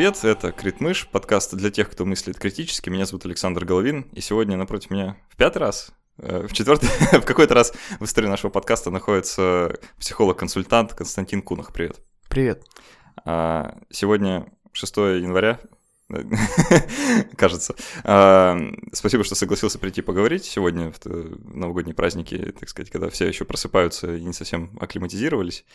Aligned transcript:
Привет, 0.00 0.24
это 0.24 0.50
Критмыш, 0.50 1.06
подкаст 1.08 1.54
для 1.54 1.70
тех, 1.70 1.90
кто 1.90 2.06
мыслит 2.06 2.38
критически. 2.38 2.88
Меня 2.88 3.04
зовут 3.04 3.26
Александр 3.26 3.66
Головин, 3.66 4.06
и 4.12 4.22
сегодня 4.22 4.56
напротив 4.56 4.88
меня 4.88 5.18
в 5.28 5.36
пятый 5.36 5.58
раз, 5.58 5.92
э, 6.16 6.46
в 6.48 6.54
четвертый, 6.54 6.88
в 7.20 7.26
какой-то 7.26 7.52
раз 7.52 7.74
в 7.98 8.04
истории 8.06 8.26
нашего 8.26 8.50
подкаста 8.50 8.90
находится 8.90 9.78
психолог-консультант 9.98 10.94
Константин 10.94 11.42
Кунах. 11.42 11.74
Привет. 11.74 12.00
Привет. 12.30 12.64
А, 13.26 13.76
сегодня 13.90 14.46
6 14.72 14.96
января, 14.96 15.60
кажется. 17.36 17.74
А, 18.02 18.58
спасибо, 18.94 19.22
что 19.22 19.34
согласился 19.34 19.78
прийти 19.78 20.00
поговорить 20.00 20.46
сегодня, 20.46 20.92
в 20.92 21.54
новогодние 21.54 21.94
праздники, 21.94 22.54
так 22.58 22.70
сказать, 22.70 22.90
когда 22.90 23.10
все 23.10 23.26
еще 23.28 23.44
просыпаются 23.44 24.16
и 24.16 24.24
не 24.24 24.32
совсем 24.32 24.78
акклиматизировались. 24.80 25.66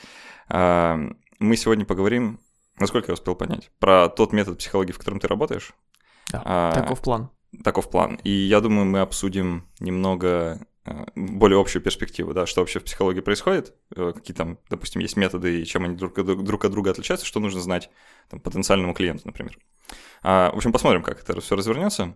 А, 0.50 1.00
мы 1.38 1.58
сегодня 1.58 1.86
поговорим, 1.86 2.40
насколько 2.80 3.12
я 3.12 3.14
успел 3.14 3.36
понять, 3.36 3.72
про 3.80 4.10
тот 4.10 4.34
метод 4.34 4.58
психологии, 4.58 4.92
в 4.92 4.98
котором 4.98 5.20
ты 5.20 5.28
работаешь. 5.28 5.74
Да, 6.32 6.42
а, 6.46 6.72
таков 6.72 7.02
план. 7.02 7.30
Таков 7.64 7.90
план. 7.90 8.16
И 8.24 8.30
я 8.30 8.60
думаю, 8.62 8.86
мы 8.86 9.00
обсудим 9.00 9.68
немного 9.80 10.68
более 11.16 11.60
общую 11.60 11.82
перспективу, 11.82 12.34
да, 12.34 12.46
что 12.46 12.62
вообще 12.62 12.80
в 12.80 12.84
психологии 12.84 13.22
происходит, 13.22 13.74
э, 13.96 14.12
какие 14.14 14.36
там, 14.36 14.60
допустим, 14.70 15.02
есть 15.02 15.18
методы 15.18 15.62
и 15.62 15.66
чем 15.66 15.84
они 15.84 15.96
друг, 15.96 16.14
друг 16.24 16.66
от 16.66 16.72
друга 16.72 16.92
отличаются, 16.92 17.26
что 17.26 17.40
нужно 17.40 17.60
знать 17.60 17.90
там, 18.30 18.40
потенциальному 18.40 18.94
клиенту, 18.94 19.24
например. 19.26 19.58
А, 20.22 20.52
в 20.52 20.58
общем, 20.58 20.72
посмотрим, 20.72 21.02
как 21.02 21.22
это 21.22 21.42
все 21.42 21.56
развернется. 21.56 22.16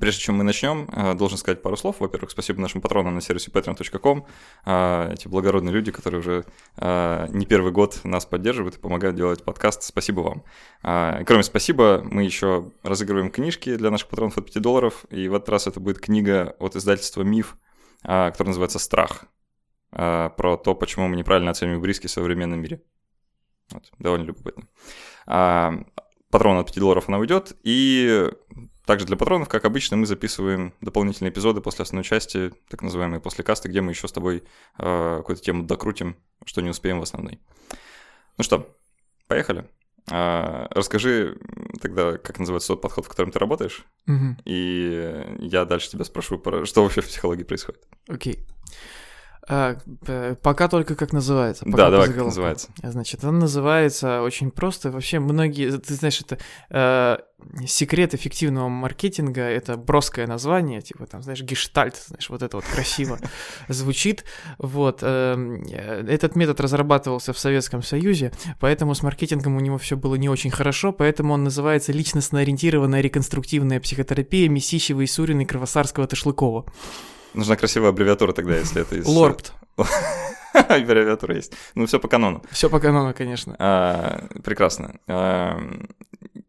Прежде 0.00 0.22
чем 0.22 0.36
мы 0.36 0.44
начнем, 0.44 0.88
э, 0.90 1.12
должен 1.14 1.36
сказать 1.36 1.60
пару 1.60 1.76
слов. 1.76 1.96
Во-первых, 2.00 2.30
спасибо 2.30 2.62
нашим 2.62 2.80
патронам 2.80 3.14
на 3.14 3.20
сервисе 3.20 3.50
patreon.com. 3.50 4.26
А, 4.64 5.12
эти 5.12 5.28
благородные 5.28 5.74
люди, 5.74 5.92
которые 5.92 6.20
уже 6.20 6.44
а, 6.78 7.26
не 7.28 7.44
первый 7.44 7.72
год 7.72 8.00
нас 8.02 8.24
поддерживают 8.24 8.76
и 8.76 8.78
помогают 8.78 9.16
делать 9.16 9.44
подкаст. 9.44 9.82
Спасибо 9.82 10.20
вам. 10.20 10.44
Кроме 11.26 11.42
спасибо, 11.42 12.02
мы 12.04 12.24
еще 12.24 12.70
разыгрываем 12.82 13.30
книжки 13.30 13.76
для 13.76 13.90
наших 13.90 14.08
патронов 14.08 14.38
от 14.38 14.46
5 14.46 14.62
долларов. 14.62 15.04
И 15.10 15.28
в 15.28 15.34
этот 15.34 15.50
раз 15.50 15.66
это 15.66 15.78
будет 15.78 16.00
книга 16.00 16.56
от 16.58 16.74
издательства 16.74 17.22
«Миф», 17.22 17.56
которая 18.02 18.48
называется 18.48 18.78
«Страх». 18.78 19.26
Про 19.90 20.56
то, 20.56 20.74
почему 20.74 21.06
мы 21.06 21.16
неправильно 21.16 21.50
оцениваем 21.50 21.84
риски 21.84 22.06
в 22.06 22.10
современном 22.10 22.60
мире. 22.60 22.82
Вот, 23.70 23.84
довольно 23.98 24.24
любопытно. 24.24 24.64
Патрон 26.30 26.56
от 26.58 26.66
5 26.66 26.78
долларов 26.78 27.08
она 27.08 27.18
уйдет. 27.18 27.56
И 27.62 28.30
также 28.84 29.06
для 29.06 29.16
патронов, 29.16 29.48
как 29.48 29.64
обычно, 29.64 29.96
мы 29.96 30.06
записываем 30.06 30.74
дополнительные 30.80 31.30
эпизоды 31.30 31.60
после 31.60 31.84
основной 31.84 32.04
части, 32.04 32.52
так 32.68 32.82
называемые 32.82 33.20
после 33.20 33.44
каста, 33.44 33.68
где 33.68 33.80
мы 33.80 33.92
еще 33.92 34.08
с 34.08 34.12
тобой 34.12 34.44
э, 34.78 35.16
какую-то 35.18 35.42
тему 35.42 35.64
докрутим, 35.64 36.16
что 36.44 36.60
не 36.62 36.70
успеем 36.70 36.98
в 36.98 37.02
основной. 37.02 37.40
Ну 38.38 38.44
что, 38.44 38.76
поехали. 39.28 39.68
А, 40.10 40.66
расскажи 40.70 41.38
тогда, 41.80 42.18
как 42.18 42.40
называется 42.40 42.68
тот 42.68 42.82
подход, 42.82 43.06
в 43.06 43.08
котором 43.08 43.30
ты 43.30 43.38
работаешь, 43.38 43.84
угу. 44.08 44.36
и 44.44 45.36
я 45.38 45.64
дальше 45.64 45.90
тебя 45.90 46.04
спрошу, 46.04 46.38
про, 46.38 46.66
что 46.66 46.82
вообще 46.82 47.02
в 47.02 47.06
психологии 47.06 47.44
происходит. 47.44 47.86
Окей. 48.08 48.34
Okay. 48.34 48.72
А, 49.48 49.76
пока 50.40 50.68
только 50.68 50.94
как 50.94 51.12
называется. 51.12 51.64
Пока 51.64 51.76
да, 51.76 51.90
давай 51.90 52.08
как 52.08 52.16
называется. 52.16 52.68
Значит, 52.82 53.24
он 53.24 53.40
называется 53.40 54.22
очень 54.22 54.52
просто. 54.52 54.90
Вообще 54.90 55.18
многие, 55.18 55.78
ты 55.78 55.94
знаешь, 55.94 56.20
это 56.20 56.38
э, 56.70 57.18
секрет 57.66 58.14
эффективного 58.14 58.68
маркетинга, 58.68 59.42
это 59.42 59.76
броское 59.76 60.28
название, 60.28 60.80
типа 60.80 61.06
там, 61.06 61.22
знаешь, 61.22 61.42
гештальт, 61.42 61.96
знаешь, 62.06 62.30
вот 62.30 62.42
это 62.42 62.56
вот 62.56 62.64
красиво 62.64 63.18
звучит. 63.68 64.24
Вот. 64.58 65.00
Э, 65.02 65.34
этот 66.06 66.36
метод 66.36 66.60
разрабатывался 66.60 67.32
в 67.32 67.38
Советском 67.38 67.82
Союзе, 67.82 68.30
поэтому 68.60 68.94
с 68.94 69.02
маркетингом 69.02 69.56
у 69.56 69.60
него 69.60 69.76
все 69.76 69.96
было 69.96 70.14
не 70.14 70.28
очень 70.28 70.52
хорошо, 70.52 70.92
поэтому 70.92 71.34
он 71.34 71.42
называется 71.42 71.90
личностно-ориентированная 71.90 73.00
реконструктивная 73.00 73.80
психотерапия 73.80 74.48
Месищева 74.48 75.00
и 75.00 75.06
и 75.06 75.44
Кровосарского-Ташлыкова. 75.44 76.66
Нужна 77.34 77.56
красивая 77.56 77.90
аббревиатура 77.90 78.32
тогда, 78.32 78.56
если 78.56 78.82
это 78.82 78.96
из... 78.96 79.06
Лорпт. 79.06 79.52
Аббревиатура 80.52 81.34
есть. 81.34 81.54
Ну, 81.74 81.86
все 81.86 81.98
по 81.98 82.08
канону. 82.08 82.42
Все 82.50 82.68
по 82.68 82.78
канону, 82.78 83.14
конечно. 83.14 83.56
А, 83.58 84.26
прекрасно. 84.44 84.96
А, 85.06 85.58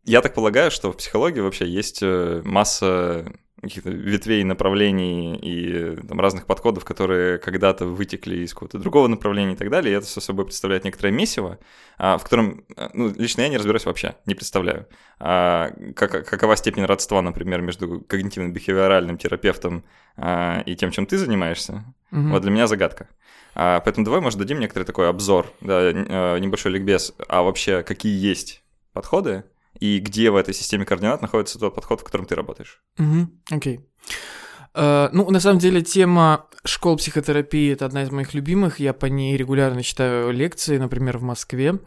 я 0.06 0.22
так 0.22 0.34
полагаю, 0.34 0.72
что 0.72 0.92
в 0.92 0.98
психологии 0.98 1.40
вообще 1.40 1.66
есть 1.66 2.00
э, 2.02 2.42
масса 2.44 3.32
каких-то 3.64 3.90
ветвей, 3.90 4.44
направлений 4.44 5.36
и 5.36 5.96
там, 6.08 6.20
разных 6.20 6.46
подходов, 6.46 6.86
которые 6.86 7.38
когда-то 7.38 7.86
вытекли 7.86 8.38
из 8.38 8.54
какого-то 8.54 8.78
другого 8.78 9.08
направления 9.08 9.54
и 9.54 9.56
так 9.56 9.70
далее. 9.70 9.94
И 9.94 9.98
это 9.98 10.06
все 10.06 10.22
собой 10.22 10.46
представляет 10.46 10.84
некоторое 10.84 11.12
месиво, 11.12 11.60
а, 11.98 12.18
в 12.18 12.24
котором 12.24 12.66
э, 12.76 12.90
ну, 12.94 13.14
лично 13.18 13.42
я 13.42 13.50
не 13.50 13.58
разбираюсь 13.58 13.86
вообще, 13.86 14.16
не 14.26 14.36
представляю. 14.36 14.88
А, 15.20 15.72
как, 15.96 16.28
какова 16.28 16.56
степень 16.56 16.86
родства, 16.86 17.22
например, 17.22 17.62
между 17.62 18.00
когнитивно-бихевиоральным 18.02 19.18
терапевтом 19.18 19.84
а, 20.18 20.62
и 20.66 20.76
тем, 20.76 20.92
чем 20.92 21.06
ты 21.06 21.18
занимаешься? 21.18 21.84
Угу. 22.12 22.30
Вот 22.30 22.42
для 22.42 22.52
меня 22.52 22.68
загадка. 22.68 23.08
А, 23.56 23.80
поэтому 23.80 24.06
давай, 24.06 24.22
может, 24.22 24.40
дадим 24.40 24.60
некоторый 24.60 24.84
такой 24.84 25.10
обзор, 25.10 25.52
да, 25.62 25.92
небольшой 26.40 26.74
ликбез, 26.74 27.14
а 27.28 27.44
вообще 27.44 27.84
какие 27.84 28.18
есть 28.20 28.64
подходы, 28.94 29.44
и 29.84 30.00
где 30.00 30.32
в 30.32 30.38
этой 30.38 30.54
системе 30.54 30.86
координат 30.86 31.22
находится 31.22 31.60
тот 31.60 31.76
подход, 31.76 32.00
в 32.00 32.04
котором 32.06 32.26
ты 32.26 32.36
работаешь. 32.36 32.82
Окей. 33.52 33.82
Uh, 34.74 35.10
ну, 35.12 35.30
на 35.30 35.42
самом 35.42 35.60
деле, 35.60 35.82
тема 35.82 36.48
школ 36.64 36.96
психотерапии— 36.96 37.72
это 37.74 37.86
одна 37.86 38.04
из 38.04 38.10
моих 38.10 38.34
любимых. 38.34 38.80
Я 38.80 38.94
по 38.94 39.08
ней 39.08 39.36
регулярно 39.36 39.84
читаю 39.84 40.32
лекции, 40.32 40.78
например, 40.78 41.18
в 41.18 41.24
Москве. 41.24 41.80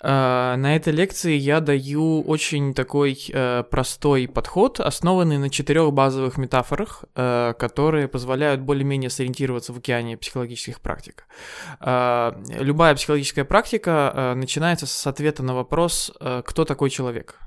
А, 0.00 0.56
на 0.56 0.76
этой 0.76 0.92
лекции 0.92 1.34
я 1.34 1.60
даю 1.60 2.22
очень 2.22 2.72
такой 2.72 3.18
э, 3.32 3.64
простой 3.68 4.28
подход, 4.28 4.78
основанный 4.78 5.38
на 5.38 5.50
четырех 5.50 5.92
базовых 5.92 6.38
метафорах, 6.38 7.04
э, 7.14 7.54
которые 7.58 8.06
позволяют 8.06 8.60
более-менее 8.60 9.10
сориентироваться 9.10 9.72
в 9.72 9.78
океане 9.78 10.16
психологических 10.16 10.80
практик. 10.80 11.26
А, 11.80 12.40
любая 12.58 12.94
психологическая 12.94 13.44
практика 13.44 14.12
э, 14.14 14.34
начинается 14.34 14.86
с 14.86 15.06
ответа 15.06 15.42
на 15.42 15.54
вопрос 15.54 16.12
«Кто 16.44 16.64
такой 16.64 16.90
человек?». 16.90 17.38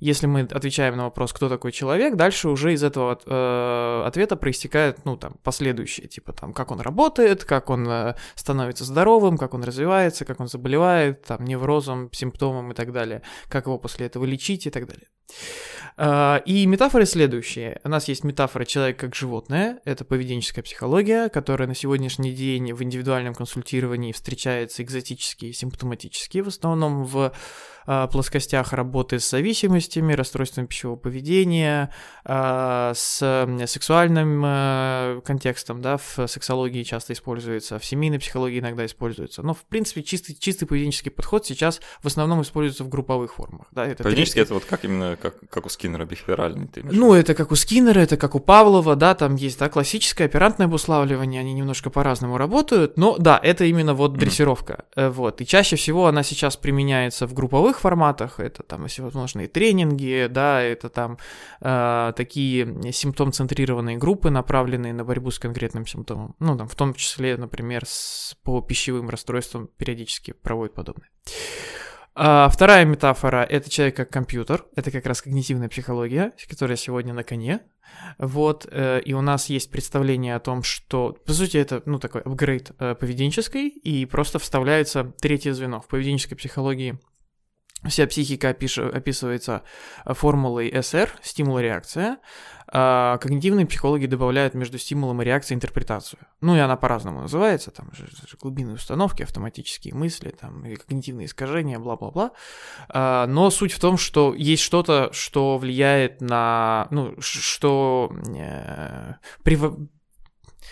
Если 0.00 0.26
мы 0.26 0.40
отвечаем 0.40 0.96
на 0.96 1.04
вопрос, 1.04 1.32
кто 1.32 1.48
такой 1.48 1.72
человек, 1.72 2.16
дальше 2.16 2.48
уже 2.48 2.72
из 2.72 2.82
этого 2.82 3.18
э, 3.24 4.02
ответа 4.06 4.36
проистекает, 4.36 5.04
ну, 5.04 5.16
там, 5.16 5.34
последующее, 5.42 6.08
типа, 6.08 6.32
там, 6.32 6.52
как 6.52 6.70
он 6.70 6.80
работает, 6.80 7.44
как 7.44 7.70
он 7.70 7.88
э, 7.88 8.14
становится 8.34 8.84
здоровым, 8.84 9.38
как 9.38 9.54
он 9.54 9.64
развивается, 9.64 10.24
как 10.24 10.40
он 10.40 10.48
заболевает, 10.48 11.22
там, 11.22 11.44
неврозом, 11.44 12.10
симптомом 12.12 12.72
и 12.72 12.74
так 12.74 12.92
далее, 12.92 13.22
как 13.48 13.66
его 13.66 13.78
после 13.78 14.06
этого 14.06 14.24
лечить 14.24 14.66
и 14.66 14.70
так 14.70 14.86
далее. 14.86 15.06
Э, 15.96 16.40
и 16.44 16.66
метафоры 16.66 17.06
следующие. 17.06 17.80
У 17.84 17.88
нас 17.88 18.08
есть 18.08 18.24
метафора 18.24 18.64
человека 18.64 19.06
как 19.06 19.14
животное, 19.14 19.80
это 19.84 20.04
поведенческая 20.04 20.62
психология, 20.62 21.28
которая 21.28 21.68
на 21.68 21.74
сегодняшний 21.74 22.32
день 22.32 22.72
в 22.72 22.82
индивидуальном 22.82 23.34
консультировании 23.34 24.12
встречается 24.12 24.82
экзотически 24.82 25.46
и 25.46 25.52
симптоматически, 25.52 26.38
в 26.38 26.48
основном 26.48 27.04
в 27.04 27.32
плоскостях 27.86 28.72
работы 28.72 29.18
с 29.18 29.28
зависимостями, 29.28 30.12
расстройствами 30.12 30.66
пищевого 30.66 30.96
поведения, 30.96 31.90
э, 32.24 32.92
с 32.94 33.46
сексуальным 33.66 34.42
э, 34.44 35.20
контекстом, 35.24 35.82
да, 35.82 35.96
в 35.98 36.26
сексологии 36.26 36.82
часто 36.82 37.12
используется, 37.12 37.78
в 37.78 37.84
семейной 37.84 38.18
психологии 38.18 38.60
иногда 38.60 38.86
используется. 38.86 39.42
Но, 39.42 39.54
в 39.54 39.64
принципе, 39.64 40.02
чистый, 40.02 40.34
чистый 40.34 40.66
поведенческий 40.66 41.10
подход 41.10 41.46
сейчас 41.46 41.80
в 42.02 42.06
основном 42.06 42.42
используется 42.42 42.84
в 42.84 42.88
групповых 42.88 43.34
формах. 43.34 43.66
Да, 43.72 43.86
это 43.86 44.02
Поведенческий 44.02 44.42
это 44.42 44.54
вот 44.54 44.64
как 44.64 44.84
именно, 44.84 45.16
как, 45.20 45.34
как 45.50 45.66
у 45.66 45.68
Скиннера, 45.68 46.04
бихевиоральный? 46.04 46.68
Ты 46.68 46.82
ну, 46.84 47.14
это 47.14 47.34
как 47.34 47.52
у 47.52 47.56
Скиннера, 47.56 48.00
это 48.00 48.16
как 48.16 48.34
у 48.34 48.40
Павлова, 48.40 48.96
да, 48.96 49.14
там 49.14 49.36
есть, 49.36 49.58
да, 49.58 49.68
классическое 49.68 50.26
оперантное 50.26 50.66
обуславливание, 50.66 51.40
они 51.40 51.52
немножко 51.52 51.90
по-разному 51.90 52.38
работают, 52.38 52.96
но 52.96 53.16
да, 53.18 53.38
это 53.42 53.64
именно 53.64 53.94
вот 53.94 54.14
дрессировка, 54.14 54.84
mm-hmm. 54.96 55.10
вот, 55.10 55.40
и 55.40 55.46
чаще 55.46 55.76
всего 55.76 56.06
она 56.06 56.22
сейчас 56.22 56.56
применяется 56.56 57.26
в 57.26 57.34
групповых 57.34 57.73
форматах, 57.78 58.40
это 58.40 58.62
там 58.62 58.86
всевозможные 58.86 59.48
тренинги, 59.48 60.28
да, 60.30 60.60
это 60.60 60.88
там 60.88 61.18
э, 61.60 62.12
такие 62.16 62.92
симптом-центрированные 62.92 63.96
группы, 63.96 64.30
направленные 64.30 64.92
на 64.92 65.04
борьбу 65.04 65.30
с 65.30 65.38
конкретным 65.38 65.86
симптомом, 65.86 66.34
ну, 66.38 66.56
там, 66.56 66.68
в 66.68 66.74
том 66.74 66.94
числе, 66.94 67.36
например, 67.36 67.84
с, 67.86 68.36
по 68.42 68.60
пищевым 68.60 69.08
расстройствам 69.10 69.68
периодически 69.76 70.32
проводят 70.32 70.74
подобное. 70.74 71.08
А, 72.16 72.48
вторая 72.48 72.84
метафора— 72.84 73.44
это 73.50 73.68
человек 73.68 73.96
как 73.96 74.10
компьютер, 74.10 74.64
это 74.76 74.92
как 74.92 75.04
раз 75.06 75.20
когнитивная 75.20 75.68
психология, 75.68 76.32
которая 76.48 76.76
сегодня 76.76 77.12
на 77.12 77.24
коне. 77.24 77.60
Вот, 78.18 78.68
э, 78.70 79.00
и 79.04 79.12
у 79.14 79.20
нас 79.20 79.48
есть 79.48 79.70
представление 79.70 80.36
о 80.36 80.40
том, 80.40 80.62
что, 80.62 81.16
по 81.26 81.32
сути, 81.32 81.56
это, 81.56 81.82
ну, 81.86 81.98
такой 81.98 82.20
апгрейд 82.20 82.70
э, 82.78 82.94
поведенческой, 82.94 83.68
и 83.68 84.06
просто 84.06 84.38
вставляется 84.38 85.12
третье 85.20 85.52
звено. 85.54 85.80
В 85.80 85.88
поведенческой 85.88 86.36
психологии 86.36 86.98
Вся 87.88 88.06
психика 88.06 88.50
опиш- 88.50 88.90
описывается 88.90 89.62
формулой 90.04 90.72
СР, 90.82 91.10
стимул-реакция. 91.22 92.18
А 92.76 93.18
когнитивные 93.18 93.66
психологи 93.66 94.06
добавляют 94.06 94.54
между 94.54 94.78
стимулом 94.78 95.22
и 95.22 95.24
реакцией 95.24 95.56
интерпретацию. 95.56 96.20
Ну 96.40 96.56
и 96.56 96.58
она 96.58 96.76
по-разному 96.76 97.20
называется, 97.20 97.70
там 97.70 97.92
же, 97.92 98.06
же 98.06 98.36
глубинные 98.40 98.74
установки, 98.74 99.22
автоматические 99.22 99.94
мысли, 99.94 100.30
там, 100.30 100.64
и 100.66 100.74
когнитивные 100.74 101.26
искажения, 101.26 101.78
бла-бла-бла. 101.78 102.32
А, 102.88 103.26
но 103.26 103.50
суть 103.50 103.72
в 103.72 103.78
том, 103.78 103.96
что 103.96 104.34
есть 104.34 104.62
что-то, 104.62 105.10
что 105.12 105.58
влияет 105.58 106.20
на, 106.20 106.88
ну, 106.90 107.14
что 107.20 108.10
э, 108.34 109.14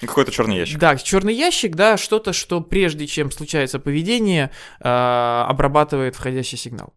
какой-то 0.06 0.30
черный 0.32 0.56
ящик. 0.56 0.78
Да, 0.78 0.96
черный 0.96 1.34
ящик, 1.34 1.74
да, 1.74 1.96
что-то, 1.96 2.32
что 2.32 2.60
прежде 2.60 3.06
чем 3.06 3.30
случается 3.30 3.78
поведение, 3.78 4.50
э, 4.80 4.88
обрабатывает 4.88 6.16
входящий 6.16 6.58
сигнал. 6.58 6.94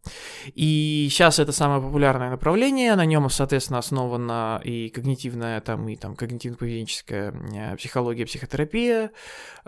И 0.53 1.07
сейчас 1.09 1.39
это 1.39 1.51
самое 1.51 1.81
популярное 1.81 2.29
направление, 2.29 2.95
на 2.95 3.05
нем, 3.05 3.29
соответственно, 3.29 3.79
основана 3.79 4.61
и 4.63 4.89
когнитивная, 4.89 5.61
там, 5.61 5.87
и 5.89 5.95
там 5.95 6.13
когнитивно-поведенческая 6.13 7.73
э, 7.73 7.77
психология, 7.77 8.25
психотерапия. 8.25 9.11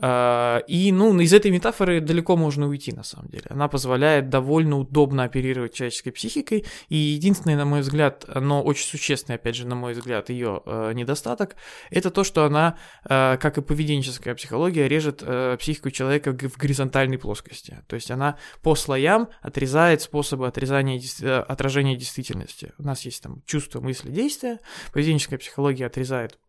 Э, 0.01 0.61
и, 0.67 0.91
ну, 0.91 1.19
из 1.19 1.33
этой 1.33 1.51
метафоры 1.51 2.01
далеко 2.01 2.35
можно 2.35 2.67
уйти, 2.67 2.91
на 2.91 3.03
самом 3.03 3.29
деле. 3.29 3.45
Она 3.49 3.67
позволяет 3.67 4.29
довольно 4.29 4.77
удобно 4.77 5.23
оперировать 5.23 5.73
человеческой 5.73 6.11
психикой, 6.11 6.65
и 6.89 6.95
единственный, 6.95 7.55
на 7.55 7.65
мой 7.65 7.81
взгляд, 7.81 8.25
но 8.33 8.61
очень 8.61 8.87
существенный, 8.87 9.35
опять 9.35 9.55
же, 9.55 9.67
на 9.67 9.75
мой 9.75 9.93
взгляд, 9.93 10.29
ее 10.29 10.61
э, 10.65 10.93
недостаток, 10.93 11.55
это 11.89 12.11
то, 12.11 12.23
что 12.23 12.45
она 12.45 12.77
Э, 13.09 13.26
как 13.35 13.57
и 13.57 13.61
поведенческая 13.61 14.33
психология, 14.35 14.87
режет 14.87 15.21
э, 15.21 15.57
психику 15.59 15.91
человека 15.91 16.31
в 16.31 16.57
горизонтальной 16.57 17.17
плоскости. 17.17 17.83
То 17.87 17.95
есть 17.95 18.09
она 18.09 18.37
по 18.61 18.75
слоям 18.75 19.27
отрезает 19.41 20.01
способы 20.01 20.47
отрезания, 20.47 21.01
э, 21.21 21.39
отражения 21.39 21.97
действительности. 21.97 22.71
У 22.77 22.83
нас 22.83 23.01
есть 23.01 23.21
там 23.21 23.41
чувство, 23.45 23.81
мысли, 23.81 24.09
действия. 24.09 24.59
Поведенческая 24.93 25.37
психология 25.39 25.85
отрезает 25.85 26.39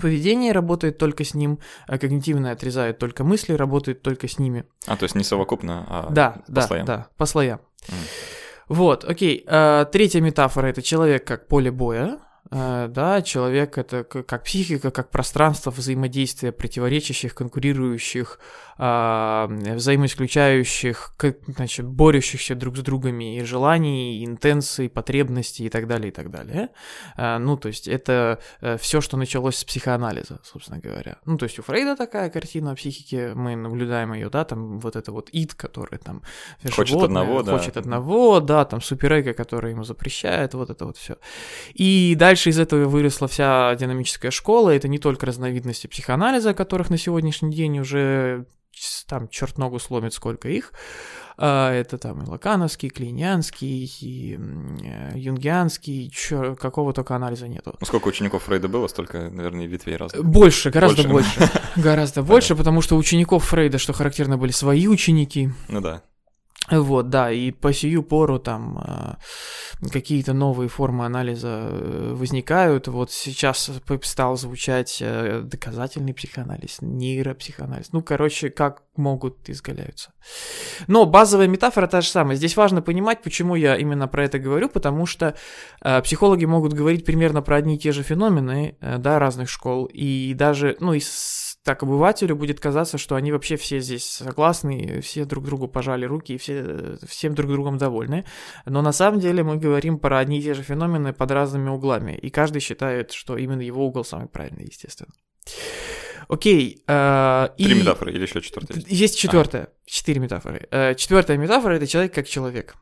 Поведение 0.00 0.52
работает 0.52 0.98
только 0.98 1.24
с 1.24 1.34
ним, 1.34 1.58
а 1.88 1.98
когнитивное 1.98 2.52
отрезает 2.52 2.98
только 2.98 3.24
мысли, 3.24 3.54
работает 3.54 4.02
только 4.02 4.28
с 4.28 4.38
ними. 4.38 4.64
А, 4.86 4.96
то 4.96 5.02
есть 5.02 5.16
не 5.16 5.24
совокупно, 5.24 5.84
а 5.88 6.10
да, 6.10 6.42
по 6.46 6.52
да, 6.52 6.62
слоям. 6.62 6.86
Да, 6.86 7.08
по 7.16 7.26
слоям. 7.26 7.60
Mm. 7.88 7.94
Вот, 8.68 9.04
окей. 9.04 9.44
Третья 9.90 10.20
метафора 10.20 10.68
это 10.68 10.80
человек 10.80 11.26
как 11.26 11.48
поле 11.48 11.72
боя. 11.72 12.20
Э, 12.50 12.88
да, 12.88 13.22
человек 13.22 13.78
это 13.78 14.04
как 14.04 14.44
психика, 14.44 14.90
как 14.90 15.10
пространство 15.10 15.70
взаимодействия 15.70 16.52
противоречащих, 16.52 17.34
конкурирующих, 17.34 18.38
а, 18.82 19.46
взаимоисключающих, 19.50 21.14
значит, 21.48 21.86
борющихся 21.86 22.54
друг 22.54 22.78
с 22.78 22.80
другами 22.80 23.36
и 23.36 23.44
желаний, 23.44 24.20
и 24.20 24.24
интенций, 24.24 24.88
потребностей 24.88 25.66
и 25.66 25.68
так 25.68 25.86
далее, 25.86 26.08
и 26.08 26.12
так 26.12 26.30
далее. 26.30 26.70
А, 27.14 27.38
ну, 27.38 27.58
то 27.58 27.68
есть 27.68 27.86
это 27.86 28.40
э, 28.62 28.78
все, 28.78 29.02
что 29.02 29.18
началось 29.18 29.56
с 29.56 29.64
психоанализа, 29.64 30.40
собственно 30.44 30.80
говоря. 30.80 31.18
Ну, 31.26 31.36
то 31.36 31.44
есть 31.44 31.58
у 31.58 31.62
Фрейда 31.62 31.94
такая 31.94 32.30
картина 32.30 32.72
о 32.72 32.74
психике, 32.74 33.34
мы 33.34 33.54
наблюдаем 33.54 34.14
ее, 34.14 34.30
да, 34.30 34.46
там 34.46 34.78
вот 34.78 34.96
это 34.96 35.12
вот 35.12 35.28
ид, 35.30 35.52
который 35.52 35.98
там 35.98 36.22
хочет 36.62 36.88
животное, 36.88 37.20
одного, 37.20 37.42
да. 37.42 37.58
Хочет 37.58 37.76
одного, 37.76 38.40
да, 38.40 38.64
там 38.64 38.80
суперэго, 38.80 39.34
который 39.34 39.72
ему 39.72 39.84
запрещает, 39.84 40.54
вот 40.54 40.70
это 40.70 40.86
вот 40.86 40.96
все. 40.96 41.18
И 41.74 42.14
дальше 42.18 42.48
из 42.48 42.58
этого 42.58 42.88
выросла 42.88 43.28
вся 43.28 43.74
динамическая 43.74 44.30
школа, 44.30 44.70
это 44.70 44.88
не 44.88 44.98
только 44.98 45.26
разновидности 45.26 45.86
психоанализа, 45.86 46.54
которых 46.54 46.88
на 46.88 46.96
сегодняшний 46.96 47.54
день 47.54 47.78
уже 47.78 48.46
там 49.06 49.28
черт 49.28 49.58
ногу 49.58 49.78
сломит, 49.78 50.14
сколько 50.14 50.48
их. 50.48 50.72
А, 51.36 51.72
это 51.72 51.98
там 51.98 52.22
и 52.22 52.26
Лакановский, 52.26 52.88
и 52.88 52.90
Клейнянский, 52.92 53.90
и 54.00 54.36
э, 54.36 55.12
Юнгианский, 55.18 56.10
чё, 56.10 56.54
какого 56.54 56.92
только 56.92 57.16
анализа 57.16 57.48
нету. 57.48 57.76
Ну, 57.80 57.86
сколько 57.86 58.08
учеников 58.08 58.44
Фрейда 58.44 58.68
было, 58.68 58.86
столько, 58.88 59.30
наверное, 59.30 59.66
ветвей 59.66 59.96
разных. 59.96 60.24
Больше, 60.24 60.70
гораздо 60.70 61.08
больше. 61.08 61.38
больше. 61.38 61.52
Гораздо 61.76 62.22
больше, 62.24 62.54
потому 62.54 62.82
что 62.82 62.96
учеников 62.96 63.44
Фрейда, 63.46 63.78
что 63.78 63.92
характерно, 63.92 64.36
были 64.36 64.52
свои 64.52 64.86
ученики. 64.86 65.50
Ну 65.68 65.80
да. 65.80 66.02
Вот, 66.68 67.08
да, 67.08 67.32
и 67.32 67.50
по 67.50 67.72
сию 67.72 68.02
пору 68.02 68.38
там 68.38 68.78
э, 69.82 69.88
какие-то 69.90 70.34
новые 70.34 70.68
формы 70.68 71.04
анализа 71.04 71.68
э, 71.68 72.12
возникают. 72.14 72.86
Вот 72.86 73.10
сейчас 73.10 73.70
стал 74.02 74.36
звучать 74.36 74.98
э, 75.00 75.40
доказательный 75.42 76.14
психоанализ, 76.14 76.78
нейропсихоанализ. 76.80 77.92
Ну, 77.92 78.02
короче, 78.02 78.50
как 78.50 78.82
могут, 78.94 79.48
изгаляются. 79.48 80.12
Но 80.86 81.06
базовая 81.06 81.48
метафора 81.48 81.88
та 81.88 82.02
же 82.02 82.08
самая. 82.08 82.36
Здесь 82.36 82.56
важно 82.56 82.82
понимать, 82.82 83.22
почему 83.22 83.56
я 83.56 83.76
именно 83.76 84.06
про 84.06 84.24
это 84.24 84.38
говорю, 84.38 84.68
потому 84.68 85.06
что 85.06 85.34
психологи 86.02 86.44
могут 86.44 86.74
говорить 86.74 87.04
примерно 87.04 87.42
про 87.42 87.56
одни 87.56 87.76
и 87.76 87.78
те 87.78 87.92
же 87.92 88.02
феномены, 88.02 88.76
да, 88.80 89.18
разных 89.18 89.48
школ, 89.48 89.86
и 89.86 90.34
даже, 90.34 90.76
ну, 90.80 90.92
и 90.92 91.00
так 91.64 91.82
обывателю 91.82 92.36
будет 92.36 92.58
казаться, 92.58 92.96
что 92.96 93.16
они 93.16 93.32
вообще 93.32 93.56
все 93.56 93.80
здесь 93.80 94.06
согласны, 94.06 95.00
все 95.02 95.24
друг 95.24 95.44
другу 95.44 95.68
пожали 95.68 96.06
руки 96.06 96.34
и 96.34 96.38
все, 96.38 96.96
всем 97.06 97.34
друг 97.34 97.50
другом 97.50 97.76
довольны. 97.76 98.24
Но 98.64 98.80
на 98.82 98.92
самом 98.92 99.20
деле 99.20 99.42
мы 99.42 99.56
говорим 99.56 99.98
про 99.98 100.18
одни 100.18 100.38
и 100.38 100.42
те 100.42 100.54
же 100.54 100.62
феномены 100.62 101.12
под 101.12 101.30
разными 101.30 101.68
углами, 101.68 102.12
и 102.12 102.30
каждый 102.30 102.60
считает, 102.60 103.12
что 103.12 103.36
именно 103.36 103.60
его 103.60 103.86
угол 103.86 104.04
самый 104.04 104.28
правильный, 104.28 104.64
естественно. 104.64 105.12
Окей. 106.28 106.84
Э, 106.86 107.48
Три 107.58 107.72
и... 107.72 107.80
метафоры 107.80 108.12
или 108.12 108.22
еще 108.22 108.40
четвертая? 108.40 108.76
Есть, 108.78 108.90
есть 108.90 109.18
четвертая. 109.18 109.64
А. 109.64 109.68
Четыре 109.84 110.20
метафоры. 110.20 110.68
Э, 110.70 110.94
четвертая 110.94 111.36
метафора 111.36 111.74
это 111.74 111.86
человек 111.86 112.14
как 112.14 112.28
человек. 112.28 112.76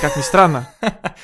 Как 0.00 0.16
ни 0.16 0.22
странно. 0.22 0.70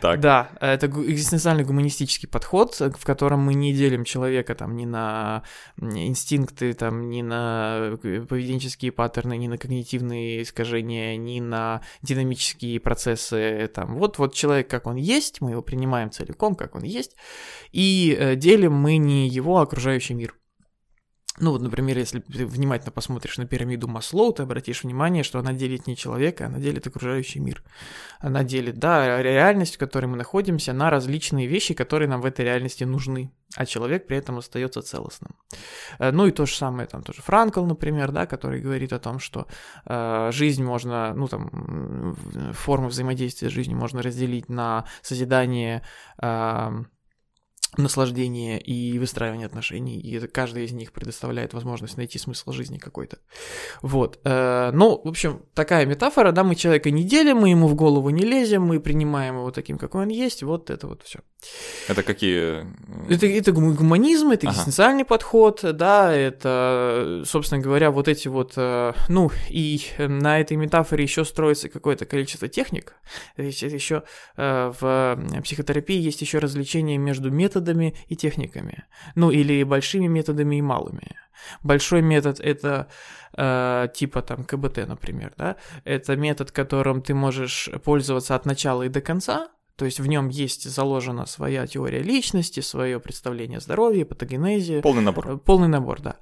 Так. 0.00 0.20
Да, 0.20 0.50
это 0.60 0.86
экзистенциальный 0.86 1.64
гуманистический 1.64 2.28
подход, 2.28 2.74
в 2.78 3.04
котором 3.04 3.40
мы 3.40 3.54
не 3.54 3.72
делим 3.72 4.04
человека 4.04 4.54
там 4.54 4.76
ни 4.76 4.84
на 4.84 5.42
инстинкты, 5.80 6.72
там, 6.74 7.08
ни 7.08 7.22
на 7.22 7.96
э, 8.02 8.26
поведенческие 8.28 8.92
паттерны, 8.92 9.36
ни 9.36 9.48
на 9.48 9.58
когнитивные 9.58 10.42
искажения, 10.42 11.16
ни 11.16 11.40
на 11.40 11.82
динамические 12.02 12.80
процессы. 12.80 13.70
Там. 13.74 13.96
Вот, 13.96 14.18
вот 14.18 14.34
человек, 14.34 14.68
как 14.68 14.86
он 14.86 14.96
есть, 14.96 15.40
мы 15.40 15.52
его 15.52 15.62
принимаем 15.62 16.10
целиком, 16.10 16.54
как 16.54 16.74
он 16.74 16.82
есть, 16.82 17.16
и 17.72 18.16
э, 18.18 18.36
делим 18.36 18.74
мы 18.74 18.96
не 18.96 19.28
его, 19.28 19.58
а 19.58 19.62
окружающий 19.62 20.14
мир. 20.14 20.34
Ну 21.38 21.50
вот, 21.50 21.60
например, 21.60 21.98
если 21.98 22.20
ты 22.20 22.46
внимательно 22.46 22.92
посмотришь 22.92 23.36
на 23.36 23.46
пирамиду 23.46 23.88
Маслоу, 23.88 24.32
ты 24.32 24.42
обратишь 24.42 24.84
внимание, 24.84 25.22
что 25.22 25.38
она 25.38 25.52
делит 25.52 25.86
не 25.86 25.94
человека, 25.94 26.46
она 26.46 26.58
делит 26.58 26.86
окружающий 26.86 27.40
мир. 27.40 27.62
Она 28.20 28.42
делит, 28.42 28.78
да, 28.78 29.22
реальность, 29.22 29.76
в 29.76 29.78
которой 29.78 30.06
мы 30.06 30.16
находимся, 30.16 30.72
на 30.72 30.88
различные 30.88 31.46
вещи, 31.46 31.74
которые 31.74 32.08
нам 32.08 32.22
в 32.22 32.24
этой 32.24 32.44
реальности 32.46 32.84
нужны, 32.84 33.30
а 33.54 33.66
человек 33.66 34.06
при 34.06 34.16
этом 34.16 34.38
остается 34.38 34.80
целостным. 34.80 35.36
Э, 35.98 36.10
ну 36.10 36.26
и 36.26 36.30
то 36.30 36.46
же 36.46 36.54
самое, 36.54 36.88
там 36.88 37.02
тоже 37.02 37.20
Франкл, 37.20 37.64
например, 37.64 38.12
да, 38.12 38.26
который 38.26 38.60
говорит 38.60 38.94
о 38.94 38.98
том, 38.98 39.18
что 39.18 39.46
э, 39.84 40.30
жизнь 40.32 40.64
можно, 40.64 41.12
ну 41.14 41.28
там, 41.28 42.16
формы 42.52 42.88
взаимодействия 42.88 43.50
с 43.50 43.52
жизнью 43.52 43.76
можно 43.76 44.02
разделить 44.02 44.48
на 44.48 44.86
созидание 45.02 45.82
э, 46.22 46.84
наслаждение 47.78 48.60
и 48.60 48.98
выстраивание 48.98 49.46
отношений, 49.46 49.98
и 49.98 50.26
каждый 50.26 50.64
из 50.64 50.72
них 50.72 50.92
предоставляет 50.92 51.54
возможность 51.54 51.96
найти 51.96 52.18
смысл 52.18 52.52
жизни 52.52 52.78
какой-то. 52.78 53.18
Вот. 53.82 54.18
Э, 54.24 54.70
ну, 54.72 55.00
в 55.02 55.08
общем, 55.08 55.42
такая 55.54 55.86
метафора, 55.86 56.32
да, 56.32 56.44
мы 56.44 56.54
человека 56.54 56.90
не 56.90 57.04
делим, 57.04 57.38
мы 57.38 57.50
ему 57.50 57.68
в 57.68 57.74
голову 57.74 58.10
не 58.10 58.22
лезем, 58.22 58.62
мы 58.62 58.80
принимаем 58.80 59.36
его 59.36 59.50
таким, 59.50 59.78
какой 59.78 60.02
он 60.02 60.08
есть, 60.08 60.42
вот 60.42 60.70
это 60.70 60.86
вот 60.86 61.02
все. 61.02 61.20
Это 61.88 62.02
какие? 62.02 62.66
Это, 63.12 63.26
это 63.26 63.52
гуманизм, 63.52 64.30
это 64.30 64.48
ага. 64.48 64.54
экзистенциальный 64.54 65.04
подход, 65.04 65.60
да, 65.62 66.12
это, 66.12 67.22
собственно 67.26 67.60
говоря, 67.60 67.90
вот 67.90 68.08
эти 68.08 68.28
вот, 68.28 68.54
э, 68.56 68.92
ну, 69.08 69.30
и 69.48 69.80
на 69.98 70.40
этой 70.40 70.56
метафоре 70.56 71.04
еще 71.04 71.24
строится 71.24 71.68
какое-то 71.68 72.06
количество 72.06 72.48
техник, 72.48 72.94
это 73.36 73.48
еще 73.48 74.02
э, 74.36 74.72
в 74.80 75.18
психотерапии 75.42 75.98
есть 75.98 76.20
еще 76.20 76.38
развлечение 76.38 76.98
между 76.98 77.30
методами 77.30 77.65
методами 77.66 77.94
и 78.08 78.16
техниками. 78.16 78.84
Ну, 79.14 79.30
или 79.30 79.64
большими 79.64 80.06
методами 80.08 80.56
и 80.56 80.62
малыми. 80.62 81.16
Большой 81.62 82.02
метод 82.02 82.40
это 82.40 82.86
э, 83.36 83.88
типа 83.94 84.22
там 84.22 84.44
КБТ, 84.44 84.88
например, 84.88 85.32
да. 85.36 85.56
Это 85.84 86.16
метод, 86.16 86.50
которым 86.50 87.02
ты 87.02 87.14
можешь 87.14 87.70
пользоваться 87.84 88.34
от 88.34 88.46
начала 88.46 88.84
и 88.84 88.88
до 88.88 89.00
конца. 89.00 89.48
То 89.76 89.84
есть 89.84 90.00
в 90.00 90.06
нем 90.06 90.30
есть 90.30 90.70
заложена 90.70 91.26
своя 91.26 91.66
теория 91.66 92.02
личности, 92.02 92.60
свое 92.60 92.98
представление 92.98 93.58
о 93.58 93.60
здоровье, 93.60 94.06
патогенезе. 94.06 94.80
Полный 94.80 95.02
набор. 95.02 95.28
Э, 95.28 95.36
полный 95.36 95.68
набор, 95.68 96.00
да. 96.00 96.16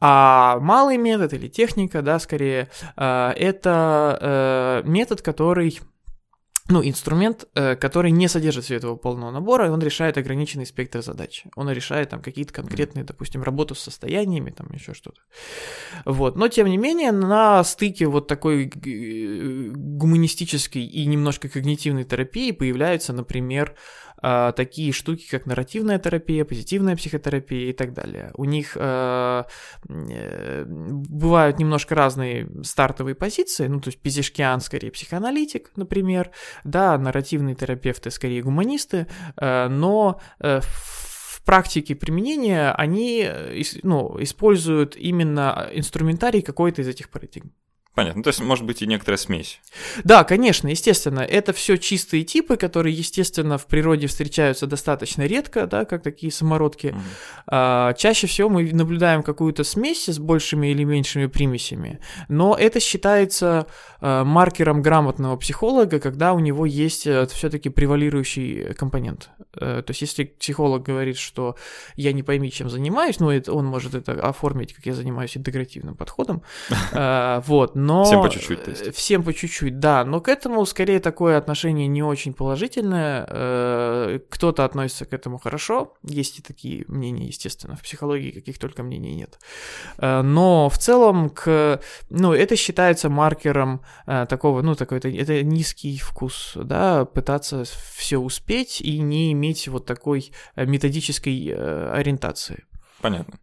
А 0.00 0.58
малый 0.60 0.96
метод 0.96 1.34
или 1.34 1.48
техника, 1.48 2.00
да, 2.00 2.18
скорее, 2.18 2.68
э, 2.96 3.32
это 3.36 4.18
э, 4.20 4.88
метод, 4.88 5.20
который 5.20 5.80
ну, 6.68 6.82
инструмент, 6.82 7.44
э, 7.54 7.76
который 7.76 8.10
не 8.10 8.26
содержит 8.26 8.64
всего 8.64 8.78
этого 8.78 8.96
полного 8.96 9.30
набора, 9.30 9.66
и 9.66 9.70
он 9.70 9.80
решает 9.80 10.16
ограниченный 10.16 10.64
спектр 10.64 11.02
задач. 11.02 11.44
Он 11.56 11.70
решает 11.70 12.08
там 12.08 12.22
какие-то 12.22 12.54
конкретные, 12.54 13.04
допустим, 13.04 13.42
работу 13.42 13.74
с 13.74 13.80
состояниями, 13.80 14.50
там 14.50 14.72
еще 14.72 14.94
что-то. 14.94 15.20
Вот. 16.06 16.36
Но, 16.36 16.48
тем 16.48 16.66
не 16.68 16.78
менее, 16.78 17.12
на 17.12 17.62
стыке 17.64 18.06
вот 18.06 18.28
такой 18.28 18.64
э, 18.66 19.70
гуманистической 19.74 20.82
и 20.82 21.04
немножко 21.04 21.50
когнитивной 21.50 22.04
терапии 22.04 22.50
появляются, 22.50 23.12
например, 23.12 23.76
э, 24.24 24.52
такие 24.56 24.92
штуки, 24.92 25.26
как 25.30 25.46
нарративная 25.46 25.98
терапия, 25.98 26.44
позитивная 26.44 26.96
психотерапия 26.96 27.70
и 27.70 27.72
так 27.72 27.92
далее. 27.92 28.30
У 28.34 28.44
них 28.44 28.76
э, 28.80 29.44
э, 29.88 30.64
бывают 30.66 31.58
немножко 31.58 31.94
разные 31.94 32.48
стартовые 32.62 33.14
позиции, 33.14 33.66
ну, 33.66 33.80
то 33.80 33.88
есть 33.88 33.98
Пизишкиан 33.98 34.60
скорее 34.60 34.90
психоаналитик, 34.90 35.70
например, 35.76 36.30
да, 36.64 36.96
нарративные 36.98 37.54
терапевты 37.54 38.10
скорее 38.10 38.42
гуманисты, 38.42 39.06
э, 39.36 39.68
но 39.68 40.20
э, 40.40 40.60
практике 41.44 41.94
применения 41.94 42.72
они 42.72 43.22
э, 43.26 43.62
ну, 43.82 44.16
используют 44.20 44.96
именно 44.96 45.68
инструментарий 45.72 46.42
какой-то 46.42 46.82
из 46.82 46.88
этих 46.88 47.10
парадигм. 47.10 47.52
Понятно. 47.94 48.24
То 48.24 48.28
есть, 48.28 48.40
может 48.40 48.64
быть, 48.64 48.82
и 48.82 48.86
некоторая 48.86 49.18
смесь. 49.18 49.60
Да, 50.02 50.24
конечно, 50.24 50.66
естественно. 50.66 51.20
Это 51.20 51.52
все 51.52 51.76
чистые 51.76 52.24
типы, 52.24 52.56
которые, 52.56 52.92
естественно, 52.92 53.56
в 53.56 53.66
природе 53.66 54.08
встречаются 54.08 54.66
достаточно 54.66 55.22
редко, 55.22 55.68
да, 55.68 55.84
как 55.84 56.02
такие 56.02 56.32
самородки. 56.32 56.88
Mm-hmm. 56.88 57.00
А, 57.46 57.92
чаще 57.92 58.26
всего 58.26 58.48
мы 58.48 58.72
наблюдаем 58.72 59.22
какую-то 59.22 59.62
смесь 59.62 60.08
с 60.08 60.18
большими 60.18 60.68
или 60.68 60.82
меньшими 60.82 61.26
примесями, 61.26 62.00
но 62.28 62.56
это 62.58 62.80
считается 62.80 63.66
а, 64.00 64.24
маркером 64.24 64.82
грамотного 64.82 65.36
психолога, 65.36 66.00
когда 66.00 66.32
у 66.32 66.40
него 66.40 66.66
есть 66.66 67.06
а, 67.06 67.22
э, 67.22 67.26
все-таки 67.26 67.68
превалирующий 67.68 68.74
компонент. 68.74 69.30
А, 69.54 69.82
то 69.82 69.92
есть, 69.92 70.00
если 70.00 70.24
психолог 70.24 70.82
говорит, 70.82 71.16
что 71.16 71.56
я 71.96 72.12
не 72.12 72.22
пойми, 72.22 72.50
чем 72.50 72.68
занимаюсь, 72.68 73.20
ну, 73.20 73.30
это, 73.30 73.52
он 73.52 73.66
может 73.66 73.94
это 73.94 74.12
оформить, 74.12 74.74
как 74.74 74.84
я 74.84 74.94
занимаюсь 74.94 75.36
интегративным 75.36 75.94
подходом. 75.94 76.42
А, 76.96 77.42
вот 77.46 77.74
но... 77.86 78.04
Всем 78.04 78.22
по 78.22 78.30
чуть-чуть, 78.30 78.64
то 78.64 78.70
есть. 78.70 78.94
Всем 78.94 79.22
по 79.22 79.32
чуть-чуть, 79.32 79.78
да, 79.78 80.04
но 80.04 80.20
к 80.20 80.28
этому 80.28 80.64
скорее 80.66 81.00
такое 81.00 81.36
отношение 81.36 81.86
не 81.86 82.02
очень 82.02 82.32
положительное, 82.32 83.26
э, 83.28 84.18
кто-то 84.30 84.64
относится 84.64 85.04
к 85.04 85.12
этому 85.12 85.38
хорошо, 85.38 85.94
есть 86.02 86.38
и 86.38 86.42
такие 86.42 86.84
мнения, 86.88 87.26
естественно, 87.26 87.76
в 87.76 87.82
психологии 87.82 88.30
каких 88.30 88.58
только 88.58 88.82
мнений 88.82 89.14
нет, 89.14 89.38
э, 89.98 90.22
но 90.22 90.68
в 90.68 90.78
целом, 90.78 91.30
к, 91.30 91.80
ну, 92.10 92.32
это 92.32 92.56
считается 92.56 93.08
маркером 93.08 93.82
э, 94.06 94.26
такого, 94.28 94.62
ну, 94.62 94.74
такой, 94.74 94.98
это, 94.98 95.08
это 95.08 95.42
низкий 95.42 95.98
вкус, 95.98 96.52
да, 96.54 97.04
пытаться 97.04 97.64
все 97.96 98.18
успеть 98.18 98.80
и 98.80 98.98
не 98.98 99.32
иметь 99.32 99.68
вот 99.68 99.86
такой 99.86 100.32
методической 100.56 101.54
ориентации. 101.92 102.64
Понятно. 103.00 103.34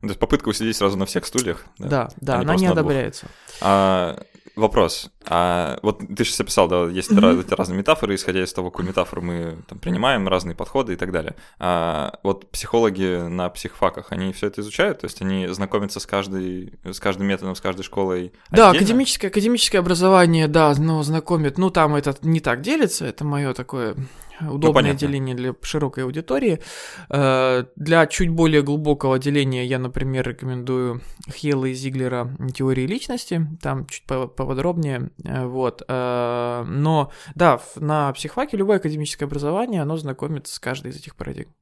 То 0.00 0.08
есть 0.08 0.18
попытка 0.18 0.48
усидеть 0.48 0.76
сразу 0.76 0.96
на 0.96 1.06
всех 1.06 1.26
стульях. 1.26 1.64
Да, 1.78 1.88
да, 1.88 2.08
да 2.20 2.38
а 2.38 2.40
она 2.40 2.56
не 2.56 2.66
одобряется. 2.66 3.26
А, 3.60 4.18
вопрос. 4.56 5.10
А, 5.26 5.78
вот 5.82 6.00
ты 6.16 6.24
же 6.24 6.32
описал, 6.38 6.68
да, 6.68 6.86
есть 6.86 7.10
mm-hmm. 7.10 7.40
эти 7.40 7.54
разные 7.54 7.78
метафоры, 7.78 8.14
исходя 8.14 8.42
из 8.42 8.52
того, 8.52 8.70
какую 8.70 8.88
метафору 8.88 9.22
мы 9.22 9.58
там, 9.68 9.78
принимаем, 9.78 10.26
разные 10.28 10.54
подходы 10.54 10.94
и 10.94 10.96
так 10.96 11.12
далее. 11.12 11.36
А, 11.58 12.18
вот 12.22 12.50
психологи 12.50 13.28
на 13.28 13.50
психфаках, 13.50 14.06
они 14.10 14.32
все 14.32 14.46
это 14.46 14.60
изучают, 14.60 15.00
то 15.00 15.06
есть 15.06 15.20
они 15.20 15.48
знакомятся 15.48 16.00
с, 16.00 16.06
каждой, 16.06 16.78
с 16.84 16.98
каждым 17.00 17.26
методом, 17.26 17.54
с 17.54 17.60
каждой 17.60 17.82
школой. 17.82 18.32
Да, 18.50 18.70
академическое, 18.70 19.30
академическое 19.30 19.80
образование, 19.80 20.48
да, 20.48 20.72
но 20.78 21.02
знакомит. 21.02 21.58
Ну, 21.58 21.70
там 21.70 21.94
это 21.94 22.16
не 22.22 22.40
так 22.40 22.62
делится, 22.62 23.04
это 23.04 23.24
мое 23.24 23.52
такое 23.54 23.96
ну, 23.96 24.04
удобное 24.48 24.92
ну, 24.92 24.98
деление 24.98 25.34
для 25.34 25.54
широкой 25.62 26.04
аудитории. 26.04 26.60
Э, 27.08 27.64
для 27.76 28.06
чуть 28.06 28.30
более 28.30 28.62
глубокого 28.62 29.18
деления 29.18 29.64
я, 29.64 29.78
например, 29.78 30.28
рекомендую 30.28 31.02
Хьелла 31.28 31.66
и 31.66 31.74
Зиглера 31.74 32.36
«Теории 32.54 32.86
личности», 32.86 33.46
там 33.62 33.86
чуть 33.86 34.04
поподробнее, 34.04 35.10
э, 35.24 35.46
вот. 35.46 35.82
Э, 35.88 36.64
но, 36.66 37.10
да, 37.34 37.60
на 37.76 38.12
психфаке 38.12 38.56
любое 38.56 38.78
академическое 38.78 39.26
образование, 39.26 39.82
оно 39.82 39.96
знакомит 39.96 40.46
с 40.46 40.58
каждой 40.58 40.90
из 40.90 40.96
этих 40.96 41.16
парадигм. 41.16 41.54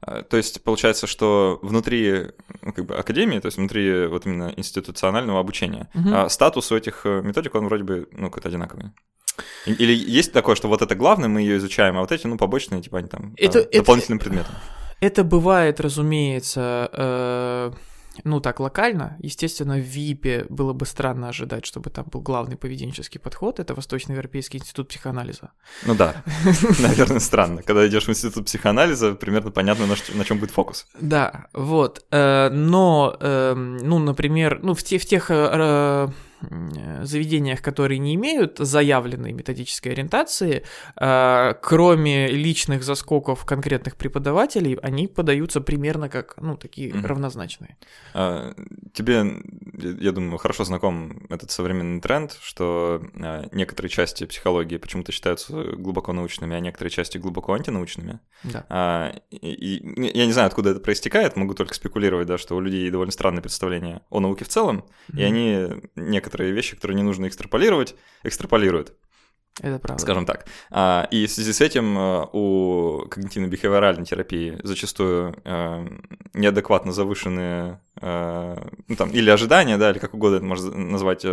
То 0.00 0.38
есть 0.38 0.64
получается, 0.64 1.06
что 1.06 1.58
внутри 1.60 2.28
ну, 2.62 2.72
как 2.72 2.86
бы, 2.86 2.96
академии, 2.96 3.40
то 3.40 3.46
есть 3.46 3.58
внутри 3.58 4.06
вот 4.06 4.24
именно 4.24 4.50
институционального 4.56 5.38
обучения, 5.38 5.90
угу. 5.94 6.30
статус 6.30 6.72
у 6.72 6.76
этих 6.76 7.04
методик, 7.04 7.54
он 7.54 7.66
вроде 7.66 7.84
бы 7.84 8.08
ну, 8.12 8.28
какой-то 8.28 8.48
одинаковый. 8.48 8.92
Или 9.66 9.94
есть 9.94 10.32
такое, 10.32 10.56
что 10.56 10.68
вот 10.68 10.82
это 10.82 10.94
главное, 10.94 11.28
мы 11.28 11.40
ее 11.40 11.56
изучаем, 11.58 11.96
а 11.96 12.00
вот 12.00 12.12
эти, 12.12 12.26
ну, 12.26 12.36
побочные, 12.36 12.82
типа, 12.82 12.98
они 12.98 13.08
там 13.08 13.34
это, 13.36 13.62
по, 13.62 13.68
это, 13.68 13.78
дополнительным 13.78 14.18
предметам? 14.18 14.54
Это 15.00 15.24
бывает, 15.24 15.80
разумеется, 15.80 16.90
э, 16.92 17.72
ну, 18.24 18.40
так, 18.40 18.60
локально. 18.60 19.16
Естественно, 19.20 19.76
в 19.76 19.80
ВИПе 19.80 20.46
было 20.48 20.72
бы 20.72 20.86
странно 20.86 21.28
ожидать, 21.28 21.66
чтобы 21.66 21.90
там 21.90 22.06
был 22.10 22.20
главный 22.20 22.56
поведенческий 22.56 23.20
подход. 23.20 23.60
Это 23.60 23.74
Восточноевропейский 23.74 24.58
институт 24.58 24.88
психоанализа. 24.88 25.50
Ну 25.84 25.94
да, 25.94 26.22
наверное, 26.80 27.20
странно. 27.20 27.62
Когда 27.62 27.86
идешь 27.86 28.06
в 28.06 28.10
институт 28.10 28.46
психоанализа, 28.46 29.14
примерно 29.14 29.50
понятно, 29.50 29.86
на, 29.86 30.24
чем 30.24 30.38
будет 30.38 30.50
фокус. 30.50 30.86
Да, 30.98 31.46
вот. 31.52 32.04
Э, 32.10 32.48
но, 32.50 33.16
эм, 33.20 33.76
ну, 33.78 33.98
например, 33.98 34.60
ну, 34.62 34.74
в 34.74 34.82
тех 34.82 35.30
э, 35.30 35.34
Э, 35.52 36.08
заведениях, 37.02 37.62
которые 37.62 37.98
не 37.98 38.14
имеют 38.14 38.58
заявленной 38.58 39.32
методической 39.32 39.92
ориентации, 39.92 40.64
э, 40.96 41.54
кроме 41.62 42.28
личных 42.28 42.82
заскоков 42.82 43.44
конкретных 43.44 43.96
преподавателей, 43.96 44.74
они 44.82 45.06
подаются 45.06 45.60
примерно 45.60 46.08
как, 46.08 46.34
ну, 46.40 46.56
такие 46.56 46.90
mm-hmm. 46.90 47.06
равнозначные. 47.06 47.76
А, 48.14 48.54
тебе, 48.92 49.42
я 50.00 50.12
думаю, 50.12 50.38
хорошо 50.38 50.64
знаком 50.64 51.26
этот 51.30 51.50
современный 51.50 52.00
тренд, 52.00 52.38
что 52.42 53.02
э, 53.14 53.48
некоторые 53.52 53.90
части 53.90 54.26
психологии 54.26 54.76
почему-то 54.76 55.12
считаются 55.12 55.52
глубоко 55.76 56.12
научными, 56.12 56.56
а 56.56 56.60
некоторые 56.60 56.90
части 56.90 57.18
глубоко 57.18 57.54
антинаучными. 57.54 58.20
Да. 58.44 58.66
А, 58.68 59.14
и, 59.30 59.36
и, 59.36 60.18
я 60.18 60.26
не 60.26 60.32
знаю, 60.32 60.48
откуда 60.48 60.70
это 60.70 60.80
проистекает, 60.80 61.36
могу 61.36 61.54
только 61.54 61.74
спекулировать, 61.74 62.26
да, 62.26 62.38
что 62.38 62.56
у 62.56 62.60
людей 62.60 62.90
довольно 62.90 63.12
странное 63.12 63.42
представление 63.42 64.02
о 64.10 64.20
науке 64.20 64.44
в 64.44 64.48
целом, 64.48 64.84
mm-hmm. 65.08 65.18
и 65.18 65.22
они 65.22 65.68
некоторые 65.96 66.25
некоторые 66.26 66.52
вещи, 66.52 66.74
которые 66.74 66.96
не 66.96 67.02
нужно 67.02 67.28
экстраполировать, 67.28 67.94
экстраполируют. 68.24 68.94
Это 69.62 69.78
правда. 69.78 70.02
Скажем 70.02 70.26
так. 70.26 70.44
А, 70.70 71.08
и 71.10 71.26
в 71.26 71.30
связи 71.30 71.52
с 71.52 71.62
этим 71.62 71.96
э, 71.96 72.26
у 72.34 73.06
когнитивно-бихевиоральной 73.08 74.04
терапии 74.04 74.58
зачастую 74.62 75.34
э, 75.44 75.86
неадекватно 76.34 76.92
завышенные 76.92 77.80
э, 78.02 78.56
ну, 78.86 78.96
там, 78.96 79.08
или 79.10 79.30
ожидания, 79.30 79.78
да, 79.78 79.92
или 79.92 79.98
как 79.98 80.12
угодно 80.12 80.36
это 80.36 80.44
можно 80.44 80.76
назвать, 80.76 81.24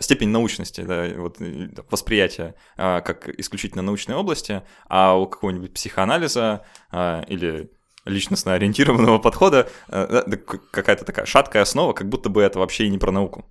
степень 0.00 0.28
научности, 0.28 0.82
да, 0.82 1.08
вот, 1.16 1.38
восприятия 1.90 2.54
как 2.76 3.28
исключительно 3.40 3.82
научной 3.82 4.16
области, 4.16 4.62
а 4.86 5.14
у 5.14 5.26
какого-нибудь 5.26 5.72
психоанализа 5.72 6.66
или 7.28 7.70
личностно 8.04 8.52
ориентированного 8.54 9.18
подхода 9.18 9.68
какая-то 9.88 11.04
такая 11.04 11.24
шаткая 11.24 11.62
основа, 11.62 11.94
как 11.94 12.08
будто 12.08 12.28
бы 12.28 12.42
это 12.42 12.58
вообще 12.58 12.84
и 12.84 12.90
не 12.90 12.98
про 12.98 13.10
науку. 13.10 13.46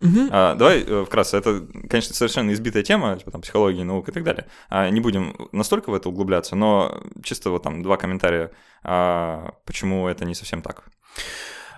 Угу. 0.00 0.28
А, 0.30 0.54
давай 0.54 0.82
э, 0.82 1.04
вкратце, 1.04 1.38
это, 1.38 1.66
конечно, 1.88 2.14
совершенно 2.14 2.52
избитая 2.52 2.82
тема, 2.82 3.16
типа 3.16 3.30
там 3.30 3.40
психология, 3.40 3.82
наука 3.82 4.10
и 4.10 4.14
так 4.14 4.24
далее. 4.24 4.46
А, 4.68 4.90
не 4.90 5.00
будем 5.00 5.34
настолько 5.52 5.90
в 5.90 5.94
это 5.94 6.08
углубляться, 6.08 6.54
но 6.54 7.02
чисто 7.22 7.50
вот 7.50 7.62
там 7.62 7.82
два 7.82 7.96
комментария, 7.96 8.50
а, 8.82 9.54
почему 9.64 10.06
это 10.06 10.24
не 10.24 10.34
совсем 10.34 10.60
так. 10.60 10.84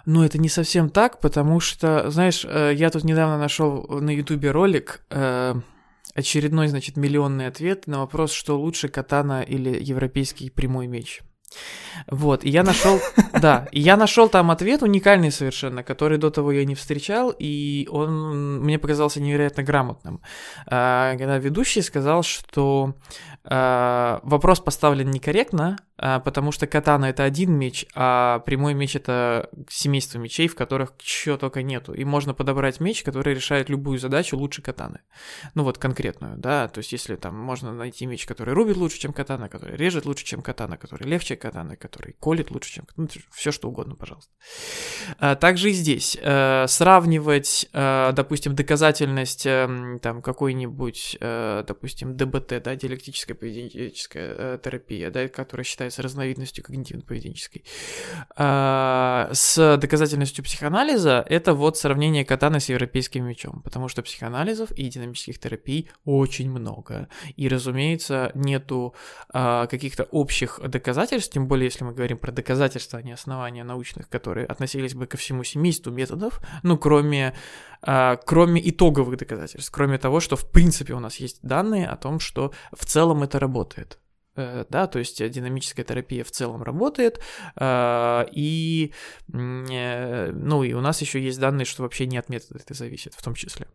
Ну, 0.05 0.25
это 0.25 0.39
не 0.39 0.49
совсем 0.49 0.89
так, 0.89 1.21
потому 1.21 1.61
что, 1.61 2.11
знаешь, 2.11 2.45
э, 2.49 2.73
я 2.75 2.91
тут 2.91 3.05
недавно 3.05 3.39
нашел 3.39 3.87
на 3.89 4.11
Ютубе 4.11 4.51
ролик, 4.51 5.03
э, 5.11 5.55
очередной, 6.15 6.69
значит, 6.69 6.97
миллионный 6.97 7.47
ответ 7.47 7.87
на 7.87 8.01
вопрос, 8.01 8.33
что 8.33 8.59
лучше 8.59 8.89
катана 8.89 9.43
или 9.43 9.79
европейский 9.81 10.51
прямой 10.51 10.87
меч. 10.87 11.21
Вот, 12.07 12.45
и 12.45 12.51
я 12.51 12.63
нашел, 12.63 13.01
да, 13.41 13.69
и 13.73 13.81
я 13.81 13.97
нашел 13.97 14.29
там 14.29 14.51
ответ 14.51 14.83
уникальный 14.83 15.31
совершенно, 15.31 15.83
который 15.83 16.19
до 16.19 16.31
того 16.31 16.53
я 16.53 16.65
не 16.65 16.75
встречал, 16.75 17.35
и 17.39 17.89
он 17.91 18.61
мне 18.61 18.79
показался 18.79 19.21
невероятно 19.21 19.63
грамотным. 19.63 20.21
А, 20.67 21.17
когда 21.17 21.39
ведущий 21.39 21.83
сказал, 21.83 22.23
что 22.23 22.95
а, 23.45 24.21
вопрос 24.23 24.61
поставлен 24.61 25.11
некорректно, 25.11 25.79
потому 25.99 26.53
что 26.53 26.67
катана 26.67 27.07
это 27.07 27.25
один 27.25 27.53
меч, 27.53 27.87
а 27.95 28.41
прямой 28.41 28.75
меч 28.75 28.97
это 28.97 29.51
семейство 29.69 30.19
мечей, 30.19 30.49
в 30.49 30.55
которых 30.55 30.93
чего 30.99 31.37
только 31.37 31.63
нету. 31.63 31.93
И 31.93 32.05
можно 32.05 32.35
подобрать 32.35 32.81
меч, 32.81 33.03
который 33.03 33.35
решает 33.35 33.69
любую 33.69 33.99
задачу 33.99 34.37
лучше 34.37 34.63
катаны. 34.63 35.01
Ну 35.55 35.65
вот 35.65 35.79
конкретную, 35.79 36.37
да, 36.37 36.69
то 36.69 36.79
есть 36.79 36.93
если 36.93 37.17
там 37.17 37.37
можно 37.39 37.73
найти 37.73 38.07
меч, 38.07 38.27
который 38.27 38.55
рубит 38.55 38.77
лучше, 38.77 38.99
чем 38.99 39.13
катана, 39.13 39.49
который 39.49 39.77
режет 39.77 40.07
лучше, 40.07 40.25
чем 40.25 40.43
катана, 40.43 40.77
который 40.77 41.09
легче 41.09 41.37
катаны, 41.37 41.77
который 41.77 42.15
колет 42.21 42.51
лучше, 42.51 42.73
чем 42.73 42.87
ну, 42.97 43.09
все 43.33 43.53
что 43.53 43.69
угодно, 43.69 43.95
пожалуйста. 43.95 44.31
А, 45.19 45.35
также 45.35 45.71
и 45.71 45.73
здесь 45.73 46.17
э, 46.21 46.67
сравнивать, 46.69 47.69
э, 47.73 48.13
допустим, 48.13 48.55
доказательность 48.55 49.47
эм, 49.47 49.99
там 50.01 50.23
какой-нибудь, 50.23 51.19
э, 51.21 51.65
допустим, 51.67 52.17
ДБТ, 52.17 52.63
да, 52.63 52.77
диалектическая 52.77 53.37
поведенческая 53.37 54.59
терапия, 54.59 55.11
да, 55.11 55.29
которая 55.29 55.65
считается 55.89 56.03
разновидностью 56.03 56.65
когнитивно-поведенческой. 56.65 57.65
А, 58.37 59.31
с 59.33 59.77
доказательностью 59.77 60.45
психоанализа 60.45 61.25
это 61.29 61.55
вот 61.55 61.77
сравнение 61.77 62.25
катаны 62.25 62.61
с 62.61 62.69
европейским 62.69 63.25
мечом, 63.25 63.63
потому 63.63 63.89
что 63.89 64.03
психоанализов 64.03 64.71
и 64.73 64.89
динамических 64.89 65.39
терапий 65.39 65.91
очень 66.05 66.51
много. 66.51 67.09
И, 67.37 67.49
разумеется, 67.49 68.31
нету 68.35 68.95
а, 69.31 69.67
каких-то 69.67 70.05
общих 70.05 70.61
доказательств, 70.69 71.33
тем 71.33 71.49
более, 71.49 71.67
если 71.67 71.85
мы 71.85 71.93
говорим 71.93 72.19
про 72.19 72.33
доказательства, 72.33 72.99
а 72.99 73.03
не 73.03 73.13
основания 73.13 73.65
научных, 73.65 74.09
которые 74.09 74.47
относились 74.47 74.95
бы 74.95 75.07
ко 75.07 75.17
всему 75.17 75.45
семейству 75.45 75.93
методов, 75.93 76.41
ну, 76.63 76.77
кроме, 76.79 77.35
а, 77.83 78.17
кроме 78.17 78.61
итоговых 78.69 79.17
доказательств, 79.17 79.71
кроме 79.73 79.99
того, 79.99 80.21
что, 80.21 80.37
в 80.37 80.51
принципе, 80.51 80.95
у 80.95 81.01
нас 81.01 81.17
есть 81.17 81.39
данные 81.43 81.87
о 81.87 81.97
том, 81.97 82.21
что 82.21 82.53
в 82.73 82.85
целом 82.85 83.23
это 83.23 83.39
работает. 83.39 83.99
Э, 84.39 84.65
да, 84.71 84.87
то 84.87 85.01
есть 85.01 85.29
динамическая 85.31 85.85
терапия 85.85 86.23
в 86.23 86.31
целом 86.31 86.63
работает, 86.63 87.21
э, 87.57 88.27
и, 88.31 88.93
э, 89.33 90.31
ну, 90.33 90.63
и 90.63 90.73
у 90.75 90.81
нас 90.81 91.01
еще 91.01 91.21
есть 91.21 91.41
данные, 91.41 91.65
что 91.65 91.83
вообще 91.83 92.07
не 92.07 92.19
от 92.19 92.29
метода 92.29 92.61
это 92.61 92.73
зависит, 92.73 93.15
в 93.15 93.23
том 93.23 93.35
числе. 93.35 93.67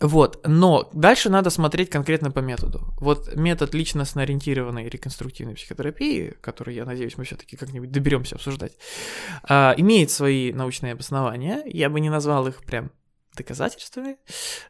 Вот, 0.00 0.46
но 0.46 0.88
дальше 0.92 1.28
надо 1.28 1.50
смотреть 1.50 1.90
конкретно 1.90 2.30
по 2.30 2.38
методу. 2.38 2.94
Вот 3.00 3.34
метод 3.34 3.74
личностно-ориентированной 3.74 4.88
реконструктивной 4.88 5.56
психотерапии, 5.56 6.36
который, 6.40 6.76
я 6.76 6.84
надеюсь, 6.84 7.18
мы 7.18 7.24
все-таки 7.24 7.56
как-нибудь 7.56 7.90
доберемся 7.90 8.36
обсуждать, 8.36 8.76
имеет 9.48 10.12
свои 10.12 10.52
научные 10.52 10.92
обоснования. 10.92 11.64
Я 11.66 11.90
бы 11.90 11.98
не 11.98 12.10
назвал 12.10 12.46
их 12.46 12.62
прям 12.62 12.92
доказательствами, 13.38 14.18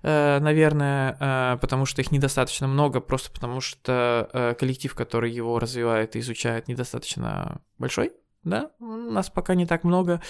э, 0.02 0.38
наверное, 0.38 1.16
э, 1.18 1.58
потому 1.60 1.86
что 1.86 2.00
их 2.00 2.12
недостаточно 2.12 2.68
много, 2.68 3.00
просто 3.00 3.30
потому 3.32 3.60
что 3.60 4.28
э, 4.32 4.54
коллектив, 4.54 4.94
который 4.94 5.32
его 5.32 5.58
развивает 5.58 6.16
и 6.16 6.20
изучает, 6.20 6.68
недостаточно 6.68 7.60
большой. 7.78 8.12
Да, 8.44 8.70
у 8.78 8.84
нас 8.84 9.28
пока 9.28 9.54
не 9.56 9.66
так 9.66 9.82
много, 9.82 10.22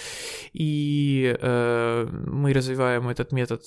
и 0.51 1.37
мы 1.41 2.53
развиваем 2.53 3.07
этот 3.07 3.31
метод 3.31 3.63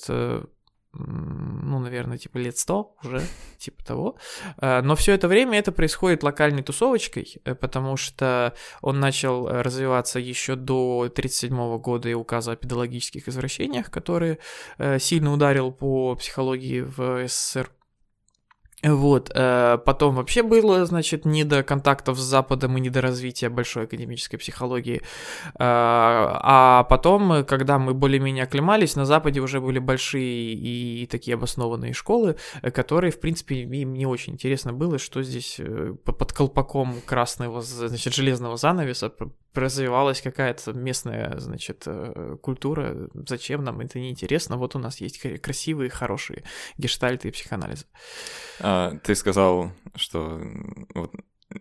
ну, 0.93 1.79
наверное, 1.79 2.17
типа 2.19 2.37
лет 2.37 2.57
сто 2.57 2.95
уже, 3.03 3.21
типа 3.57 3.83
того. 3.83 4.15
А, 4.57 4.81
но 4.81 4.95
все 4.95 5.13
это 5.13 5.27
время 5.27 5.57
это 5.57 5.71
происходит 5.71 6.23
локальной 6.23 6.61
тусовочкой, 6.61 7.41
э, 7.45 7.55
потому 7.55 7.97
что 7.97 8.53
он 8.81 8.99
начал 8.99 9.47
развиваться 9.47 10.19
еще 10.19 10.55
до 10.55 11.09
1937 11.11 11.77
года 11.79 12.09
и 12.09 12.13
указа 12.13 12.51
о 12.51 12.55
педагогических 12.55 13.27
извращениях, 13.27 13.89
который 13.89 14.37
э, 14.77 14.99
сильно 14.99 15.33
ударил 15.33 15.71
по 15.71 16.15
психологии 16.15 16.81
в 16.81 17.27
СССР. 17.27 17.71
Вот, 18.83 19.31
э, 19.33 19.77
потом 19.85 20.15
вообще 20.15 20.43
было, 20.43 20.85
значит, 20.85 21.23
не 21.23 21.45
до 21.45 21.63
контактов 21.63 22.17
с 22.17 22.21
Западом 22.21 22.77
и 22.77 22.81
не 22.81 22.89
до 22.89 22.99
развития 22.99 23.47
большой 23.47 23.85
академической 23.85 24.35
психологии. 24.35 24.97
Э, 24.97 25.53
а 25.55 26.85
потом, 26.89 27.45
когда 27.45 27.79
мы 27.79 27.93
более-менее 27.93 28.43
оклемались, 28.43 28.97
на 28.97 29.05
Западе 29.05 29.39
уже 29.39 29.61
были 29.61 29.79
большие 29.79 30.53
и 30.53 31.07
такие 31.07 31.35
обоснованные 31.35 31.93
школы, 31.93 32.35
которые, 32.61 33.11
в 33.11 33.21
принципе, 33.21 33.61
им 33.61 33.93
не 33.93 34.05
очень 34.05 34.33
интересно 34.33 34.73
было, 34.73 34.99
что 34.99 35.23
здесь 35.23 35.55
э, 35.59 35.95
под 36.03 36.33
колпаком 36.33 36.95
красного, 37.05 37.61
значит, 37.61 38.13
железного 38.13 38.57
занавеса 38.57 39.09
развивалась 39.53 40.21
какая-то 40.21 40.73
местная, 40.73 41.39
значит, 41.39 41.83
э, 41.85 42.37
культура. 42.41 43.09
Зачем 43.13 43.63
нам 43.63 43.79
это 43.81 43.99
неинтересно? 43.99 44.57
Вот 44.57 44.75
у 44.75 44.79
нас 44.79 45.01
есть 45.01 45.19
красивые, 45.41 45.89
хорошие 45.89 46.43
гештальты 46.77 47.27
и 47.27 47.31
психоанализы. 47.31 47.85
А, 48.59 48.97
ты 49.03 49.15
сказал, 49.15 49.71
что 49.95 50.41
вот, 50.93 51.11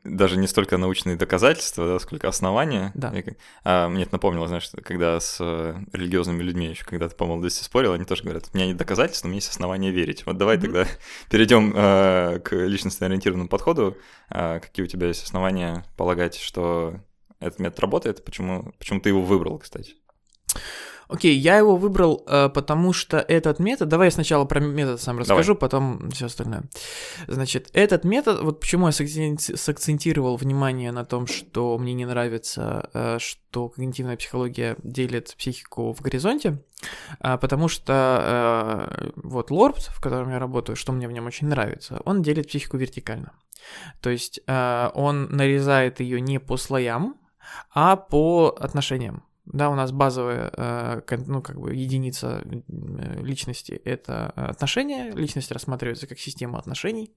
даже 0.04 0.38
не 0.38 0.46
столько 0.46 0.78
научные 0.78 1.16
доказательства, 1.16 1.86
да, 1.86 1.98
сколько 1.98 2.28
основания. 2.28 2.92
Да. 2.94 3.10
И, 3.10 3.24
а, 3.64 3.88
мне 3.88 4.04
это 4.04 4.12
напомнило, 4.12 4.48
знаешь, 4.48 4.70
когда 4.82 5.18
с 5.20 5.38
э, 5.40 5.74
религиозными 5.92 6.42
людьми 6.42 6.68
еще 6.68 6.84
когда-то 6.84 7.14
по 7.14 7.26
молодости 7.26 7.62
спорил, 7.62 7.92
они 7.92 8.04
тоже 8.04 8.22
говорят, 8.22 8.48
у 8.52 8.56
меня 8.56 8.68
нет 8.68 8.76
доказательств, 8.76 9.24
но 9.24 9.28
у 9.28 9.30
меня 9.30 9.38
есть 9.38 9.50
основания 9.50 9.90
верить. 9.90 10.24
Вот 10.26 10.38
давай 10.38 10.56
mm-hmm. 10.56 10.60
тогда 10.60 10.86
перейдем 11.30 11.72
э, 11.74 12.40
к 12.40 12.54
личностно-ориентированному 12.54 13.48
подходу. 13.48 13.96
Э, 14.30 14.60
какие 14.60 14.84
у 14.84 14.88
тебя 14.88 15.08
есть 15.08 15.24
основания 15.24 15.84
полагать, 15.96 16.36
что 16.36 17.00
этот 17.42 17.58
метод 17.58 17.80
работает? 17.80 18.24
Почему, 18.24 18.72
почему 18.78 19.00
ты 19.00 19.10
его 19.10 19.22
выбрал, 19.22 19.58
кстати? 19.58 19.94
Окей, 21.12 21.36
okay, 21.36 21.40
я 21.40 21.58
его 21.58 21.76
выбрал, 21.76 22.24
э, 22.26 22.48
потому 22.48 22.94
что 22.94 23.18
этот 23.18 23.58
метод. 23.58 23.88
Давай 23.88 24.06
я 24.06 24.10
сначала 24.10 24.46
про 24.46 24.60
метод 24.60 24.98
сам 24.98 25.18
расскажу, 25.18 25.52
Давай. 25.52 25.60
потом 25.60 26.10
все 26.10 26.26
остальное. 26.26 26.64
Значит, 27.28 27.68
этот 27.74 28.04
метод, 28.04 28.40
вот 28.40 28.60
почему 28.60 28.86
я 28.86 28.92
сакцентировал 28.92 30.36
внимание 30.36 30.90
на 30.90 31.04
том, 31.04 31.26
что 31.26 31.76
мне 31.76 31.92
не 31.92 32.06
нравится, 32.06 32.88
э, 32.94 33.18
что 33.20 33.68
когнитивная 33.68 34.16
психология 34.16 34.76
делит 34.82 35.34
психику 35.36 35.92
в 35.92 36.00
горизонте, 36.00 36.62
э, 37.20 37.36
потому 37.36 37.68
что 37.68 39.12
вот 39.16 39.50
Лорд, 39.50 39.82
в 39.90 40.00
котором 40.00 40.30
я 40.30 40.38
работаю, 40.38 40.76
что 40.76 40.92
мне 40.92 41.06
в 41.08 41.12
нем 41.12 41.26
очень 41.26 41.46
нравится, 41.46 42.00
он 42.06 42.22
делит 42.22 42.48
психику 42.48 42.78
вертикально. 42.78 43.32
То 44.00 44.10
есть 44.10 44.40
он 44.46 45.28
нарезает 45.30 46.00
ее 46.00 46.20
не 46.20 46.40
по 46.40 46.56
слоям, 46.56 47.16
а 47.74 47.96
по 47.96 48.56
отношениям. 48.58 49.24
Да, 49.44 49.70
у 49.70 49.74
нас 49.74 49.90
базовая, 49.90 50.52
э, 50.56 51.02
ну, 51.26 51.42
как 51.42 51.58
бы 51.58 51.74
единица 51.74 52.42
э, 52.44 53.22
личности— 53.22 53.72
это 53.84 54.30
отношения. 54.30 55.10
Личность 55.10 55.50
рассматривается 55.50 56.06
как 56.06 56.20
система 56.20 56.60
отношений. 56.60 57.12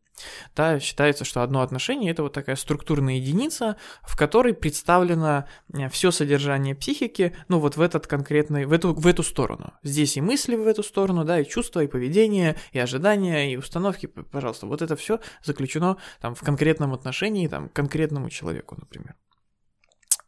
Да, 0.55 0.79
считается, 0.79 1.23
что 1.23 1.43
одно 1.43 1.61
отношение— 1.61 2.11
это 2.13 2.23
вот 2.23 2.33
такая 2.33 2.55
структурная 2.55 3.15
единица, 3.15 3.75
в 4.01 4.17
которой 4.17 4.55
представлено 4.55 5.45
э, 5.71 5.87
все 5.89 6.09
содержание 6.09 6.73
психики, 6.73 7.35
ну, 7.47 7.59
вот 7.59 7.77
в 7.77 7.81
этот 7.81 8.07
конкретный, 8.07 8.65
в 8.65 8.73
эту, 8.73 8.95
в 8.95 9.05
эту 9.05 9.21
сторону. 9.21 9.73
Здесь 9.83 10.17
и 10.17 10.21
мысли 10.21 10.55
в 10.55 10.65
эту 10.65 10.81
сторону, 10.81 11.25
да, 11.25 11.39
и 11.39 11.47
чувства, 11.47 11.81
и 11.81 11.87
поведение, 11.87 12.55
и 12.71 12.79
ожидания, 12.79 13.53
и 13.53 13.55
установки, 13.55 14.07
пожалуйста. 14.07 14.65
Вот 14.65 14.81
это 14.81 14.95
все 14.95 15.19
заключено 15.43 15.97
там 16.21 16.33
в 16.33 16.41
конкретном 16.41 16.95
отношении, 16.95 17.47
там, 17.47 17.69
к 17.69 17.73
конкретному 17.73 18.31
человеку, 18.31 18.75
например. 18.79 19.15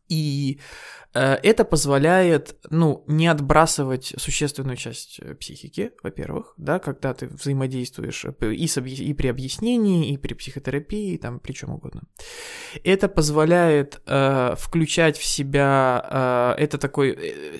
И 0.09 0.59
Э, 1.17 1.37
это 1.43 1.65
позволяет, 1.65 2.55
ну, 2.69 3.03
не 3.07 3.27
отбрасывать 3.27 4.13
существенную 4.17 4.77
часть 4.77 5.19
э, 5.19 5.33
психики, 5.35 5.91
во-первых, 6.03 6.53
да, 6.57 6.79
когда 6.79 7.13
ты 7.13 7.27
взаимодействуешь 7.27 8.25
э, 8.25 8.53
и, 8.53 8.67
с, 8.67 8.77
и 8.77 9.13
при 9.13 9.27
объяснении, 9.27 10.11
и 10.11 10.17
при 10.17 10.35
психотерапии, 10.35 11.17
там, 11.17 11.39
при 11.39 11.53
чем 11.53 11.71
угодно. 11.71 12.03
Это 12.83 13.09
позволяет 13.09 14.01
э, 14.05 14.55
включать 14.57 15.17
в 15.17 15.25
себя, 15.25 16.55
э, 16.57 16.63
это 16.63 16.77
такой, 16.77 17.11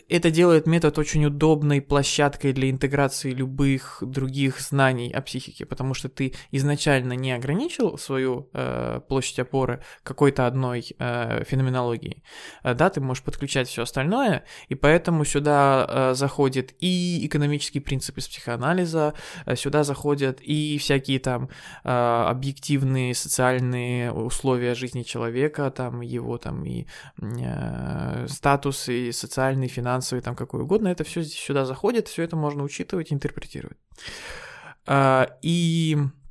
это 0.10 0.30
делает 0.30 0.68
метод 0.68 1.00
очень 1.00 1.26
удобной 1.26 1.82
площадкой 1.82 2.54
для 2.54 2.70
интеграции 2.70 3.32
любых 3.32 4.04
других 4.06 4.60
знаний 4.62 5.12
о 5.12 5.22
психике, 5.22 5.66
потому 5.66 5.94
что 5.96 6.10
ты 6.10 6.34
изначально 6.52 7.14
не 7.14 7.32
ограничил 7.32 7.98
свою 7.98 8.50
э, 8.54 9.02
площадь 9.08 9.40
опоры 9.40 9.82
какой-то 10.04 10.46
одной 10.46 10.86
э, 11.00 11.44
феноменологией, 11.46 12.24
да, 12.63 12.89
ты 12.89 13.02
можешь 13.02 13.23
подключить 13.23 13.47
включать 13.47 13.69
все 13.69 13.84
остальное, 13.84 14.43
и 14.67 14.76
поэтому 14.76 15.26
сюда 15.26 15.86
э, 15.88 16.13
заходит 16.15 16.73
и 16.80 17.26
экономические 17.26 17.82
принципы 17.82 18.19
с 18.19 18.28
психоанализа, 18.28 19.13
э, 19.45 19.56
сюда 19.56 19.84
заходят 19.84 20.39
и 20.41 20.78
всякие 20.78 21.19
там 21.19 21.50
э, 21.84 21.89
объективные 22.30 23.13
социальные 23.13 24.12
условия 24.12 24.76
жизни 24.76 25.04
человека, 25.04 25.71
там 25.71 26.02
его 26.02 26.38
там 26.38 26.65
и 26.65 26.88
э, 27.21 28.28
статус, 28.28 28.89
и 28.89 29.12
социальный, 29.12 29.67
финансовый, 29.67 30.21
там 30.21 30.36
какой 30.36 30.62
угодно, 30.62 30.89
это 30.89 31.04
все 31.04 31.23
сюда 31.23 31.65
заходит, 31.65 32.08
все 32.08 32.23
это 32.23 32.36
можно 32.36 32.63
учитывать, 32.63 33.13
интерпретировать. 33.13 33.78
Э, 34.88 35.28
и 35.41 35.97
Э, 35.97 36.27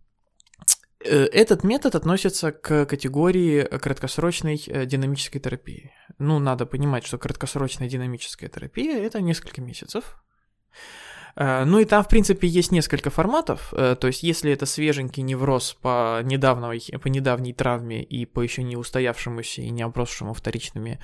этот 1.06 1.64
метод 1.64 1.94
относится 1.94 2.52
к 2.52 2.86
категории 2.86 3.62
краткосрочной 3.62 4.62
э, 4.66 4.86
динамической 4.86 5.40
терапии. 5.40 5.92
Ну, 6.18 6.38
надо 6.38 6.66
понимать, 6.66 7.06
что 7.06 7.18
краткосрочная 7.18 7.88
динамическая 7.88 8.48
терапия– 8.48 8.98
это 9.06 9.20
несколько 9.20 9.60
месяцев. 9.60 10.16
Э, 11.36 11.64
ну 11.64 11.78
и 11.78 11.84
там, 11.84 12.02
в 12.02 12.08
принципе, 12.08 12.48
есть 12.48 12.72
несколько 12.72 13.10
форматов. 13.10 13.72
Э, 13.72 13.96
то 13.98 14.06
есть, 14.06 14.22
если 14.22 14.52
это 14.52 14.66
свеженький 14.66 15.22
невроз 15.22 15.74
по 15.80 16.20
недавней, 16.22 16.98
по 16.98 17.08
недавней 17.08 17.52
травме 17.52 18.02
и 18.02 18.24
по 18.24 18.40
еще 18.40 18.62
не 18.62 18.76
устоявшемуся 18.76 19.62
и 19.62 19.70
не 19.70 19.82
обросшему 19.82 20.34
вторичными 20.34 20.98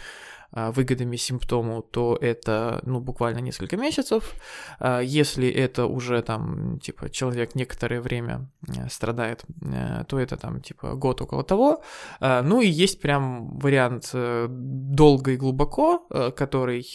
выгодами 0.53 1.17
симптому, 1.17 1.83
то 1.83 2.19
это, 2.21 2.81
ну, 2.85 3.01
буквально 3.01 3.39
несколько 3.39 3.77
месяцев. 3.77 4.35
А, 4.79 5.01
если 5.01 5.49
это 5.49 5.87
уже 5.87 6.23
там, 6.23 6.79
типа, 6.81 7.11
человек 7.11 7.55
некоторое 7.55 8.01
время 8.01 8.51
э, 8.69 8.89
страдает, 8.89 9.45
э, 9.63 10.05
то 10.07 10.19
это 10.19 10.37
там, 10.37 10.61
типа, 10.61 10.95
год 10.95 11.23
около 11.23 11.43
того. 11.43 11.83
А, 12.21 12.43
ну 12.43 12.61
и 12.61 12.69
есть 12.69 13.01
прям 13.01 13.59
вариант 13.59 14.11
э, 14.13 14.47
долго 14.51 15.33
и 15.33 15.37
глубоко, 15.37 16.07
который 16.37 16.87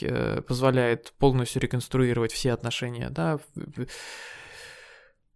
позволяет 0.47 1.13
полностью 1.17 1.61
реконструировать 1.61 2.31
все 2.31 2.53
отношения, 2.53 3.09
да, 3.09 3.39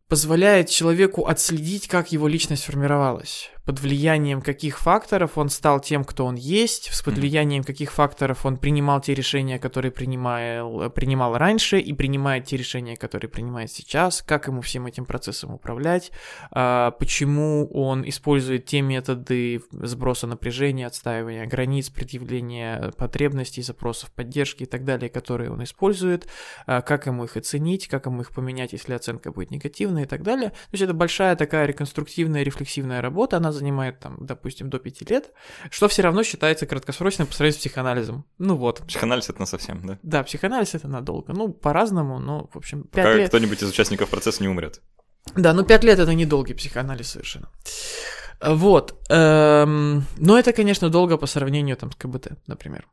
позволяет 0.08 0.70
человеку 0.70 1.26
отследить, 1.26 1.88
как 1.88 2.12
его 2.12 2.28
личность 2.28 2.66
формировалась 2.66 3.50
под 3.66 3.80
влиянием 3.80 4.42
каких 4.42 4.80
факторов 4.80 5.38
он 5.38 5.50
стал 5.50 5.80
тем, 5.80 6.04
кто 6.04 6.26
он 6.26 6.36
есть, 6.36 6.90
под 7.04 7.16
влиянием 7.16 7.64
каких 7.64 7.92
факторов 7.92 8.46
он 8.46 8.58
принимал 8.58 9.02
те 9.02 9.14
решения, 9.14 9.60
которые 9.60 9.92
принимал, 9.92 10.90
принимал 10.90 11.38
раньше, 11.38 11.80
и 11.80 11.94
принимает 11.94 12.46
те 12.46 12.58
решения, 12.58 12.96
которые 12.96 13.30
принимает 13.30 13.72
сейчас, 13.72 14.22
как 14.22 14.48
ему 14.48 14.62
всем 14.62 14.88
этим 14.88 15.06
процессом 15.06 15.54
управлять, 15.54 16.12
а, 16.52 16.92
почему 16.92 17.68
он 17.72 18.08
использует 18.08 18.66
те 18.66 18.82
методы 18.82 19.62
сброса 19.72 20.28
напряжения, 20.28 20.88
отстаивания 20.88 21.46
границ, 21.46 21.90
предъявления 21.90 22.92
потребностей, 22.98 23.62
запросов 23.62 24.12
поддержки 24.12 24.64
и 24.64 24.66
так 24.66 24.86
далее, 24.86 25.10
которые 25.10 25.52
он 25.52 25.64
использует, 25.64 26.28
а, 26.66 26.82
как 26.82 27.08
ему 27.08 27.26
их 27.26 27.38
оценить, 27.38 27.88
как 27.88 28.06
ему 28.06 28.22
их 28.22 28.32
поменять, 28.32 28.74
если 28.74 28.94
оценка 28.94 29.32
будет 29.32 29.52
негативной 29.52 30.04
и 30.04 30.08
так 30.08 30.24
далее. 30.24 30.50
То 30.50 30.74
есть 30.74 30.84
это 30.84 30.94
большая 30.94 31.36
такая 31.36 31.66
реконструктивная, 31.66 32.44
рефлексивная 32.44 33.02
работа, 33.02 33.38
она 33.38 33.51
занимает, 33.52 34.00
там, 34.00 34.18
допустим, 34.26 34.70
до 34.70 34.80
5 34.80 35.10
лет, 35.10 35.32
что 35.70 35.88
все 35.88 36.02
равно 36.02 36.24
считается 36.24 36.66
краткосрочным 36.66 37.28
по 37.28 37.34
сравнению 37.34 37.60
с 37.60 37.62
психоанализом. 37.62 38.26
Ну 38.38 38.56
вот. 38.56 38.82
Психоанализ 38.88 39.30
это 39.30 39.40
на 39.40 39.46
совсем, 39.46 39.86
да? 39.86 40.00
Да, 40.04 40.24
психоанализ 40.24 40.76
это 40.76 40.88
надолго. 40.88 41.34
Ну, 41.34 41.50
по-разному, 41.50 42.20
но, 42.20 42.50
в 42.54 42.58
общем, 42.58 42.84
5 42.84 42.92
Пока 42.92 43.14
лет... 43.14 43.30
кто-нибудь 43.30 43.62
из 43.62 43.70
участников 43.70 44.10
процесса 44.10 44.44
не 44.44 44.50
умрет. 44.50 44.82
Да, 45.36 45.54
ну 45.54 45.64
5 45.64 45.84
лет 45.84 46.00
это 46.00 46.14
недолгий 46.14 46.56
психоанализ 46.56 47.10
совершенно. 47.10 47.50
Вот. 48.42 48.96
Эм, 49.10 50.04
но 50.18 50.40
это, 50.40 50.52
конечно, 50.52 50.90
долго 50.90 51.18
по 51.18 51.28
сравнению 51.28 51.78
там, 51.78 51.92
с 51.92 51.96
КБТ, 51.96 52.40
например. 52.48 52.88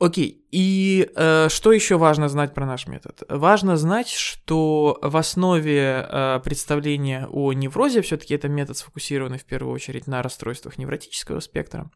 Окей, 0.00 0.44
и 0.50 1.08
э, 1.14 1.48
что 1.48 1.72
еще 1.72 1.98
важно 1.98 2.28
знать 2.28 2.52
про 2.52 2.66
наш 2.66 2.88
метод? 2.88 3.22
Важно 3.28 3.76
знать, 3.76 4.08
что 4.08 4.98
в 5.00 5.16
основе 5.16 6.04
э, 6.08 6.40
представления 6.42 7.28
о 7.30 7.52
неврозе 7.52 8.02
все-таки 8.02 8.34
это 8.34 8.48
метод 8.48 8.76
сфокусированный 8.76 9.38
в 9.38 9.44
первую 9.44 9.72
очередь 9.72 10.08
на 10.08 10.20
расстройствах 10.20 10.78
невротического 10.78 11.38
спектра. 11.38 11.90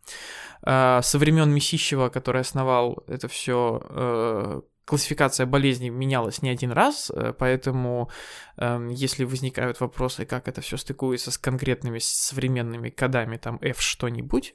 Э, 0.62 1.00
со 1.02 1.18
времен 1.18 1.50
Месищева, 1.50 2.08
который 2.08 2.42
основал 2.42 3.02
это 3.08 3.26
все, 3.26 3.82
э, 3.88 4.60
классификация 4.88 5.44
болезней 5.44 5.90
менялась 5.90 6.40
не 6.40 6.48
один 6.48 6.72
раз, 6.72 7.10
э, 7.14 7.34
поэтому 7.38 8.08
Эм, 8.60 8.88
если 8.88 9.22
возникают 9.22 9.78
вопросы, 9.80 10.24
как 10.24 10.48
это 10.48 10.60
все 10.60 10.76
стыкуется 10.76 11.30
с 11.30 11.38
конкретными 11.38 12.00
современными 12.00 12.90
кодами, 12.90 13.36
там 13.36 13.58
F 13.62 13.80
что-нибудь, 13.80 14.54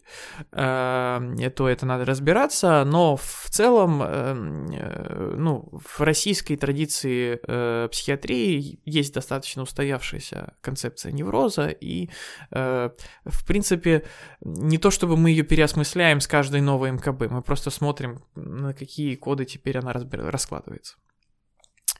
эм, 0.52 1.38
то 1.52 1.70
это 1.70 1.86
надо 1.86 2.04
разбираться, 2.04 2.84
но 2.86 3.16
в 3.16 3.46
целом, 3.50 4.04
эм, 4.04 4.72
э, 4.72 5.36
ну, 5.38 5.70
в 5.72 6.02
российской 6.02 6.58
традиции 6.58 7.40
э, 7.48 7.88
психиатрии 7.90 8.82
есть 8.84 9.14
достаточно 9.14 9.62
устоявшаяся 9.62 10.54
концепция 10.60 11.14
невроза, 11.14 11.68
и, 11.68 12.10
в 12.52 13.46
принципе, 13.48 14.04
не 14.42 14.78
то 14.78 14.92
чтобы 14.92 15.18
мы 15.18 15.30
ее 15.30 15.44
переосмысляем 15.44 16.20
с 16.20 16.28
каждой 16.28 16.62
новой 16.62 16.92
МКБ, 16.92 17.30
мы 17.30 17.42
просто 17.42 17.70
смотрим, 17.70 18.24
на 18.36 18.74
какие 18.74 19.16
коды 19.16 19.46
теперь 19.46 19.78
она 19.78 19.94
разбир... 19.94 20.23
раскладывается. 20.30 20.96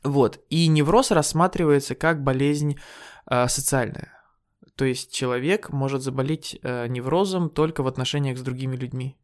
Вот. 0.04 0.40
И 0.50 0.68
невроз 0.68 1.12
рассматривается 1.12 1.96
как 1.96 2.24
болезнь 2.24 2.78
э, 3.30 3.48
социальная. 3.48 4.12
То 4.76 4.86
есть 4.86 5.14
человек 5.14 5.72
может 5.72 6.02
заболеть 6.02 6.60
э, 6.62 6.88
неврозом 6.88 7.50
только 7.50 7.84
в 7.84 7.88
отношениях 7.88 8.38
с 8.38 8.42
другими 8.42 8.76
людьми. 8.76 9.18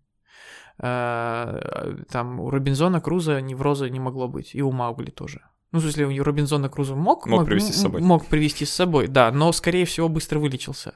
Э, 0.82 1.96
там 2.10 2.40
у 2.40 2.50
Робинзона 2.50 3.02
Круза 3.02 3.42
невроза 3.42 3.90
не 3.90 4.00
могло 4.00 4.28
быть, 4.28 4.56
и 4.56 4.62
у 4.62 4.72
Маугли 4.72 5.12
тоже. 5.12 5.42
Ну, 5.72 5.80
в 5.80 5.82
смысле, 5.84 6.08
у 6.08 6.24
Робинзона 6.24 6.70
Круза 6.70 6.96
мог, 6.96 7.28
мог, 7.28 7.42
мог 7.42 7.48
привести 7.48 7.74
с 7.74 7.82
собой. 7.82 8.02
Мог 8.02 8.26
привести 8.26 8.66
с 8.66 8.72
собой, 8.72 9.08
да, 9.08 9.32
но, 9.32 9.52
скорее 9.52 9.86
всего, 9.86 10.10
быстро 10.10 10.40
вылечился. 10.40 10.94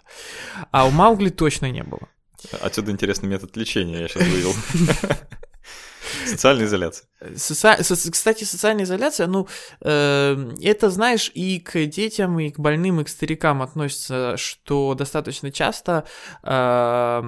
А 0.72 0.88
у 0.88 0.92
Маугли 0.92 1.30
точно 1.30 1.70
не 1.70 1.84
было. 1.84 2.10
Отсюда 2.62 2.92
интересный 2.92 3.30
метод 3.30 3.56
лечения, 3.56 4.02
я 4.02 4.08
сейчас 4.08 4.28
вывел. 4.28 4.54
Социальная 6.26 6.66
изоляция. 6.66 7.08
Соци... 7.38 8.12
Кстати, 8.12 8.44
социальная 8.44 8.84
изоляция, 8.84 9.28
ну, 9.28 9.48
э, 9.82 10.52
это, 10.62 10.90
знаешь, 10.90 11.32
и 11.34 11.60
к 11.60 11.86
детям, 11.86 12.40
и 12.40 12.50
к 12.50 12.60
больным, 12.60 13.00
и 13.00 13.04
к 13.04 13.10
старикам 13.10 13.62
относится, 13.62 14.36
что 14.38 14.94
достаточно 14.96 15.52
часто 15.52 16.06
э, 16.44 17.22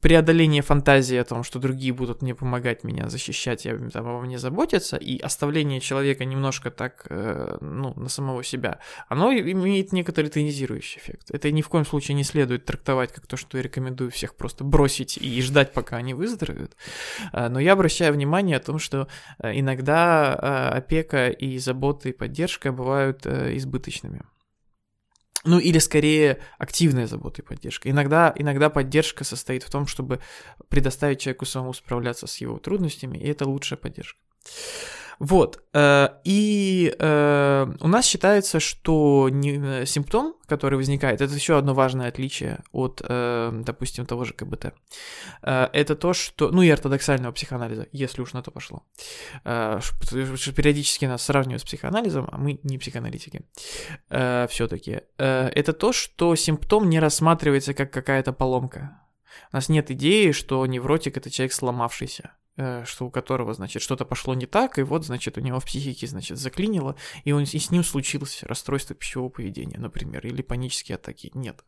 преодоление 0.00 0.62
фантазии 0.62 1.16
о 1.16 1.24
том, 1.24 1.44
что 1.44 1.58
другие 1.58 1.92
будут 1.92 2.22
мне 2.22 2.34
помогать, 2.34 2.84
меня 2.84 3.08
защищать, 3.08 3.64
я 3.64 3.76
там, 3.76 4.08
обо 4.08 4.20
мне 4.20 4.38
заботиться, 4.38 4.96
и 4.96 5.18
оставление 5.18 5.80
человека 5.80 6.24
немножко 6.24 6.70
так, 6.70 7.06
э, 7.10 7.58
ну, 7.60 7.94
на 7.94 8.08
самого 8.08 8.42
себя, 8.42 8.80
оно 9.08 9.32
имеет 9.32 9.92
некоторый 9.92 10.28
тонизирующий 10.28 11.00
эффект. 11.00 11.30
Это 11.30 11.50
ни 11.52 11.62
в 11.62 11.68
коем 11.68 11.86
случае 11.86 12.14
не 12.14 12.24
следует 12.24 12.64
трактовать 12.64 13.12
как 13.12 13.26
то, 13.26 13.36
что 13.36 13.56
я 13.56 13.62
рекомендую 13.62 14.10
всех 14.10 14.34
просто 14.34 14.64
бросить 14.64 15.16
и 15.16 15.42
ждать, 15.42 15.72
пока 15.72 15.96
они 15.96 16.14
выздоровеют. 16.14 16.76
Э, 17.32 17.48
но 17.48 17.60
я 17.60 17.76
обращаю 17.80 18.12
внимание 18.12 18.58
о 18.58 18.60
том, 18.60 18.78
что 18.78 19.08
э, 19.38 19.58
иногда 19.58 20.34
э, 20.34 20.78
опека 20.78 21.28
и 21.28 21.58
забота 21.58 22.10
и 22.10 22.12
поддержка 22.12 22.72
бывают 22.72 23.24
э, 23.24 23.56
избыточными. 23.56 24.22
Ну 25.44 25.58
или 25.58 25.78
скорее 25.78 26.38
активная 26.58 27.06
забота 27.06 27.40
и 27.40 27.44
поддержка. 27.44 27.88
Иногда, 27.88 28.34
иногда 28.36 28.68
поддержка 28.68 29.24
состоит 29.24 29.62
в 29.62 29.70
том, 29.70 29.86
чтобы 29.86 30.20
предоставить 30.68 31.20
человеку 31.20 31.46
самому 31.46 31.72
справляться 31.72 32.26
с 32.26 32.36
его 32.42 32.58
трудностями, 32.58 33.16
и 33.16 33.28
это 33.28 33.48
лучшая 33.48 33.78
поддержка. 33.78 34.18
Вот. 35.20 35.62
Э, 35.74 36.08
и 36.24 36.94
э, 36.98 37.66
у 37.80 37.88
нас 37.88 38.06
считается, 38.06 38.58
что 38.58 39.28
э, 39.30 39.84
симптом, 39.84 40.34
который 40.46 40.76
возникает, 40.76 41.20
это 41.20 41.34
еще 41.34 41.58
одно 41.58 41.74
важное 41.74 42.08
отличие 42.08 42.60
от, 42.72 43.02
допустим, 43.06 44.06
того 44.06 44.24
же 44.24 44.34
КБТ. 44.34 44.74
Это 45.42 45.94
то, 45.94 46.12
что... 46.12 46.50
Ну 46.50 46.62
и 46.62 46.70
ортодоксального 46.70 47.32
психоанализа, 47.32 47.86
если 47.92 48.22
уж 48.22 48.32
на 48.32 48.42
то 48.42 48.50
пошло. 48.50 48.82
Периодически 49.44 51.04
нас 51.04 51.22
сравнивают 51.22 51.62
с 51.62 51.64
психоанализом, 51.64 52.28
а 52.32 52.38
мы 52.38 52.58
не 52.64 52.78
психоаналитики. 52.78 53.42
Все-таки. 54.08 55.02
Это 55.18 55.72
то, 55.72 55.92
что 55.92 56.34
симптом 56.34 56.88
не 56.90 56.98
рассматривается 56.98 57.72
как 57.72 57.92
какая-то 57.92 58.32
поломка. 58.32 58.99
У 59.52 59.56
нас 59.56 59.68
нет 59.68 59.90
идеи, 59.90 60.32
что 60.32 60.64
невротик 60.66 61.16
это 61.16 61.30
человек 61.30 61.52
сломавшийся. 61.52 62.32
Э, 62.60 62.84
что 62.84 63.06
у 63.06 63.10
которого, 63.10 63.54
значит, 63.54 63.80
что-то 63.80 64.04
пошло 64.04 64.34
не 64.34 64.44
так, 64.44 64.78
и 64.78 64.82
вот, 64.82 65.06
значит, 65.06 65.38
у 65.38 65.40
него 65.40 65.60
в 65.60 65.64
психике, 65.64 66.06
значит, 66.06 66.36
заклинило, 66.36 66.94
и, 67.24 67.32
он, 67.32 67.44
и 67.44 67.58
с 67.58 67.70
ним 67.70 67.82
случилось 67.82 68.42
расстройство 68.42 68.94
пищевого 68.94 69.30
поведения, 69.30 69.78
например, 69.78 70.26
или 70.26 70.42
панические 70.42 70.96
атаки. 70.96 71.30
Нет. 71.32 71.64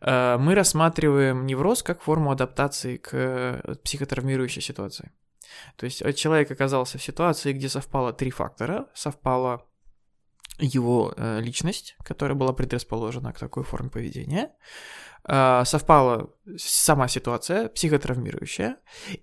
Э, 0.00 0.38
мы 0.38 0.54
рассматриваем 0.54 1.44
невроз 1.44 1.82
как 1.82 2.00
форму 2.00 2.30
адаптации 2.30 2.96
к 2.96 3.10
э, 3.12 3.74
психотравмирующей 3.84 4.62
ситуации. 4.62 5.10
То 5.76 5.84
есть 5.84 6.02
человек 6.16 6.50
оказался 6.50 6.96
в 6.96 7.02
ситуации, 7.02 7.52
где 7.52 7.68
совпало 7.68 8.12
три 8.12 8.30
фактора. 8.30 8.86
Совпала 8.94 9.67
его 10.58 11.14
личность, 11.40 11.96
которая 12.04 12.36
была 12.36 12.52
предрасположена 12.52 13.32
к 13.32 13.38
такой 13.38 13.64
форме 13.64 13.90
поведения, 13.90 14.50
а, 15.24 15.64
совпала 15.64 16.30
сама 16.56 17.08
ситуация, 17.08 17.68
психотравмирующая, 17.68 18.76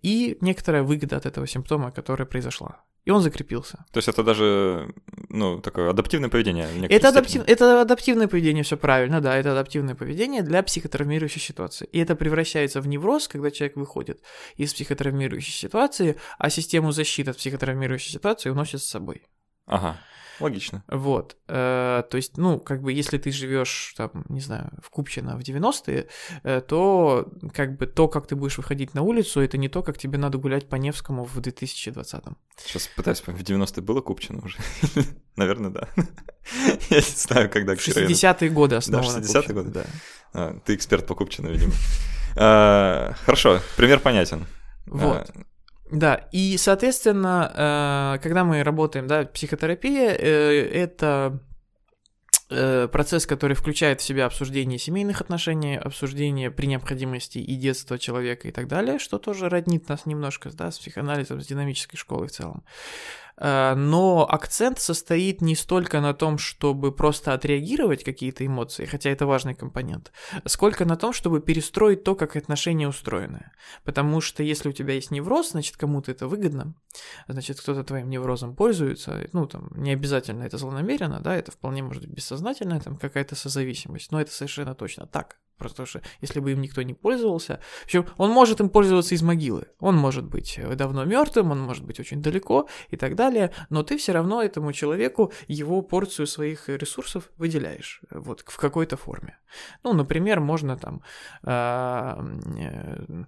и 0.04 0.38
некоторая 0.42 0.84
выгода 0.84 1.18
от 1.18 1.26
этого 1.26 1.48
симптома, 1.48 1.92
которая 1.92 2.28
произошла. 2.28 2.84
И 3.06 3.12
он 3.12 3.22
закрепился. 3.22 3.86
То 3.92 3.98
есть 3.98 4.08
это 4.08 4.24
даже, 4.24 4.94
ну, 5.30 5.60
такое 5.62 5.90
адаптивное 5.92 6.30
поведение? 6.30 6.68
Это, 6.90 7.10
адаптив... 7.10 7.44
это 7.48 7.82
адаптивное 7.82 8.28
поведение, 8.28 8.64
все 8.64 8.78
правильно, 8.78 9.22
да, 9.22 9.36
это 9.36 9.52
адаптивное 9.52 9.96
поведение 9.96 10.42
для 10.42 10.64
психотравмирующей 10.64 11.40
ситуации. 11.42 11.88
И 11.92 12.00
это 12.00 12.16
превращается 12.16 12.82
в 12.82 12.88
невроз, 12.88 13.28
когда 13.28 13.52
человек 13.52 13.78
выходит 13.78 14.22
из 14.58 14.74
психотравмирующей 14.74 15.54
ситуации, 15.54 16.18
а 16.40 16.50
систему 16.50 16.92
защиты 16.92 17.32
от 17.32 17.38
психотравмирующей 17.38 18.12
ситуации 18.12 18.50
уносит 18.50 18.82
с 18.82 18.90
собой. 18.90 19.24
Ага. 19.66 19.98
Логично. 20.40 20.84
Вот. 20.88 21.38
Э, 21.48 22.04
то 22.10 22.18
есть, 22.18 22.38
ну, 22.38 22.60
как 22.60 22.82
бы, 22.82 22.92
если 22.92 23.18
ты 23.18 23.32
живешь, 23.32 23.94
там, 23.98 24.26
не 24.30 24.42
знаю, 24.42 24.72
в 24.82 24.90
Купчино 24.90 25.38
в 25.38 25.42
90-е, 25.42 26.08
э, 26.44 26.62
то, 26.62 27.32
как 27.54 27.78
бы, 27.78 27.88
то, 27.88 28.08
как 28.08 28.28
ты 28.28 28.36
будешь 28.36 28.58
выходить 28.58 28.94
на 28.94 29.02
улицу, 29.02 29.42
это 29.42 29.58
не 29.58 29.70
то, 29.70 29.82
как 29.82 29.98
тебе 29.98 30.18
надо 30.18 30.38
гулять 30.38 30.68
по 30.68 30.76
Невскому 30.76 31.24
в 31.24 31.38
2020-м. 31.38 32.38
Сейчас 32.58 32.88
пытаюсь 32.88 33.22
в 33.22 33.28
90-е 33.28 33.82
было 33.82 34.02
Купчино 34.02 34.42
уже? 34.44 34.58
Наверное, 35.38 35.70
да. 35.70 35.88
Я 36.90 36.98
не 36.98 37.02
знаю, 37.02 37.50
когда... 37.50 37.76
В 37.76 37.80
60-е 37.80 38.50
годы 38.50 38.76
основано 38.76 39.22
Да, 39.22 39.28
60-е 39.28 39.54
годы? 39.54 39.70
Да. 39.72 39.86
А, 40.34 40.60
ты 40.66 40.76
эксперт 40.76 41.08
по 41.08 41.16
Купчино, 41.16 41.48
видимо. 41.48 41.74
А, 42.38 43.14
хорошо, 43.24 43.62
пример 43.78 44.02
понятен. 44.02 44.46
Вот. 44.88 45.30
А, 45.30 45.44
да, 45.92 46.28
и, 46.32 46.58
соответственно, 46.58 48.16
э, 48.18 48.24
когда 48.24 48.44
мы 48.44 48.64
работаем, 48.64 49.08
да, 49.08 49.26
психотерапия 49.26 50.16
э,— 50.18 50.70
это 50.74 51.40
э, 52.50 52.88
процесс, 52.92 53.28
который 53.28 53.56
включает 53.56 54.02
в 54.02 54.04
себя 54.04 54.26
обсуждение 54.26 54.80
семейных 54.80 55.22
отношений, 55.22 55.78
обсуждение 55.78 56.50
при 56.50 56.66
необходимости 56.66 57.38
и 57.38 57.56
детства 57.56 58.00
человека 58.00 58.48
и 58.48 58.52
так 58.52 58.68
далее, 58.68 58.98
что 58.98 59.20
тоже 59.20 59.48
роднит 59.48 59.88
нас 59.88 60.08
немножко, 60.08 60.50
да, 60.52 60.72
с 60.72 60.80
психоанализом, 60.80 61.40
с 61.40 61.46
динамической 61.46 62.00
школой 62.00 62.30
в 62.30 62.32
целом. 62.32 62.64
Э, 63.38 63.76
но 63.76 64.28
акцент 64.30 64.80
состоит 64.80 65.42
не 65.42 65.56
столько 65.56 66.02
на 66.02 66.14
том, 66.14 66.38
чтобы 66.38 66.92
просто 66.92 67.34
отреагировать 67.34 68.04
какие-то 68.04 68.46
эмоции, 68.46 68.86
хотя 68.86 69.10
это 69.10 69.26
важный 69.26 69.56
компонент, 69.56 70.12
сколько 70.46 70.86
на 70.86 70.96
том, 70.96 71.14
чтобы 71.14 71.42
перестроить 71.42 72.04
то, 72.04 72.16
как 72.16 72.36
отношения 72.36 72.88
устроены. 72.88 73.52
Потому 73.84 74.22
что 74.22 74.44
если 74.44 74.70
у 74.70 74.74
тебя 74.74 74.94
есть 74.94 75.12
невроз, 75.12 75.52
значит, 75.52 75.78
кому-то 75.78 76.12
это 76.12 76.28
выгодно, 76.28 76.76
значит, 77.28 77.60
кто-то 77.60 77.84
твоим 77.84 78.10
неврозом 78.10 78.56
пользуется, 78.56 79.28
ну, 79.34 79.48
там, 79.48 79.70
не 79.76 79.92
обязательно 79.92 80.44
это 80.44 80.58
злонамеренно, 80.58 81.20
да, 81.20 81.36
это 81.36 81.52
вполне 81.52 81.84
может 81.84 82.04
быть 82.04 82.16
бессознательная 82.16 82.80
там 82.80 82.96
какая-то 82.96 83.36
созависимость, 83.36 84.12
но 84.12 84.22
это 84.22 84.32
совершенно 84.32 84.76
точно 84.76 85.08
так. 85.08 85.38
Потому 85.58 85.88
что 85.88 86.02
если 86.22 86.40
бы 86.40 86.52
им 86.52 86.62
никто 86.62 86.82
не 86.82 86.94
пользовался, 86.94 87.60
в 87.82 87.86
общем, 87.86 88.06
он 88.18 88.32
может 88.32 88.60
им 88.60 88.70
пользоваться 88.70 89.16
из 89.16 89.22
могилы. 89.22 89.68
Он 89.80 89.96
может 89.96 90.26
быть 90.26 90.58
э, 90.58 90.76
давно 90.76 91.06
мертвым, 91.06 91.52
он 91.52 91.60
может 91.62 91.86
быть 91.86 92.00
очень 92.00 92.22
далеко 92.22 92.68
и 92.90 92.98
так 92.98 93.16
далее, 93.16 93.52
но 93.70 93.84
ты 93.84 93.98
все 93.98 94.12
равно 94.12 94.42
этому 94.42 94.74
человеку 94.74 95.32
его 95.48 95.82
порцию 95.82 96.28
своих 96.28 96.70
ресурсов 96.70 97.30
выделяешь 97.38 98.02
э, 98.10 98.20
вот 98.20 98.44
в 98.46 98.58
какой-то 98.58 98.98
форме. 98.98 99.38
Ну, 99.84 99.94
например, 99.94 100.40
можно 100.40 100.78
там 100.78 101.02
а, 101.44 102.20
э, 102.58 103.06
Э, 103.06 103.26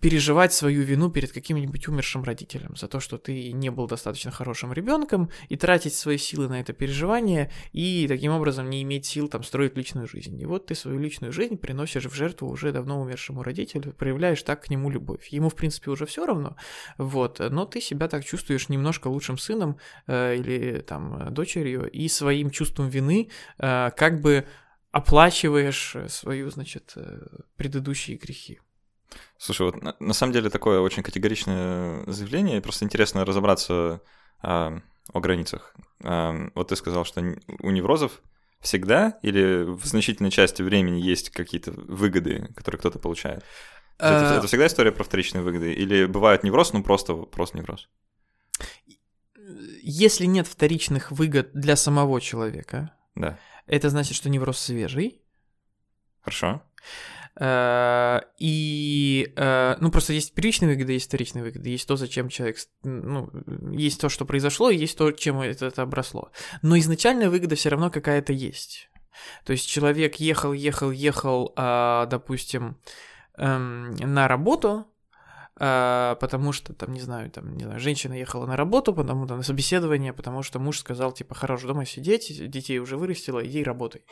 переживать 0.00 0.52
свою 0.52 0.82
вину 0.82 1.10
перед 1.10 1.32
каким-нибудь 1.32 1.88
умершим 1.88 2.24
родителем 2.24 2.76
за 2.76 2.88
то, 2.88 3.00
что 3.00 3.18
ты 3.18 3.52
не 3.52 3.70
был 3.70 3.86
достаточно 3.86 4.30
хорошим 4.30 4.72
ребенком, 4.72 5.30
и 5.48 5.56
тратить 5.56 5.94
свои 5.94 6.18
силы 6.18 6.48
на 6.48 6.60
это 6.60 6.72
переживание, 6.72 7.50
и 7.72 8.06
таким 8.08 8.32
образом 8.32 8.70
не 8.70 8.82
иметь 8.82 9.06
сил 9.06 9.28
там 9.28 9.42
строить 9.42 9.76
личную 9.76 10.06
жизнь. 10.06 10.40
И 10.40 10.46
вот 10.46 10.66
ты 10.66 10.74
свою 10.74 10.98
личную 10.98 11.32
жизнь 11.32 11.56
приносишь 11.56 12.06
в 12.06 12.14
жертву 12.14 12.48
уже 12.48 12.72
давно 12.72 13.00
умершему 13.00 13.42
родителю, 13.42 13.92
проявляешь 13.92 14.42
так 14.42 14.64
к 14.64 14.70
нему 14.70 14.90
любовь. 14.90 15.28
Ему, 15.28 15.48
в 15.48 15.54
принципе, 15.54 15.90
уже 15.90 16.06
все 16.06 16.26
равно, 16.26 16.56
вот, 16.96 17.38
но 17.38 17.64
ты 17.64 17.80
себя 17.80 18.08
так 18.08 18.24
чувствуешь 18.24 18.68
немножко 18.68 19.08
лучшим 19.08 19.38
сыном 19.38 19.78
э, 20.06 20.36
или 20.36 20.80
там 20.80 21.32
дочерью, 21.32 21.88
и 21.90 22.08
своим 22.08 22.50
чувством 22.50 22.88
вины 22.88 23.30
э, 23.58 23.90
как 23.96 24.20
бы 24.20 24.46
оплачиваешь 24.90 25.96
свою, 26.08 26.50
значит, 26.50 26.92
э, 26.96 27.20
предыдущие 27.56 28.16
грехи. 28.16 28.60
Слушай, 29.38 29.66
вот 29.66 29.82
на, 29.82 29.94
на 30.00 30.12
самом 30.12 30.32
деле 30.32 30.50
такое 30.50 30.80
очень 30.80 31.02
категоричное 31.02 32.04
заявление, 32.06 32.60
просто 32.60 32.84
интересно 32.84 33.24
разобраться 33.24 34.00
а, 34.42 34.80
о 35.12 35.20
границах. 35.20 35.74
А, 36.02 36.50
вот 36.54 36.68
ты 36.68 36.76
сказал, 36.76 37.04
что 37.04 37.20
у 37.60 37.70
неврозов 37.70 38.20
всегда 38.60 39.18
или 39.22 39.64
в 39.64 39.84
значительной 39.84 40.30
части 40.30 40.62
времени 40.62 41.00
есть 41.00 41.30
какие-то 41.30 41.70
выгоды, 41.72 42.48
которые 42.56 42.78
кто-то 42.78 42.98
получает? 42.98 43.44
Это, 43.98 44.36
это 44.38 44.46
всегда 44.46 44.66
история 44.66 44.92
про 44.92 45.04
вторичные 45.04 45.42
выгоды? 45.42 45.72
Или 45.72 46.06
бывает 46.06 46.44
невроз, 46.44 46.72
ну 46.72 46.82
просто, 46.82 47.14
просто 47.14 47.58
невроз? 47.58 47.88
Если 49.82 50.26
нет 50.26 50.46
вторичных 50.46 51.10
выгод 51.10 51.50
для 51.52 51.74
самого 51.74 52.20
человека, 52.20 52.92
да. 53.14 53.38
это 53.66 53.88
значит, 53.88 54.14
что 54.16 54.28
невроз 54.28 54.58
свежий. 54.58 55.22
Хорошо. 56.20 56.62
Э, 57.40 58.20
и, 58.38 59.32
э, 59.36 59.76
ну, 59.80 59.90
просто 59.90 60.12
есть 60.12 60.34
первичные 60.34 60.70
выгоды, 60.70 60.92
есть 60.92 61.06
вторичные 61.06 61.44
выгоды, 61.44 61.70
есть 61.70 61.86
то, 61.86 61.96
зачем 61.96 62.28
человек, 62.28 62.56
ну, 62.82 63.30
есть 63.72 64.00
то, 64.00 64.08
что 64.08 64.24
произошло, 64.24 64.70
и 64.70 64.76
есть 64.76 64.98
то, 64.98 65.12
чем 65.12 65.40
это, 65.40 65.66
это 65.66 65.82
обросло. 65.82 66.32
Но 66.62 66.76
изначальная 66.78 67.30
выгода 67.30 67.54
все 67.54 67.68
равно 67.68 67.90
какая-то 67.90 68.32
есть. 68.32 68.90
То 69.44 69.52
есть 69.52 69.68
человек 69.68 70.16
ехал, 70.16 70.52
ехал, 70.52 70.90
ехал, 70.90 71.52
а, 71.56 72.06
допустим, 72.06 72.78
эм, 73.36 73.94
на 73.94 74.28
работу, 74.28 74.86
потому 75.58 76.52
что, 76.52 76.72
там, 76.72 76.92
не 76.92 77.00
знаю, 77.00 77.30
там, 77.30 77.56
не 77.56 77.64
знаю, 77.64 77.80
женщина 77.80 78.14
ехала 78.14 78.46
на 78.46 78.56
работу, 78.56 78.94
потому 78.94 79.26
там, 79.26 79.38
на 79.38 79.42
собеседование, 79.42 80.12
потому 80.12 80.42
что 80.42 80.58
муж 80.58 80.78
сказал, 80.78 81.12
типа, 81.12 81.34
хорош 81.34 81.62
дома 81.62 81.84
сидеть, 81.84 82.48
детей 82.50 82.78
уже 82.78 82.96
вырастила, 82.96 83.44
иди 83.44 83.62
работай. 83.62 84.02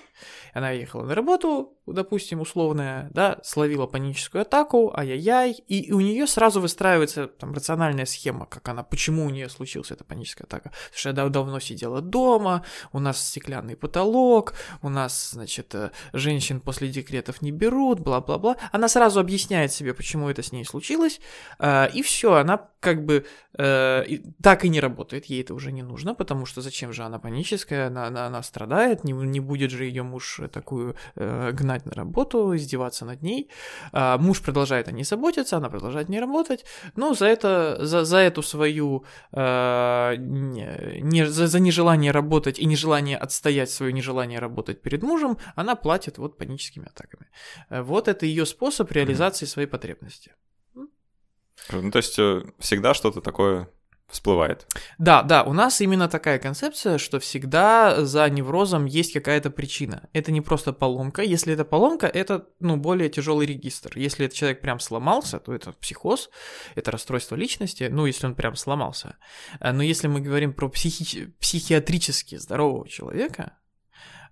Она 0.54 0.70
ехала 0.70 1.04
на 1.04 1.14
работу, 1.14 1.76
допустим, 1.86 2.40
условная, 2.40 3.10
да, 3.12 3.38
словила 3.44 3.86
паническую 3.86 4.42
атаку, 4.42 4.92
ай-яй-яй, 4.96 5.52
и 5.68 5.92
у 5.92 6.00
нее 6.00 6.26
сразу 6.26 6.60
выстраивается 6.60 7.28
там 7.28 7.54
рациональная 7.54 8.06
схема, 8.06 8.46
как 8.46 8.68
она, 8.68 8.82
почему 8.82 9.24
у 9.24 9.30
нее 9.30 9.48
случилась 9.48 9.90
эта 9.90 10.04
паническая 10.04 10.46
атака. 10.46 10.70
Потому 10.70 10.98
что 10.98 11.08
я 11.10 11.28
давно 11.28 11.60
сидела 11.60 12.00
дома, 12.00 12.64
у 12.92 12.98
нас 12.98 13.24
стеклянный 13.24 13.76
потолок, 13.76 14.54
у 14.82 14.88
нас, 14.88 15.30
значит, 15.30 15.74
э, 15.74 15.90
женщин 16.12 16.60
после 16.60 16.88
декретов 16.88 17.42
не 17.42 17.52
берут, 17.52 18.00
бла-бла-бла. 18.00 18.56
Она 18.72 18.88
сразу 18.88 19.20
объясняет 19.20 19.72
себе, 19.72 19.94
почему 19.94 20.28
это 20.28 20.42
с 20.42 20.52
ней 20.52 20.64
случилось, 20.64 21.20
а, 21.20 21.26
и 21.60 22.02
все, 22.02 22.34
она 22.34 22.68
как 22.86 23.04
бы 23.04 23.24
э, 23.58 24.04
так 24.42 24.64
и 24.64 24.68
не 24.68 24.80
работает, 24.80 25.24
ей 25.24 25.42
это 25.42 25.54
уже 25.54 25.72
не 25.72 25.82
нужно, 25.82 26.14
потому 26.14 26.46
что 26.46 26.60
зачем 26.60 26.92
же 26.92 27.02
она 27.02 27.18
паническая, 27.18 27.88
она, 27.88 28.06
она, 28.06 28.26
она 28.26 28.42
страдает, 28.42 29.02
не, 29.02 29.12
не 29.12 29.40
будет 29.40 29.72
же 29.72 29.86
ее 29.86 30.04
муж 30.04 30.40
такую 30.52 30.94
э, 31.16 31.50
гнать 31.52 31.84
на 31.84 31.92
работу, 31.92 32.54
издеваться 32.54 33.04
над 33.04 33.22
ней. 33.22 33.50
А 33.92 34.18
муж 34.18 34.40
продолжает 34.40 34.88
о 34.88 34.92
ней 34.92 35.04
заботиться, 35.04 35.56
она 35.56 35.68
продолжает 35.68 36.08
не 36.08 36.20
работать, 36.20 36.64
но 36.94 37.14
за 37.14 37.26
это, 37.26 37.84
за, 37.84 38.04
за 38.04 38.18
эту 38.18 38.42
свою, 38.42 39.04
э, 39.32 40.14
не, 40.18 41.26
за, 41.26 41.46
за 41.48 41.58
нежелание 41.60 42.12
работать 42.12 42.60
и 42.60 42.66
нежелание 42.66 43.16
отстоять 43.16 43.70
свое 43.70 43.92
нежелание 43.92 44.38
работать 44.38 44.80
перед 44.80 45.02
мужем, 45.02 45.38
она 45.56 45.74
платит 45.74 46.18
вот 46.18 46.38
паническими 46.38 46.86
атаками. 46.86 47.26
Вот 47.70 48.06
это 48.06 48.26
ее 48.26 48.46
способ 48.46 48.92
реализации 48.92 49.46
своей 49.46 49.68
потребности. 49.68 50.32
Ну, 51.70 51.90
то 51.90 51.98
есть 51.98 52.18
э, 52.18 52.42
всегда 52.58 52.94
что-то 52.94 53.20
такое 53.20 53.68
всплывает. 54.08 54.66
Да, 54.98 55.22
да, 55.22 55.42
у 55.42 55.52
нас 55.52 55.80
именно 55.80 56.08
такая 56.08 56.38
концепция, 56.38 56.98
что 56.98 57.18
всегда 57.18 58.04
за 58.04 58.28
неврозом 58.30 58.84
есть 58.84 59.12
какая-то 59.12 59.50
причина. 59.50 60.08
Это 60.12 60.30
не 60.30 60.40
просто 60.40 60.72
поломка. 60.72 61.22
Если 61.22 61.52
это 61.52 61.64
поломка, 61.64 62.06
это 62.06 62.46
ну, 62.60 62.76
более 62.76 63.08
тяжелый 63.08 63.46
регистр. 63.46 63.98
Если 63.98 64.26
этот 64.26 64.36
человек 64.36 64.60
прям 64.60 64.78
сломался, 64.78 65.40
то 65.40 65.52
это 65.52 65.72
психоз, 65.72 66.30
это 66.76 66.92
расстройство 66.92 67.34
личности, 67.34 67.88
ну, 67.90 68.06
если 68.06 68.26
он 68.26 68.36
прям 68.36 68.54
сломался. 68.54 69.16
Э, 69.60 69.72
но 69.72 69.82
если 69.82 70.06
мы 70.06 70.20
говорим 70.20 70.52
про 70.52 70.68
психи- 70.68 71.32
психиатрически 71.40 72.36
здорового 72.36 72.88
человека, 72.88 73.54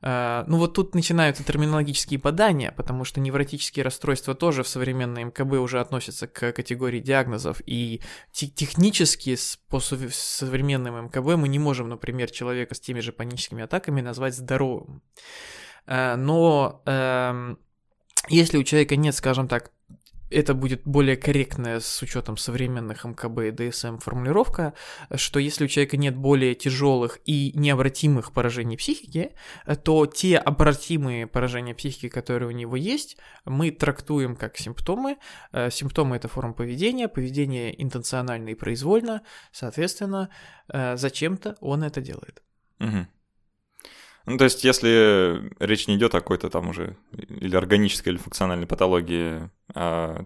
ну 0.06 0.58
вот 0.58 0.74
тут 0.74 0.94
начинаются 0.94 1.44
терминологические 1.44 2.20
подания, 2.20 2.72
потому 2.72 3.04
что 3.04 3.20
невротические 3.20 3.84
расстройства 3.84 4.34
тоже 4.34 4.62
в 4.62 4.68
современной 4.68 5.24
МКБ 5.24 5.54
уже 5.54 5.80
относятся 5.80 6.26
к 6.26 6.52
категории 6.52 7.00
диагнозов, 7.00 7.62
и 7.64 8.02
технически 8.30 9.36
по 9.68 9.80
современным 9.80 11.06
МКБ 11.06 11.36
мы 11.36 11.48
не 11.48 11.58
можем, 11.58 11.88
например, 11.88 12.30
человека 12.30 12.74
с 12.74 12.80
теми 12.80 13.00
же 13.00 13.12
паническими 13.12 13.64
атаками 13.64 14.02
назвать 14.02 14.34
здоровым. 14.34 15.02
Э, 15.86 16.16
но 16.16 16.82
эм, 16.86 17.58
если 18.28 18.58
у 18.58 18.64
человека 18.64 18.96
нет, 18.96 19.14
скажем 19.14 19.48
так, 19.48 19.70
это 20.34 20.54
будет 20.54 20.82
более 20.84 21.16
корректная 21.16 21.80
с 21.80 22.02
учетом 22.02 22.36
современных 22.36 23.04
МКБ 23.04 23.38
и 23.40 23.50
ДСМ 23.50 23.98
формулировка, 23.98 24.74
что 25.14 25.38
если 25.38 25.64
у 25.64 25.68
человека 25.68 25.96
нет 25.96 26.16
более 26.16 26.54
тяжелых 26.54 27.20
и 27.24 27.52
необратимых 27.54 28.32
поражений 28.32 28.76
психики, 28.76 29.32
то 29.84 30.06
те 30.06 30.38
обратимые 30.38 31.26
поражения 31.26 31.74
психики, 31.74 32.08
которые 32.08 32.48
у 32.48 32.52
него 32.52 32.76
есть, 32.76 33.16
мы 33.44 33.70
трактуем 33.70 34.36
как 34.36 34.56
симптомы. 34.56 35.18
Э, 35.52 35.70
симптомы 35.70 36.16
это 36.16 36.28
форма 36.28 36.54
поведения, 36.54 37.08
поведение 37.08 37.80
интенционально 37.82 38.50
и 38.50 38.54
произвольно, 38.54 39.22
соответственно, 39.52 40.30
э, 40.68 40.96
зачем-то 40.96 41.56
он 41.60 41.84
это 41.84 42.00
делает. 42.00 42.42
Угу. 42.80 43.06
Ну, 44.26 44.38
то 44.38 44.44
есть, 44.44 44.64
если 44.64 45.50
речь 45.60 45.86
не 45.86 45.96
идет 45.96 46.14
о 46.14 46.20
какой-то 46.20 46.48
там 46.48 46.70
уже 46.70 46.96
или 47.12 47.54
органической, 47.56 48.10
или 48.10 48.16
функциональной 48.16 48.66
патологии, 48.66 49.50
а, 49.74 50.24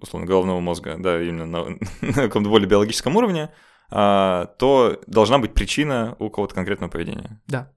условно, 0.00 0.26
головного 0.26 0.58
мозга, 0.58 0.96
да, 0.98 1.22
именно 1.22 1.46
на, 1.46 1.64
на 2.00 2.12
каком-то 2.12 2.50
более 2.50 2.68
биологическом 2.68 3.16
уровне, 3.16 3.52
а, 3.88 4.46
то 4.58 5.00
должна 5.06 5.38
быть 5.38 5.54
причина 5.54 6.16
у 6.18 6.28
кого-то 6.28 6.54
конкретного 6.54 6.90
поведения. 6.90 7.40
Да. 7.46 7.72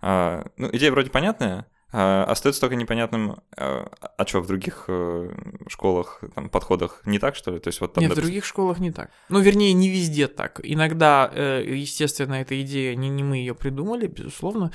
А, 0.00 0.46
ну, 0.56 0.70
идея 0.72 0.90
вроде 0.92 1.10
понятная, 1.10 1.66
остается 1.92 2.60
только 2.60 2.76
непонятным, 2.76 3.40
а, 3.56 3.90
а 4.16 4.26
что 4.26 4.40
в 4.40 4.46
других 4.46 4.84
э, 4.86 5.30
школах, 5.68 6.22
там, 6.34 6.48
подходах 6.48 7.02
не 7.04 7.18
так, 7.18 7.34
что 7.34 7.50
ли? 7.50 7.58
То 7.58 7.68
есть 7.68 7.80
вот 7.80 7.94
там, 7.94 8.02
Нет, 8.02 8.12
в 8.12 8.14
допустим, 8.14 8.30
других 8.30 8.44
школах 8.44 8.78
не 8.78 8.92
так. 8.92 9.10
Ну, 9.28 9.40
вернее, 9.40 9.72
не 9.72 9.88
везде 9.88 10.28
так. 10.28 10.60
Иногда, 10.62 11.28
э, 11.32 11.64
естественно, 11.66 12.34
эта 12.34 12.60
идея, 12.62 12.94
не, 12.94 13.08
не 13.08 13.24
мы 13.24 13.38
ее 13.38 13.56
придумали, 13.56 14.06
безусловно, 14.06 14.70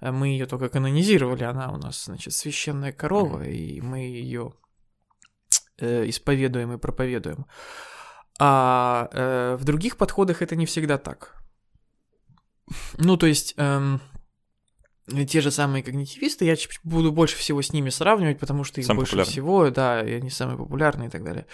э, 0.00 0.10
мы 0.10 0.28
ее 0.28 0.46
только 0.46 0.70
канонизировали, 0.70 1.44
она 1.44 1.70
у 1.70 1.76
нас, 1.76 2.06
значит, 2.06 2.32
священная 2.32 2.92
корова, 2.92 3.42
и 3.42 3.80
мы 3.80 3.98
ее 3.98 4.54
исповедуем 5.78 6.72
и 6.72 6.78
проповедуем. 6.78 7.46
А 8.38 9.56
в 9.58 9.64
других 9.64 9.96
подходах 9.96 10.40
это 10.40 10.54
не 10.54 10.66
всегда 10.66 10.98
так. 10.98 11.34
Ну, 12.96 13.16
то 13.16 13.26
есть... 13.26 13.54
эм, 13.56 14.00
те 15.26 15.40
же 15.40 15.50
самые 15.50 15.82
когнитивисты, 15.82 16.44
я 16.44 16.56
буду 16.82 17.12
больше 17.12 17.36
всего 17.36 17.60
с 17.62 17.72
ними 17.72 17.90
сравнивать, 17.90 18.38
потому 18.38 18.64
что 18.64 18.80
их 18.80 18.86
Самые 18.86 19.00
больше 19.00 19.12
популярные. 19.12 19.32
всего, 19.32 19.70
да, 19.70 20.00
и 20.02 20.12
они 20.12 20.30
самые 20.30 20.56
популярные 20.56 21.08
и 21.08 21.10
так 21.10 21.22
далее. 21.24 21.46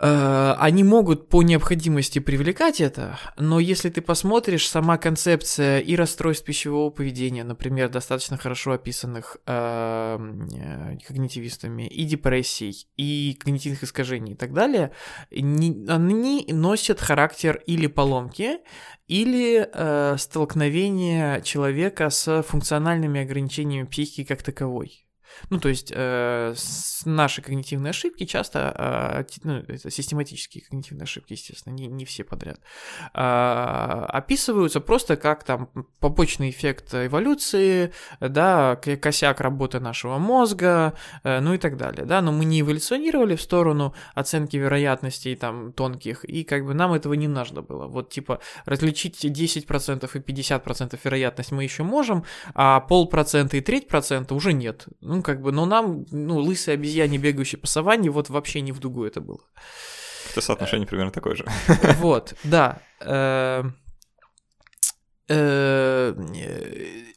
Э, 0.00 0.54
Они 0.58 0.84
могут 0.84 1.28
по 1.28 1.42
необходимости 1.42 2.18
привлекать 2.18 2.80
это, 2.80 3.18
но 3.36 3.60
если 3.60 3.90
ты 3.90 4.00
посмотришь, 4.00 4.68
сама 4.68 4.98
концепция 4.98 5.80
и 5.80 5.96
расстройств 5.96 6.44
пищевого 6.44 6.90
поведения, 6.90 7.44
например, 7.44 7.88
достаточно 7.88 8.36
хорошо 8.36 8.72
описанных 8.72 9.36
э, 9.46 10.18
э, 10.52 10.96
когнитивистами, 11.06 11.86
и 11.86 12.04
депрессий, 12.04 12.86
и 12.96 13.36
когнитивных 13.40 13.84
искажений 13.84 14.32
и 14.32 14.36
так 14.36 14.52
далее, 14.52 14.90
не- 15.30 15.86
они 15.88 16.46
носят 16.48 17.00
характер 17.00 17.62
или 17.66 17.86
поломки, 17.86 18.58
или 19.06 19.68
э, 19.72 20.16
столкновение 20.18 21.42
человека 21.42 22.10
с 22.10 22.42
функциональными 22.42 23.20
ограничениями 23.20 23.86
психики 23.86 24.24
как 24.24 24.42
таковой. 24.42 25.03
Ну, 25.50 25.58
то 25.58 25.68
есть 25.68 25.92
э, 25.94 26.54
наши 27.04 27.42
когнитивные 27.42 27.90
ошибки 27.90 28.24
часто, 28.24 29.24
э, 29.26 29.38
ну, 29.44 29.56
это 29.68 29.90
систематические 29.90 30.64
когнитивные 30.64 31.04
ошибки, 31.04 31.32
естественно, 31.32 31.74
не, 31.74 31.86
не 31.86 32.04
все 32.04 32.24
подряд, 32.24 32.60
а, 33.12 34.06
описываются 34.08 34.80
просто 34.80 35.16
как 35.16 35.44
там 35.44 35.68
побочный 36.00 36.50
эффект 36.50 36.94
эволюции, 36.94 37.92
да, 38.20 38.76
косяк 38.76 39.40
работы 39.40 39.80
нашего 39.80 40.18
мозга, 40.18 40.94
э, 41.22 41.40
ну 41.40 41.54
и 41.54 41.58
так 41.58 41.76
далее, 41.76 42.06
да, 42.06 42.22
но 42.22 42.32
мы 42.32 42.44
не 42.44 42.60
эволюционировали 42.60 43.36
в 43.36 43.42
сторону 43.42 43.94
оценки 44.14 44.56
вероятностей 44.56 45.36
там 45.36 45.72
тонких, 45.72 46.24
и 46.24 46.44
как 46.44 46.64
бы 46.64 46.74
нам 46.74 46.92
этого 46.92 47.14
не 47.14 47.28
нужно 47.28 47.62
было. 47.62 47.86
Вот 47.86 48.10
типа 48.10 48.40
различить 48.64 49.24
10% 49.24 50.10
и 50.14 50.18
50% 50.18 50.98
вероятность 51.04 51.52
мы 51.52 51.64
еще 51.64 51.82
можем, 51.82 52.24
а 52.54 52.80
полпроцента 52.80 53.56
и 53.56 53.60
треть 53.60 53.88
процента 53.88 54.34
уже 54.34 54.52
нет. 54.52 54.86
Ну, 55.00 55.22
как 55.24 55.40
бы, 55.42 55.50
но 55.50 55.66
нам, 55.66 56.06
ну, 56.12 56.38
лысые 56.38 56.74
обезьяне, 56.74 57.18
бегающие 57.18 57.58
по 57.58 57.66
саванне, 57.66 58.10
вот 58.10 58.30
вообще 58.30 58.60
не 58.60 58.70
в 58.70 58.78
дугу 58.78 59.04
это 59.04 59.20
было. 59.20 59.40
это 60.30 60.40
соотношение 60.40 60.86
примерно 60.86 61.10
такое 61.10 61.34
же. 61.34 61.44
Вот, 61.98 62.34
да. 62.44 62.80
Э, 63.00 63.64
э, 65.28 66.14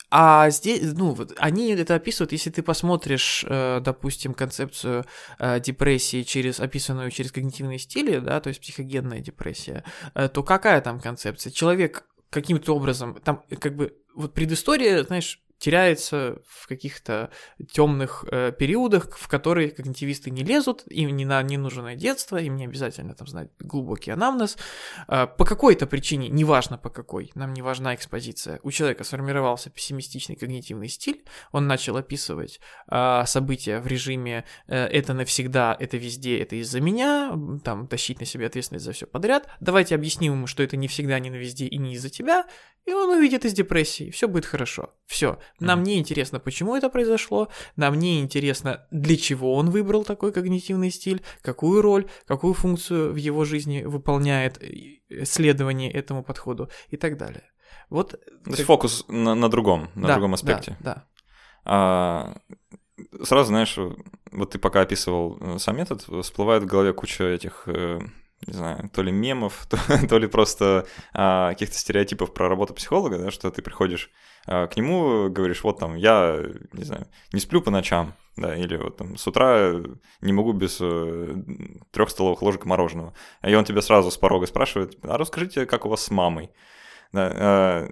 А 0.10 0.50
здесь, 0.50 0.94
ну, 0.94 1.12
вот 1.12 1.34
они 1.38 1.74
это 1.74 1.96
описывают, 1.96 2.32
если 2.32 2.50
ты 2.50 2.64
посмотришь, 2.64 3.44
э, 3.48 3.82
допустим, 3.82 4.34
концепцию 4.34 5.04
э, 5.38 5.60
депрессии 5.60 6.24
через 6.24 6.62
описанную 6.62 7.12
через 7.12 7.34
когнитивные 7.34 7.78
стили, 7.78 8.20
да, 8.20 8.40
то 8.40 8.48
есть 8.48 8.62
психогенная 8.62 9.20
депрессия, 9.20 9.84
э, 10.16 10.30
то 10.30 10.44
какая 10.44 10.80
там 10.80 11.02
концепция? 11.02 11.52
Человек 11.52 12.06
каким-то 12.30 12.74
образом, 12.76 13.16
там 13.24 13.44
как 13.60 13.76
бы 13.76 13.98
вот 14.16 14.34
предыстория, 14.34 15.04
знаешь, 15.04 15.42
теряется 15.60 16.42
в 16.48 16.68
каких-то 16.68 17.32
темных 17.72 18.26
э, 18.30 18.52
периодах, 18.52 19.18
в 19.18 19.28
которые 19.28 19.72
когнитивисты 19.72 20.30
не 20.30 20.44
лезут, 20.44 20.84
им 20.88 21.16
не, 21.16 21.26
на, 21.26 21.42
не 21.42 21.58
нужно 21.58 21.96
детство, 21.96 22.38
им 22.38 22.56
не 22.56 22.66
обязательно 22.66 23.14
там 23.16 23.28
знать 23.28 23.50
глубокий 23.60 24.12
анамнез. 24.12 24.58
Э, 25.08 25.28
по 25.28 25.46
какой-то 25.46 25.88
причине, 25.88 26.30
неважно 26.30 26.78
по 26.78 26.90
какой, 26.90 27.32
нам 27.36 27.54
не 27.54 27.62
важна 27.62 27.96
экспозиция, 27.96 28.60
у 28.64 28.72
человека 28.72 29.04
сформировался 29.04 29.70
пессимистичный 29.70 30.36
когнитивный 30.36 30.90
стиль, 30.90 31.24
он 31.52 31.68
начал 31.68 31.98
описывать 31.98 32.60
э, 32.90 33.24
события 33.26 33.80
в 33.80 33.88
режиме 33.88 34.46
э, 34.68 34.76
«это 34.76 35.14
навсегда, 35.14 35.76
это 35.80 35.98
везде, 35.98 36.40
это 36.40 36.56
из-за 36.58 36.82
меня», 36.82 37.34
там, 37.64 37.88
тащить 37.88 38.20
на 38.20 38.26
себя 38.26 38.48
ответственность 38.48 38.86
за 38.86 38.92
все 38.92 39.08
подряд, 39.08 39.50
давайте 39.60 39.96
объясним 39.96 40.34
ему, 40.34 40.48
что 40.48 40.62
это 40.62 40.78
не 40.78 40.88
всегда, 40.88 41.20
не 41.20 41.30
на 41.30 41.36
везде 41.36 41.66
и 41.66 41.78
не 41.78 41.94
из-за 41.94 42.10
тебя, 42.10 42.46
и 42.88 42.94
он 42.94 43.10
увидит 43.10 43.44
из 43.44 43.52
депрессии, 43.54 44.12
все 44.12 44.30
будет 44.30 44.46
хорошо. 44.46 44.94
Все. 45.06 45.40
Нам 45.60 45.84
не 45.84 45.98
интересно, 45.98 46.40
почему 46.40 46.76
это 46.76 46.90
произошло, 46.90 47.50
нам 47.76 47.96
не 47.96 48.20
интересно, 48.20 48.86
для 48.92 49.18
чего 49.18 49.54
он 49.56 49.70
выбрал 49.70 50.04
такой 50.04 50.32
когнитивный 50.32 50.92
стиль, 50.92 51.24
какую 51.42 51.82
роль, 51.82 52.08
какую 52.26 52.54
функцию 52.54 53.14
в 53.14 53.16
его 53.16 53.46
жизни 53.46 53.84
выполняет 53.84 54.62
э, 54.62 55.26
следование 55.26 55.92
этому 55.92 56.24
подходу 56.24 56.70
и 56.90 56.98
так 56.98 57.18
далее. 57.18 57.44
Вот. 57.90 58.12
То 58.12 58.52
есть 58.52 58.64
фокус 58.64 59.06
на, 59.08 59.36
на 59.36 59.50
другом, 59.50 59.90
на 59.96 60.08
да, 60.08 60.14
другом 60.14 60.32
да, 60.32 60.36
аспекте. 60.36 60.78
Да. 60.80 61.06
А, 61.64 62.38
сразу, 63.24 63.48
знаешь, 63.48 63.78
вот 64.32 64.52
ты 64.52 64.60
пока 64.60 64.82
описывал 64.82 65.38
э, 65.40 65.58
сам 65.60 65.78
метод, 65.78 66.06
всплывает 66.24 66.64
в 66.64 66.68
голове 66.68 66.94
куча 66.94 67.24
этих, 67.26 67.64
э, 67.68 68.00
не 68.46 68.54
знаю, 68.54 68.90
то 68.94 69.02
ли 69.02 69.12
мемов, 69.12 69.66
то, 69.70 69.80
то 70.08 70.18
ли 70.18 70.28
просто 70.28 70.86
а, 71.14 71.50
каких-то 71.50 71.78
стереотипов 71.78 72.34
про 72.34 72.50
работу 72.50 72.74
психолога, 72.74 73.18
да, 73.18 73.32
что 73.32 73.50
ты 73.50 73.62
приходишь 73.62 74.12
а, 74.46 74.68
к 74.68 74.78
нему, 74.78 75.30
говоришь, 75.30 75.64
вот 75.64 75.80
там, 75.80 75.96
я, 75.96 76.44
не 76.74 76.84
знаю, 76.84 77.08
не 77.34 77.40
сплю 77.40 77.62
по 77.62 77.72
ночам, 77.72 78.14
да, 78.36 78.56
или 78.56 78.78
вот 78.78 78.98
там 78.98 79.18
с 79.18 79.26
утра 79.28 79.74
не 80.22 80.34
могу 80.34 80.54
без 80.54 80.78
э, 80.80 81.36
трех 81.92 82.10
столовых 82.10 82.42
ложек 82.44 82.66
мороженого. 82.66 83.16
И 83.44 83.54
он 83.56 83.66
тебя 83.66 83.82
сразу 83.82 84.12
с 84.12 84.18
порога 84.18 84.46
спрашивает, 84.46 84.98
а 85.02 85.18
расскажите, 85.18 85.66
как 85.66 85.86
у 85.86 85.90
вас 85.90 86.04
с 86.04 86.12
мамой? 86.12 86.52
Да, 87.14 87.32
а, 87.34 87.88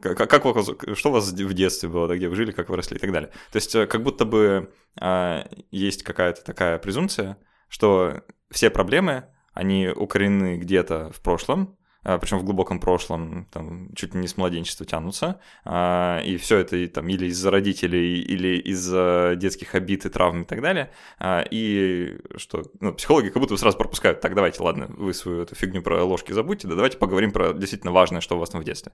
как, 0.00 0.30
как 0.30 0.44
у 0.46 0.52
вас, 0.52 0.70
что 0.94 1.10
у 1.10 1.12
вас 1.12 1.30
в 1.30 1.54
детстве 1.54 1.88
было, 1.88 2.08
да, 2.08 2.16
где 2.16 2.28
вы 2.28 2.36
жили, 2.36 2.52
как 2.52 2.70
вы 2.70 2.76
росли 2.76 2.96
и 2.96 3.00
так 3.00 3.12
далее. 3.12 3.30
То 3.52 3.56
есть 3.56 3.74
э, 3.74 3.86
как 3.86 4.02
будто 4.02 4.24
бы 4.24 4.72
а, 4.98 5.46
есть 5.70 6.02
какая-то 6.02 6.42
такая 6.44 6.78
презумпция, 6.78 7.36
что 7.68 8.22
все 8.50 8.70
проблемы, 8.70 9.26
они 9.52 9.88
укореneны 9.88 10.58
где-то 10.58 11.10
в 11.12 11.20
прошлом, 11.20 11.76
причем 12.02 12.38
в 12.38 12.44
глубоком 12.44 12.80
прошлом, 12.80 13.46
там, 13.52 13.94
чуть 13.94 14.14
не 14.14 14.26
с 14.26 14.36
младенчества 14.38 14.86
тянутся, 14.86 15.40
а, 15.64 16.20
и 16.24 16.38
все 16.38 16.58
это 16.58 16.88
там, 16.88 17.08
или 17.08 17.26
из-за 17.26 17.50
родителей, 17.50 18.22
или 18.22 18.56
из-за 18.58 19.34
детских 19.36 19.74
обид 19.74 20.06
и 20.06 20.08
травм 20.08 20.42
и 20.42 20.44
так 20.46 20.62
далее, 20.62 20.90
а, 21.18 21.44
и 21.50 22.18
что 22.36 22.62
ну, 22.80 22.94
психологи 22.94 23.28
как 23.28 23.40
будто 23.40 23.52
бы 23.52 23.58
сразу 23.58 23.76
пропускают, 23.76 24.20
так, 24.20 24.34
давайте, 24.34 24.62
ладно, 24.62 24.86
вы 24.96 25.12
свою 25.12 25.42
эту 25.42 25.54
фигню 25.54 25.82
про 25.82 26.02
ложки 26.02 26.32
забудьте, 26.32 26.68
да 26.68 26.74
давайте 26.74 26.96
поговорим 26.96 27.32
про 27.32 27.52
действительно 27.52 27.92
важное, 27.92 28.22
что 28.22 28.36
у 28.36 28.38
вас 28.38 28.48
там 28.48 28.62
в 28.62 28.64
детстве. 28.64 28.92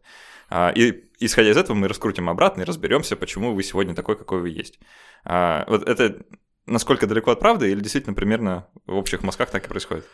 А, 0.50 0.72
и 0.74 1.04
исходя 1.20 1.50
из 1.50 1.56
этого 1.56 1.76
мы 1.76 1.86
раскрутим 1.86 2.28
обратно 2.28 2.62
и 2.62 2.64
разберемся, 2.64 3.14
почему 3.14 3.54
вы 3.54 3.62
сегодня 3.62 3.94
такой, 3.94 4.16
какой 4.16 4.40
вы 4.40 4.48
есть. 4.48 4.80
А, 5.24 5.64
вот 5.68 5.88
это 5.88 6.26
насколько 6.66 7.06
далеко 7.06 7.30
от 7.30 7.38
правды 7.38 7.70
или 7.70 7.78
действительно 7.80 8.14
примерно 8.14 8.66
в 8.86 8.94
общих 8.96 9.22
мазках 9.22 9.50
так 9.50 9.66
и 9.66 9.68
происходит? 9.68 10.06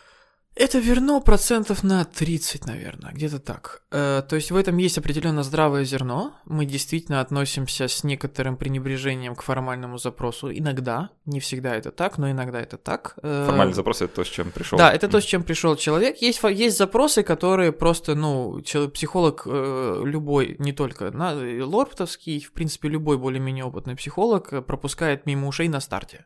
Это 0.55 0.77
верно 0.77 1.19
процентов 1.19 1.83
на 1.83 2.05
30, 2.05 2.67
наверное, 2.67 3.11
где-то 3.11 3.39
так. 3.39 3.81
Э, 3.91 4.21
то 4.27 4.35
есть 4.35 4.51
в 4.51 4.55
этом 4.55 4.77
есть 4.77 4.99
определенно 4.99 5.41
здравое 5.41 5.83
зерно. 5.83 6.33
Мы 6.45 6.65
действительно 6.65 7.21
относимся 7.21 7.87
с 7.87 8.03
некоторым 8.03 8.55
пренебрежением 8.55 9.35
к 9.35 9.41
формальному 9.41 9.97
запросу. 9.97 10.51
Иногда, 10.51 11.09
не 11.25 11.39
всегда 11.39 11.75
это 11.75 11.91
так, 11.91 12.19
но 12.19 12.29
иногда 12.29 12.61
это 12.61 12.77
так. 12.77 13.15
Э, 13.23 13.45
Формальный 13.47 13.73
запрос 13.73 14.03
это 14.03 14.15
то, 14.15 14.23
с 14.23 14.27
чем 14.27 14.51
пришел. 14.51 14.77
Да, 14.77 14.91
это 14.93 15.07
то, 15.07 15.19
с 15.19 15.23
чем 15.23 15.41
пришел 15.41 15.75
человек. 15.75 16.17
Есть, 16.21 16.43
есть 16.43 16.77
запросы, 16.77 17.23
которые 17.23 17.71
просто, 17.71 18.13
ну, 18.13 18.61
психолог 18.93 19.43
э, 19.47 20.03
любой, 20.05 20.55
не 20.59 20.71
только 20.71 21.09
на, 21.09 21.33
э, 21.33 21.63
лорптовский, 21.63 22.39
в 22.41 22.51
принципе, 22.51 22.89
любой 22.89 23.17
более-менее 23.17 23.65
опытный 23.65 23.95
психолог 23.95 24.53
э, 24.53 24.61
пропускает 24.61 25.25
мимо 25.25 25.47
ушей 25.47 25.67
на 25.67 25.79
старте. 25.79 26.25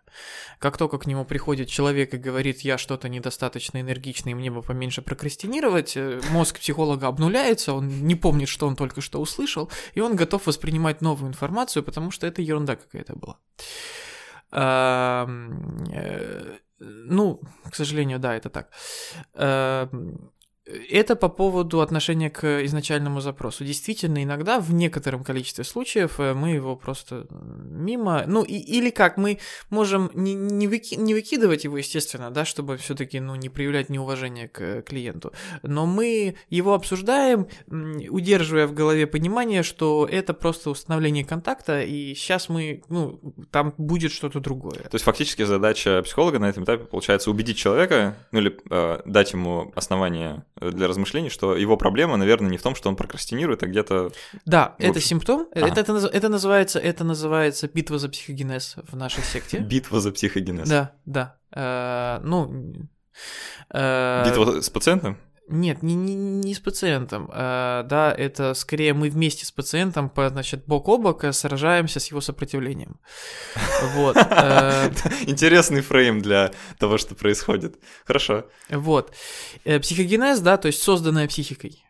Как 0.60 0.78
только 0.78 0.98
к 0.98 1.08
нему 1.08 1.24
приходит 1.24 1.70
человек 1.70 2.14
и 2.14 2.18
говорит, 2.18 2.62
я 2.62 2.78
что-то 2.78 3.08
недостаточно 3.08 3.82
энергичный, 4.18 4.34
мне 4.34 4.50
бы 4.50 4.62
поменьше 4.62 5.02
прокрастинировать, 5.02 5.98
э, 5.98 6.22
мозг 6.32 6.60
психолога 6.60 7.08
обнуляется, 7.08 7.74
он 7.74 7.88
не 8.08 8.16
помнит, 8.16 8.48
что 8.48 8.68
он 8.68 8.76
только 8.76 9.02
что 9.02 9.20
услышал, 9.22 9.70
и 9.96 10.02
он 10.02 10.16
готов 10.16 10.48
воспринимать 10.48 11.02
новую 11.02 11.30
информацию, 11.30 11.84
потому 11.84 12.12
что 12.12 12.28
это 12.28 12.42
ерунда 12.42 12.76
какая-то 12.76 13.16
была. 13.16 13.38
Э, 14.52 15.28
Ну, 16.80 17.42
к 17.72 17.76
сожалению, 17.76 18.20
да, 18.20 18.36
это 18.36 18.50
так. 18.50 18.70
Это 20.90 21.16
по 21.16 21.30
поводу 21.30 21.80
отношения 21.80 22.30
к 22.30 22.66
изначальному 22.66 23.22
запросу. 23.22 23.64
Действительно, 23.64 24.22
иногда 24.22 24.60
в 24.60 24.74
некотором 24.74 25.24
количестве 25.24 25.64
случаев 25.64 26.20
э, 26.20 26.34
мы 26.34 26.50
его 26.52 26.76
просто 26.76 27.26
мимо, 27.32 28.24
ну 28.28 28.44
и, 28.44 28.56
или 28.56 28.90
как, 28.90 29.18
мы 29.18 29.40
можем 29.70 30.12
не, 30.14 30.34
не, 30.34 30.68
выки, 30.68 30.96
не 30.96 31.14
выкидывать 31.14 31.64
его, 31.64 31.78
естественно, 31.78 32.32
да, 32.32 32.44
чтобы 32.44 32.76
все-таки 32.78 33.20
ну, 33.20 33.36
не 33.36 33.48
проявлять 33.48 33.90
неуважение 33.90 34.50
к 34.50 34.82
клиенту, 34.82 35.32
но 35.64 35.86
мы 35.86 36.36
его 36.50 36.74
обсуждаем, 36.74 37.48
удерживая 37.68 38.68
в 38.68 38.74
голове 38.74 39.08
понимание, 39.08 39.64
что 39.64 40.06
это 40.10 40.34
просто 40.34 40.70
установление 40.70 41.24
контакта, 41.24 41.82
и 41.82 42.14
сейчас 42.14 42.50
мы, 42.50 42.84
ну, 42.90 43.22
там 43.52 43.74
будет 43.78 44.12
что-то 44.12 44.42
другое. 44.42 44.80
То 44.80 44.96
есть 44.96 45.06
фактически 45.06 45.44
задача 45.44 46.02
психолога 46.04 46.40
на 46.40 46.50
этом 46.50 46.66
этапе 46.66 46.84
получается 46.86 47.32
убедить 47.32 47.58
человека, 47.58 48.18
ну 48.32 48.40
или 48.40 48.58
э, 48.70 49.02
дать 49.06 49.32
ему 49.32 49.72
основание 49.76 50.44
для 50.60 50.88
размышлений, 50.88 51.30
что 51.30 51.56
его 51.56 51.78
проблема, 51.78 52.18
наверное, 52.18 52.50
не 52.50 52.58
в 52.58 52.62
том, 52.62 52.76
что 52.76 52.90
он 52.90 52.96
прокрастинирует, 52.96 53.64
а 53.64 53.68
где-то... 53.68 54.12
Да, 54.46 54.76
это 54.80 55.00
симптом. 55.00 55.48
Ага. 55.54 55.68
Это, 55.68 55.82
это, 55.82 56.08
это, 56.08 56.30
называется, 56.30 56.80
это 56.80 57.04
называется 57.04 57.68
битва 57.68 58.00
за 58.00 58.10
психогенез 58.10 58.76
в 58.88 58.96
нашей 58.96 59.24
секте. 59.24 59.60
Битва 59.60 60.00
за 60.00 60.12
психогенез. 60.12 60.68
Да, 60.68 60.94
да. 61.06 61.38
Э, 61.52 62.20
ну... 62.24 62.74
Э, 63.74 64.24
Битва 64.26 64.62
с 64.62 64.70
пациентом? 64.70 65.18
Нет, 65.50 65.82
не, 65.82 65.96
не, 65.96 66.16
не 66.16 66.54
с 66.54 66.60
пациентом. 66.60 67.30
А, 67.32 67.84
да, 67.84 68.14
это 68.14 68.54
скорее 68.54 68.94
мы 68.94 69.10
вместе 69.10 69.46
с 69.46 69.52
пациентом, 69.52 70.10
по, 70.10 70.28
значит, 70.30 70.66
бок 70.66 70.90
о 70.90 70.98
бок 70.98 71.24
сражаемся 71.32 72.00
с 72.00 72.08
его 72.08 72.20
сопротивлением. 72.20 73.00
Вот. 73.96 74.18
Э, 74.18 74.92
Интересный 75.26 75.82
фрейм 75.82 76.22
для 76.22 76.52
того, 76.78 76.98
что 76.98 77.16
происходит. 77.16 77.80
Хорошо. 78.06 78.46
Вот. 78.70 79.14
Э, 79.64 79.80
психогенез, 79.80 80.40
да, 80.42 80.58
то 80.58 80.68
есть 80.68 80.84
созданная 80.84 81.28
психикой. 81.28 81.87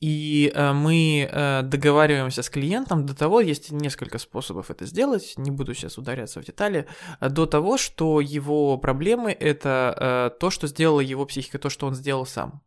И 0.00 0.52
э, 0.54 0.72
мы 0.72 1.28
э, 1.30 1.62
договариваемся 1.62 2.42
с 2.42 2.50
клиентом 2.50 3.06
до 3.06 3.14
того, 3.14 3.40
есть 3.40 3.70
несколько 3.72 4.18
способов 4.18 4.70
это 4.70 4.86
сделать, 4.86 5.34
не 5.36 5.50
буду 5.50 5.74
сейчас 5.74 5.98
ударяться 5.98 6.40
в 6.40 6.44
детали, 6.44 6.86
э, 7.20 7.28
до 7.28 7.46
того, 7.46 7.78
что 7.78 8.20
его 8.20 8.78
проблемы 8.78 9.32
это 9.32 10.36
то, 10.40 10.50
что 10.50 10.66
сделала 10.66 11.00
его 11.00 11.26
психика, 11.26 11.58
то, 11.58 11.70
что 11.70 11.86
он 11.86 11.94
сделал 11.94 12.26
сам. 12.26 12.62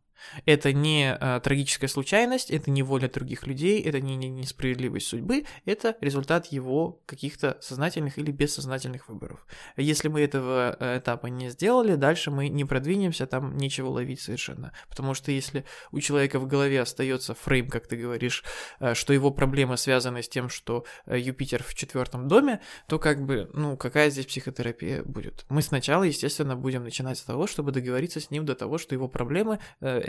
Это 0.46 0.74
не 0.74 1.18
э, 1.20 1.40
трагическая 1.42 1.88
случайность, 1.88 2.52
это 2.52 2.72
не 2.72 2.84
воля 2.84 3.10
других 3.10 3.48
людей, 3.48 3.82
это 3.82 4.00
не, 4.00 4.16
не 4.16 4.30
несправедливость 4.30 5.08
судьбы, 5.08 5.46
это 5.66 5.96
результат 6.02 6.48
его 6.48 7.02
каких-то 7.06 7.58
сознательных 7.62 8.18
или 8.18 8.32
бессознательных 8.32 9.10
выборов. 9.10 9.46
Если 9.78 10.08
мы 10.08 10.22
этого 10.22 10.76
э, 10.80 11.00
этапа 11.00 11.28
не 11.28 11.50
сделали, 11.50 11.96
дальше 11.96 12.32
мы 12.32 12.50
не 12.50 12.66
продвинемся, 12.66 13.28
там 13.28 13.58
нечего 13.58 13.90
ловить 13.90 14.22
совершенно. 14.22 14.72
Потому 14.90 15.14
что 15.14 15.32
если 15.32 15.66
у 15.92 16.00
человека 16.00 16.40
в 16.40 16.48
голове 16.48 16.82
остается 16.82 17.34
фрейм, 17.34 17.70
как 17.70 17.88
ты 17.88 17.98
говоришь, 17.98 18.44
э, 18.80 18.94
что 18.94 19.14
его 19.14 19.32
проблемы 19.32 19.78
связаны 19.78 20.24
с 20.24 20.30
тем, 20.30 20.50
что 20.50 20.86
э, 21.06 21.20
Юпитер 21.20 21.64
в 21.64 21.74
четвертом 21.76 22.28
доме, 22.28 22.62
то 22.88 23.00
как 23.00 23.26
бы, 23.26 23.50
ну, 23.54 23.78
какая 23.78 24.10
здесь 24.10 24.26
психотерапия 24.26 25.04
будет? 25.04 25.46
Мы 25.50 25.62
сначала, 25.62 26.04
естественно, 26.04 26.56
будем 26.56 26.84
начинать 26.84 27.18
с 27.18 27.24
того, 27.24 27.48
чтобы 27.48 27.72
договориться 27.72 28.20
с 28.20 28.32
ним 28.32 28.46
до 28.46 28.56
того, 28.56 28.78
что 28.78 28.96
его 28.96 29.08
проблемы 29.08 29.60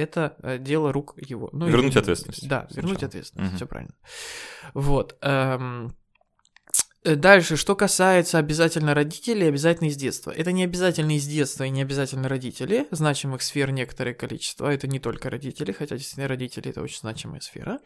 это 0.00 0.36
э, 0.42 0.58
дело 0.58 0.92
рук 0.92 1.14
его. 1.16 1.48
Ну, 1.52 1.68
вернуть 1.68 1.96
и, 1.96 1.98
ответственность. 1.98 2.48
Да, 2.48 2.66
вернуть 2.70 3.02
ответственность, 3.02 3.50
угу. 3.50 3.56
все 3.56 3.66
правильно. 3.66 3.94
Вот. 4.74 5.16
Эм, 5.22 5.94
дальше, 7.02 7.56
что 7.56 7.74
касается 7.74 8.38
обязательно 8.38 8.94
родителей, 8.94 9.48
обязательно 9.48 9.88
из 9.88 9.96
детства. 9.96 10.30
Это 10.30 10.52
не 10.52 10.64
обязательно 10.64 11.16
из 11.16 11.26
детства 11.26 11.64
и 11.64 11.70
не 11.70 11.80
обязательно 11.80 12.28
родители, 12.28 12.86
значимых 12.90 13.42
сфер 13.42 13.70
некоторое 13.70 14.12
количество. 14.12 14.66
Это 14.66 14.86
не 14.86 14.98
только 14.98 15.30
родители, 15.30 15.72
хотя 15.72 15.96
действительно 15.96 16.28
родители 16.28 16.70
это 16.70 16.82
очень 16.82 16.98
значимая 16.98 17.40
сфера. 17.40 17.80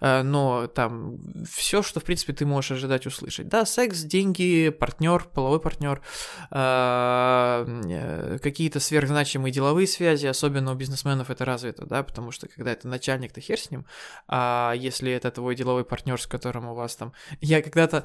Э, 0.00 0.22
но 0.22 0.68
там 0.68 1.18
все, 1.44 1.82
что 1.82 1.98
в 1.98 2.04
принципе 2.04 2.32
ты 2.34 2.46
можешь 2.46 2.70
ожидать 2.72 3.06
услышать. 3.06 3.48
Да, 3.48 3.66
секс, 3.66 4.02
деньги, 4.02 4.70
партнер, 4.70 5.24
половой 5.24 5.60
партнер, 5.60 6.00
э, 6.52 8.38
какие-то 8.42 8.78
сверхзначимые 8.78 9.52
деловые 9.52 9.88
связи, 9.88 10.26
особенно 10.26 10.72
у 10.72 10.74
бизнесменов 10.76 11.30
это 11.30 11.44
развито, 11.44 11.84
да, 11.86 12.04
потому 12.04 12.30
что 12.30 12.46
когда 12.48 12.70
это 12.72 12.86
начальник, 12.86 13.32
то 13.32 13.40
хер 13.40 13.58
с 13.58 13.70
ним, 13.70 13.86
а 14.28 14.72
если 14.76 15.10
это 15.10 15.32
твой 15.32 15.56
деловой 15.56 15.84
партнер, 15.84 16.20
с 16.20 16.26
которым 16.26 16.68
у 16.68 16.74
вас 16.74 16.94
там... 16.94 17.12
Я 17.40 17.60
когда-то 17.60 18.04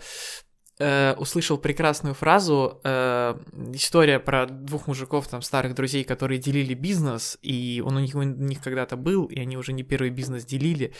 э, 0.80 1.14
услышал 1.18 1.58
прекрасную 1.58 2.14
фразу, 2.14 2.80
э, 2.84 3.38
история 3.74 4.20
про 4.20 4.46
двух 4.46 4.88
мужиков, 4.88 5.28
там, 5.28 5.42
старых 5.42 5.76
друзей, 5.76 6.04
которые 6.04 6.40
делили 6.40 6.74
бизнес, 6.74 7.38
и 7.42 7.82
он 7.86 7.98
у 7.98 8.00
них, 8.00 8.16
у 8.16 8.24
них 8.24 8.62
когда-то 8.62 8.96
был, 8.96 9.26
и 9.26 9.40
они 9.40 9.58
уже 9.58 9.74
не 9.74 9.84
первый 9.84 10.10
бизнес 10.10 10.46
делили, 10.46 10.94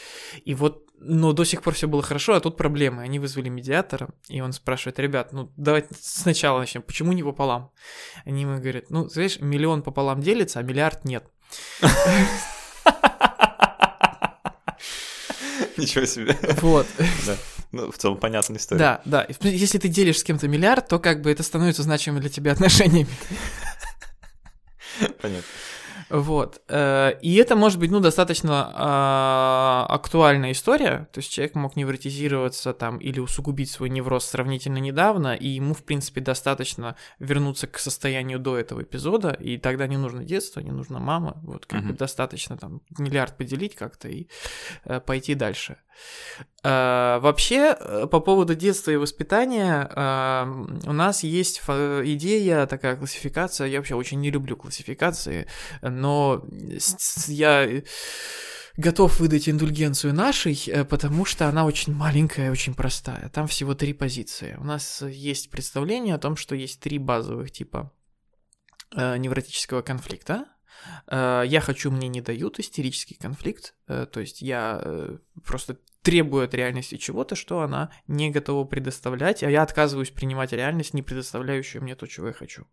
и 0.46 0.54
вот, 0.54 0.88
но 1.00 1.34
до 1.34 1.44
сих 1.44 1.62
пор 1.62 1.74
все 1.74 1.88
было 1.88 2.02
хорошо, 2.02 2.34
а 2.34 2.40
тут 2.40 2.58
проблемы, 2.58 3.04
они 3.04 3.20
вызвали 3.20 3.50
медиатора, 3.50 4.10
и 4.30 4.42
он 4.42 4.54
спрашивает, 4.54 5.00
ребят, 5.00 5.34
ну, 5.34 5.52
давайте 5.58 5.90
сначала 6.00 6.60
начнем, 6.60 6.82
почему 6.82 7.14
не 7.14 7.24
пополам? 7.24 7.72
Они 8.26 8.42
ему 8.42 8.58
говорят, 8.58 8.90
ну, 8.90 9.08
знаешь, 9.08 9.40
миллион 9.40 9.84
пополам 9.84 10.22
делится, 10.22 10.60
а 10.60 10.64
миллиард 10.64 11.06
нет. 11.06 11.26
Ничего 15.78 16.06
себе. 16.06 16.36
Вот. 16.62 16.88
Да. 17.26 17.36
Ну, 17.72 17.92
в 17.92 17.98
целом 17.98 18.18
понятная 18.18 18.58
история. 18.58 18.80
Да, 18.80 19.02
да. 19.06 19.28
Если 19.42 19.78
ты 19.78 19.88
делишь 19.88 20.20
с 20.20 20.24
кем-то 20.24 20.48
миллиард, 20.48 20.88
то 20.88 21.00
как 21.00 21.22
бы 21.22 21.32
это 21.32 21.44
становится 21.44 21.84
значимыми 21.84 22.22
для 22.22 22.30
тебя 22.30 22.52
отношениями. 22.54 23.10
Понятно. 25.22 25.44
Вот. 26.10 26.62
Э, 26.70 27.14
и 27.22 27.36
это 27.36 27.56
может 27.56 27.80
быть, 27.80 27.92
ну, 27.92 28.00
достаточно 28.00 28.72
а, 28.74 29.86
актуальная 29.90 30.52
история. 30.52 31.10
То 31.12 31.20
есть 31.20 31.32
человек 31.32 31.56
мог 31.56 31.76
невротизироваться 31.76 32.74
там 32.74 32.98
или 32.98 33.20
усугубить 33.20 33.70
свой 33.70 33.90
невроз 33.90 34.26
сравнительно 34.26 34.78
недавно, 34.78 35.36
и 35.36 35.48
ему, 35.48 35.74
в 35.74 35.84
принципе, 35.84 36.22
достаточно 36.22 36.96
вернуться 37.20 37.68
к 37.68 37.78
состоянию 37.80 38.40
до 38.40 38.58
этого 38.58 38.84
эпизода, 38.84 39.32
и 39.32 39.58
тогда 39.58 39.88
не 39.88 39.98
нужно 39.98 40.24
детство, 40.24 40.62
не 40.62 40.72
нужна 40.72 41.00
мама. 41.00 41.42
Вот 41.44 41.66
как 41.66 41.86
бы 41.86 41.94
достаточно 41.94 42.58
там 42.58 42.82
миллиард 42.98 43.38
поделить 43.38 43.76
как-то 43.76 44.08
и 44.08 44.28
э, 44.86 45.00
пойти 45.02 45.36
дальше. 45.36 45.78
Uh, 46.64 47.20
вообще, 47.20 47.78
э, 47.80 48.08
по 48.12 48.20
поводу 48.20 48.54
детства 48.54 48.92
и 48.92 48.98
воспитания, 48.98 49.90
uh, 49.96 50.90
у 50.90 50.92
нас 50.92 51.24
есть 51.24 51.62
идея, 51.66 52.66
такая 52.66 52.98
классификация, 52.98 53.68
я 53.68 53.78
вообще 53.78 53.96
очень 53.96 54.20
не 54.20 54.32
люблю 54.32 54.58
классификации, 54.58 55.48
но 55.82 56.46
я 57.28 57.84
готов 58.76 59.20
выдать 59.20 59.48
индульгенцию 59.48 60.14
нашей, 60.14 60.62
э, 60.68 60.84
потому 60.84 61.26
что 61.26 61.48
она 61.48 61.66
очень 61.66 61.94
маленькая, 61.94 62.52
очень 62.52 62.74
простая. 62.74 63.30
Там 63.30 63.48
всего 63.48 63.74
три 63.74 63.94
позиции. 63.94 64.58
У 64.60 64.66
нас 64.66 65.02
есть 65.02 65.50
представление 65.50 66.16
о 66.16 66.20
том, 66.20 66.36
что 66.36 66.54
есть 66.54 66.82
три 66.82 66.98
базовых 66.98 67.52
типа 67.52 67.94
невротического 68.94 69.82
конфликта. 69.82 70.46
Я 71.08 71.62
хочу, 71.62 71.92
мне 71.92 72.08
не 72.08 72.22
дают, 72.22 72.60
истерический 72.60 73.16
конфликт. 73.16 73.76
То 73.88 74.20
есть 74.20 74.42
я 74.42 75.18
просто 75.46 75.78
требую 76.08 76.46
от 76.46 76.54
реальности 76.54 76.96
чего-то, 76.96 77.36
что 77.36 77.60
она 77.60 77.90
не 78.08 78.32
готова 78.32 78.64
предоставлять, 78.64 79.44
а 79.44 79.50
я 79.50 79.62
отказываюсь 79.62 80.10
принимать 80.10 80.54
реальность, 80.54 80.94
не 80.94 81.02
предоставляющую 81.02 81.84
мне 81.84 81.96
то, 81.96 82.08
чего 82.08 82.28
я 82.28 82.34
хочу. 82.34 82.66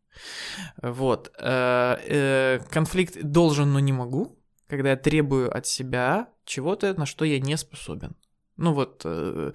Вот. 0.80 1.32
Э, 1.40 1.96
э, 2.06 2.60
конфликт 2.70 3.20
должен, 3.22 3.72
но 3.72 3.80
не 3.80 3.92
могу, 3.92 4.38
когда 4.68 4.90
я 4.90 4.96
требую 4.96 5.52
от 5.52 5.66
себя 5.66 6.28
чего-то, 6.44 6.94
на 6.94 7.06
что 7.06 7.24
я 7.24 7.40
не 7.40 7.56
способен. 7.56 8.14
Ну 8.56 8.72
вот, 8.72 9.02
э, 9.04 9.52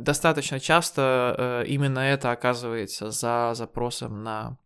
достаточно 0.00 0.58
часто 0.58 1.64
именно 1.68 2.00
это 2.00 2.32
оказывается 2.32 3.12
за 3.12 3.52
запросом 3.54 4.24
на 4.24 4.58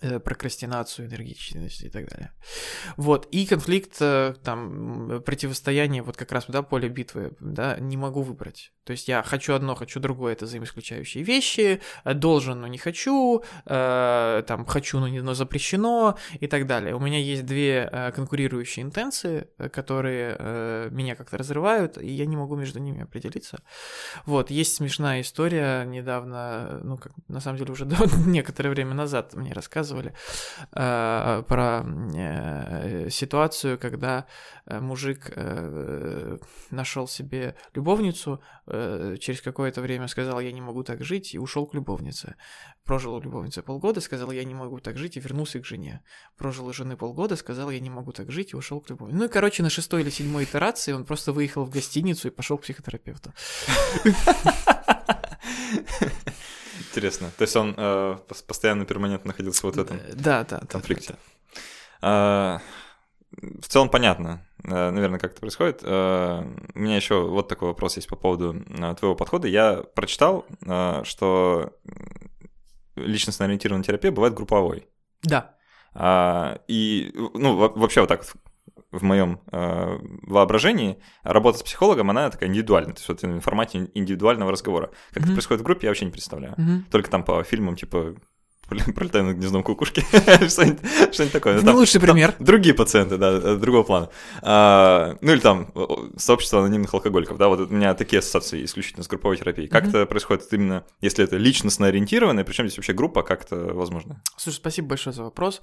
прокрастинацию, 0.00 1.08
энергичность 1.08 1.82
и 1.82 1.88
так 1.88 2.08
далее. 2.08 2.32
Вот, 2.96 3.26
и 3.30 3.46
конфликт, 3.46 3.96
э, 4.00 4.34
там, 4.42 5.22
противостояние, 5.24 6.02
вот 6.02 6.16
как 6.16 6.32
раз, 6.32 6.44
да, 6.48 6.62
поле 6.62 6.88
битвы, 6.88 7.32
да, 7.40 7.78
не 7.78 7.96
могу 7.96 8.22
выбрать. 8.22 8.72
То 8.84 8.92
есть 8.92 9.08
я 9.08 9.22
хочу 9.22 9.54
одно, 9.54 9.74
хочу 9.74 9.98
другое, 10.00 10.34
это 10.34 10.44
взаимоисключающие 10.44 11.24
вещи, 11.24 11.80
э, 12.04 12.14
должен, 12.14 12.60
но 12.60 12.66
не 12.66 12.78
хочу, 12.78 13.42
там, 13.64 14.66
хочу, 14.66 15.00
но, 15.00 15.08
не, 15.08 15.20
но 15.20 15.34
запрещено 15.34 16.16
и 16.40 16.46
так 16.46 16.66
далее. 16.66 16.94
У 16.94 17.00
меня 17.00 17.18
есть 17.18 17.44
две 17.44 18.12
конкурирующие 18.14 18.84
интенции, 18.84 19.48
которые 19.72 20.90
меня 20.90 21.14
как-то 21.14 21.38
разрывают, 21.38 21.98
и 21.98 22.08
я 22.08 22.26
не 22.26 22.36
могу 22.36 22.56
между 22.56 22.78
ними 22.78 23.02
определиться. 23.02 23.58
Вот, 24.24 24.50
есть 24.50 24.76
смешная 24.76 25.20
история 25.20 25.84
недавно, 25.84 26.80
ну, 26.82 26.96
как, 26.96 27.12
на 27.28 27.40
самом 27.40 27.58
деле, 27.58 27.72
уже 27.72 27.86
некоторое 28.26 28.70
время 28.70 28.94
назад 28.94 29.34
мне 29.34 29.52
рассказывали, 29.52 29.85
рассказывали 29.86 30.12
э, 30.72 31.42
про 31.48 31.84
э, 32.14 33.10
ситуацию, 33.10 33.78
когда 33.78 34.26
э, 34.66 34.80
мужик 34.80 35.32
э, 35.34 36.38
нашел 36.70 37.08
себе 37.08 37.54
любовницу, 37.74 38.40
э, 38.66 39.16
через 39.20 39.40
какое-то 39.40 39.80
время 39.80 40.08
сказал, 40.08 40.40
я 40.40 40.52
не 40.52 40.60
могу 40.60 40.82
так 40.82 41.04
жить, 41.04 41.34
и 41.34 41.38
ушел 41.38 41.66
к 41.66 41.74
любовнице. 41.74 42.34
Прожил 42.84 43.14
у 43.14 43.20
любовницы 43.20 43.62
полгода, 43.62 44.00
сказал, 44.00 44.30
я 44.30 44.44
не 44.44 44.54
могу 44.54 44.80
так 44.80 44.96
жить, 44.96 45.16
и 45.16 45.20
вернулся 45.20 45.60
к 45.60 45.64
жене. 45.64 46.02
Прожил 46.36 46.66
у 46.66 46.72
жены 46.72 46.96
полгода, 46.96 47.36
сказал, 47.36 47.70
я 47.70 47.80
не 47.80 47.90
могу 47.90 48.12
так 48.12 48.30
жить, 48.30 48.52
и 48.52 48.56
ушел 48.56 48.80
к 48.80 48.90
любовнице. 48.90 49.18
Ну 49.18 49.24
и, 49.24 49.28
короче, 49.28 49.62
на 49.62 49.70
шестой 49.70 50.02
или 50.02 50.10
седьмой 50.10 50.44
итерации 50.44 50.92
он 50.92 51.04
просто 51.04 51.32
выехал 51.32 51.64
в 51.64 51.70
гостиницу 51.70 52.28
и 52.28 52.30
пошел 52.30 52.58
к 52.58 52.62
психотерапевту. 52.62 53.32
Интересно. 56.78 57.30
То 57.36 57.42
есть 57.42 57.56
он 57.56 57.74
э, 57.76 58.18
постоянно, 58.46 58.84
перманентно 58.84 59.28
находился 59.28 59.66
вот 59.66 59.76
в 59.76 59.80
этом 59.80 60.00
да, 60.14 60.44
да, 60.44 60.60
конфликте. 60.68 61.10
Да, 61.10 61.14
да. 61.14 61.20
А, 62.02 62.60
в 63.60 63.68
целом 63.68 63.88
понятно, 63.88 64.46
э, 64.64 64.90
наверное, 64.90 65.18
как 65.18 65.32
это 65.32 65.40
происходит. 65.40 65.80
Э, 65.82 66.44
у 66.74 66.78
меня 66.78 66.96
еще 66.96 67.22
вот 67.22 67.48
такой 67.48 67.68
вопрос 67.68 67.96
есть 67.96 68.08
по 68.08 68.16
поводу 68.16 68.54
э, 68.54 68.94
твоего 68.94 69.14
подхода. 69.14 69.48
Я 69.48 69.82
прочитал, 69.94 70.46
что 71.04 71.72
личностно-ориентированная 72.96 73.84
терапия 73.84 74.10
бывает 74.10 74.34
групповой. 74.34 74.88
Да. 75.22 75.54
А, 75.92 76.60
и, 76.68 77.12
ну, 77.34 77.56
вообще 77.56 78.00
вот 78.00 78.08
так 78.08 78.24
в 78.98 79.02
моем 79.02 79.40
э, 79.52 79.98
воображении 80.22 80.98
работа 81.22 81.58
с 81.58 81.62
психологом, 81.62 82.10
она 82.10 82.30
такая 82.30 82.48
индивидуальная, 82.48 82.94
то 82.94 83.00
есть 83.00 83.08
вот 83.08 83.22
в 83.22 83.40
формате 83.40 83.90
индивидуального 83.94 84.52
разговора. 84.52 84.90
Как 85.12 85.22
mm-hmm. 85.22 85.26
это 85.26 85.32
происходит 85.32 85.60
в 85.60 85.64
группе, 85.64 85.86
я 85.86 85.90
вообще 85.90 86.04
не 86.04 86.10
представляю. 86.10 86.54
Mm-hmm. 86.54 86.82
Только 86.90 87.10
там 87.10 87.24
по 87.24 87.42
фильмам, 87.42 87.76
типа, 87.76 88.16
пролетаю 88.68 89.24
над 89.24 89.36
гнездом 89.36 89.62
кукушки, 89.62 90.00
что-нибудь, 90.48 91.14
что 91.14 91.30
такое. 91.30 91.60
Ну, 91.60 91.76
лучший 91.76 92.00
пример. 92.00 92.34
другие 92.38 92.74
пациенты, 92.74 93.16
да, 93.16 93.32
э, 93.32 93.56
другого 93.56 93.84
плана. 93.84 94.08
А, 94.42 95.16
ну 95.20 95.32
или 95.32 95.40
там 95.40 95.72
сообщество 96.16 96.60
анонимных 96.60 96.92
алкоголиков, 96.92 97.38
да, 97.38 97.48
вот 97.48 97.60
у 97.60 97.74
меня 97.74 97.94
такие 97.94 98.18
ассоциации 98.18 98.64
исключительно 98.64 99.04
с 99.04 99.08
групповой 99.08 99.36
терапией. 99.36 99.68
Как 99.68 99.86
это 99.86 100.06
происходит 100.06 100.52
именно, 100.52 100.84
если 101.00 101.24
это 101.24 101.36
личностно 101.36 101.86
ориентированное, 101.86 102.44
причем 102.44 102.66
здесь 102.66 102.78
вообще 102.78 102.92
группа, 102.92 103.22
как 103.22 103.44
это 103.44 103.56
возможно? 103.56 104.22
Слушай, 104.36 104.56
спасибо 104.56 104.88
большое 104.88 105.14
за 105.14 105.22
вопрос. 105.22 105.60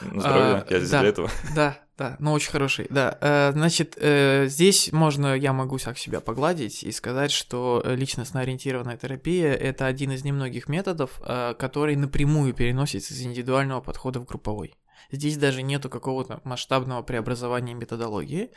На 0.00 0.20
здоровье, 0.20 0.54
а, 0.54 0.66
я 0.68 0.78
здесь 0.78 0.90
для 0.90 1.08
этого. 1.08 1.30
Да, 1.54 1.78
да, 2.02 2.16
ну 2.18 2.32
очень 2.32 2.50
хороший, 2.50 2.86
да. 2.90 3.16
Э, 3.20 3.52
значит, 3.52 3.96
э, 3.96 4.46
здесь 4.48 4.92
можно, 4.92 5.36
я 5.36 5.52
могу 5.52 5.78
так 5.78 5.98
себя 5.98 6.20
погладить 6.20 6.82
и 6.82 6.90
сказать, 6.90 7.30
что 7.30 7.80
личностно-ориентированная 7.84 8.96
терапия– 8.96 9.52
это 9.54 9.86
один 9.86 10.10
из 10.10 10.24
немногих 10.24 10.68
методов, 10.68 11.20
э, 11.24 11.54
который 11.56 11.94
напрямую 11.94 12.54
переносится 12.54 13.14
из 13.14 13.22
индивидуального 13.22 13.80
подхода 13.80 14.18
в 14.18 14.24
групповой. 14.24 14.74
Здесь 15.12 15.36
даже 15.36 15.62
нету 15.62 15.88
какого-то 15.88 16.40
масштабного 16.42 17.02
преобразования 17.02 17.74
методологии, 17.74 18.50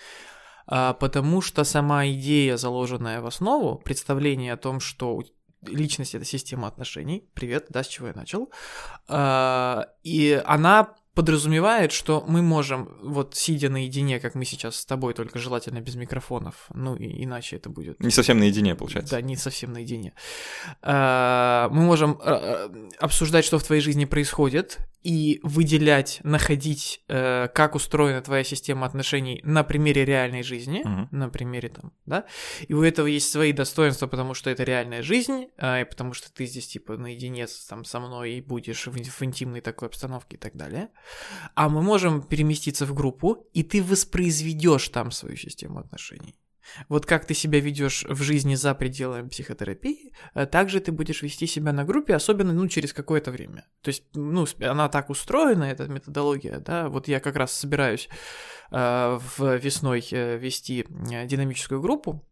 а, 0.68 0.94
потому 0.94 1.42
что 1.42 1.64
сама 1.64 2.08
идея, 2.08 2.58
заложенная 2.58 3.22
в 3.22 3.28
основу, 3.28 3.78
представление 3.78 4.54
о 4.54 4.58
том, 4.58 4.80
что 4.80 5.22
личность— 5.62 6.16
это 6.16 6.26
система 6.26 6.68
отношений, 6.68 7.30
привет, 7.34 7.68
да, 7.70 7.84
с 7.84 7.88
чего 7.88 8.08
я 8.08 8.14
начал, 8.14 8.50
а, 9.08 9.88
и 10.04 10.42
она 10.46 10.96
подразумевает, 11.16 11.94
что 11.94 12.24
мы 12.28 12.42
можем, 12.42 12.90
вот 13.02 13.36
сидя 13.36 13.70
наедине, 13.70 14.20
как 14.20 14.36
мы 14.36 14.46
сейчас 14.46 14.76
с 14.76 14.86
тобой, 14.86 15.14
только 15.14 15.40
желательно 15.40 15.80
без 15.80 15.96
микрофонов, 15.96 16.68
ну 16.74 16.96
и 16.96 17.24
иначе 17.24 17.56
это 17.56 17.70
будет... 17.70 18.00
Не 18.02 18.12
совсем 18.12 18.38
наедине, 18.38 18.76
получается. 18.76 19.16
Да, 19.16 19.22
не 19.22 19.38
совсем 19.38 19.72
наедине. 19.72 20.14
А, 20.82 21.70
мы 21.70 21.84
можем 21.84 22.20
а, 22.22 22.70
обсуждать, 23.00 23.46
что 23.46 23.58
в 23.58 23.64
твоей 23.64 23.82
жизни 23.82 24.06
происходит, 24.06 24.80
и 25.06 25.40
выделять, 25.44 26.20
находить, 26.24 27.04
э, 27.10 27.48
как 27.54 27.76
устроена 27.76 28.22
твоя 28.22 28.44
система 28.44 28.88
отношений 28.88 29.40
на 29.44 29.64
примере 29.64 30.04
реальной 30.04 30.42
жизни, 30.42 30.84
uh-huh. 30.84 31.08
на 31.12 31.30
примере 31.30 31.70
там, 31.70 31.94
да, 32.08 32.26
и 32.68 32.74
у 32.74 32.82
этого 32.82 33.06
есть 33.06 33.32
свои 33.32 33.52
достоинства, 33.52 34.08
потому 34.08 34.34
что 34.34 34.50
это 34.50 34.64
реальная 34.64 35.04
жизнь, 35.04 35.50
и 35.62 35.86
потому 35.88 36.14
что 36.14 36.34
ты 36.34 36.48
здесь 36.48 36.68
типа 36.68 36.98
наедине 36.98 37.46
там 37.70 37.86
со 37.86 38.00
мной 38.00 38.34
и 38.34 38.42
будешь 38.42 38.88
в 38.88 39.24
интимной 39.24 39.62
такой 39.62 39.90
обстановке 39.90 40.38
и 40.38 40.40
так 40.40 40.56
далее. 40.56 40.90
А 41.54 41.70
мы 41.70 41.82
можем 41.82 42.22
переместиться 42.22 42.86
в 42.86 42.94
группу, 42.94 43.48
и 43.54 43.64
ты 43.64 43.84
воспроизведешь 43.84 44.90
там 44.90 45.12
свою 45.12 45.38
систему 45.38 45.80
отношений. 45.80 46.36
Вот 46.90 47.06
как 47.06 47.26
ты 47.26 47.34
себя 47.34 47.60
ведешь 47.60 48.06
в 48.10 48.22
жизни 48.22 48.56
за 48.56 48.74
пределами 48.76 49.30
психотерапии, 49.30 50.14
э, 50.34 50.46
также 50.46 50.80
ты 50.80 50.92
будешь 50.92 51.22
вести 51.22 51.48
себя 51.48 51.72
на 51.72 51.84
группе, 51.84 52.16
особенно 52.16 52.54
ну, 52.54 52.68
через 52.68 52.94
какое-то 52.94 53.32
время. 53.32 53.66
То 53.82 53.90
есть, 53.90 54.04
ну, 54.14 54.46
она 54.62 54.90
так 54.90 55.10
устроена, 55.10 55.66
эта 55.66 55.88
методология, 55.88 56.60
да, 56.60 56.90
вот 56.90 57.08
я 57.08 57.20
как 57.20 57.36
раз 57.36 57.52
собираюсь 57.54 58.10
э, 58.72 59.20
в 59.38 59.58
весной 59.58 60.06
э, 60.12 60.38
вести 60.38 60.86
э, 61.12 61.26
динамическую 61.28 61.82
группу 61.82 62.24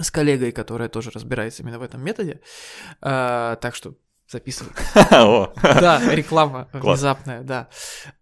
с 0.00 0.10
коллегой, 0.10 0.52
которая 0.52 0.88
тоже 0.88 1.10
разбирается 1.10 1.62
именно 1.62 1.78
в 1.78 1.82
этом 1.82 2.02
методе. 2.02 2.40
Э, 3.02 3.56
так 3.60 3.74
что 3.74 3.94
записывай. 4.28 4.72
Да, 5.62 6.00
реклама 6.14 6.68
внезапная, 6.72 7.42
да. 7.42 7.68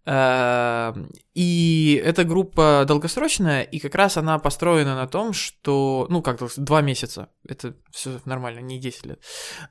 Эм, 0.05 1.09
и 1.33 2.01
эта 2.03 2.23
группа 2.23 2.85
долгосрочная, 2.87 3.61
и 3.61 3.79
как 3.79 3.93
раз 3.93 4.17
она 4.17 4.39
построена 4.39 4.95
на 4.95 5.05
том, 5.07 5.33
что, 5.33 6.07
ну, 6.09 6.21
как 6.21 6.39
два 6.55 6.81
месяца, 6.81 7.29
это 7.47 7.75
все 7.91 8.19
нормально, 8.25 8.59
не 8.59 8.79
10 8.79 9.05
лет. 9.05 9.23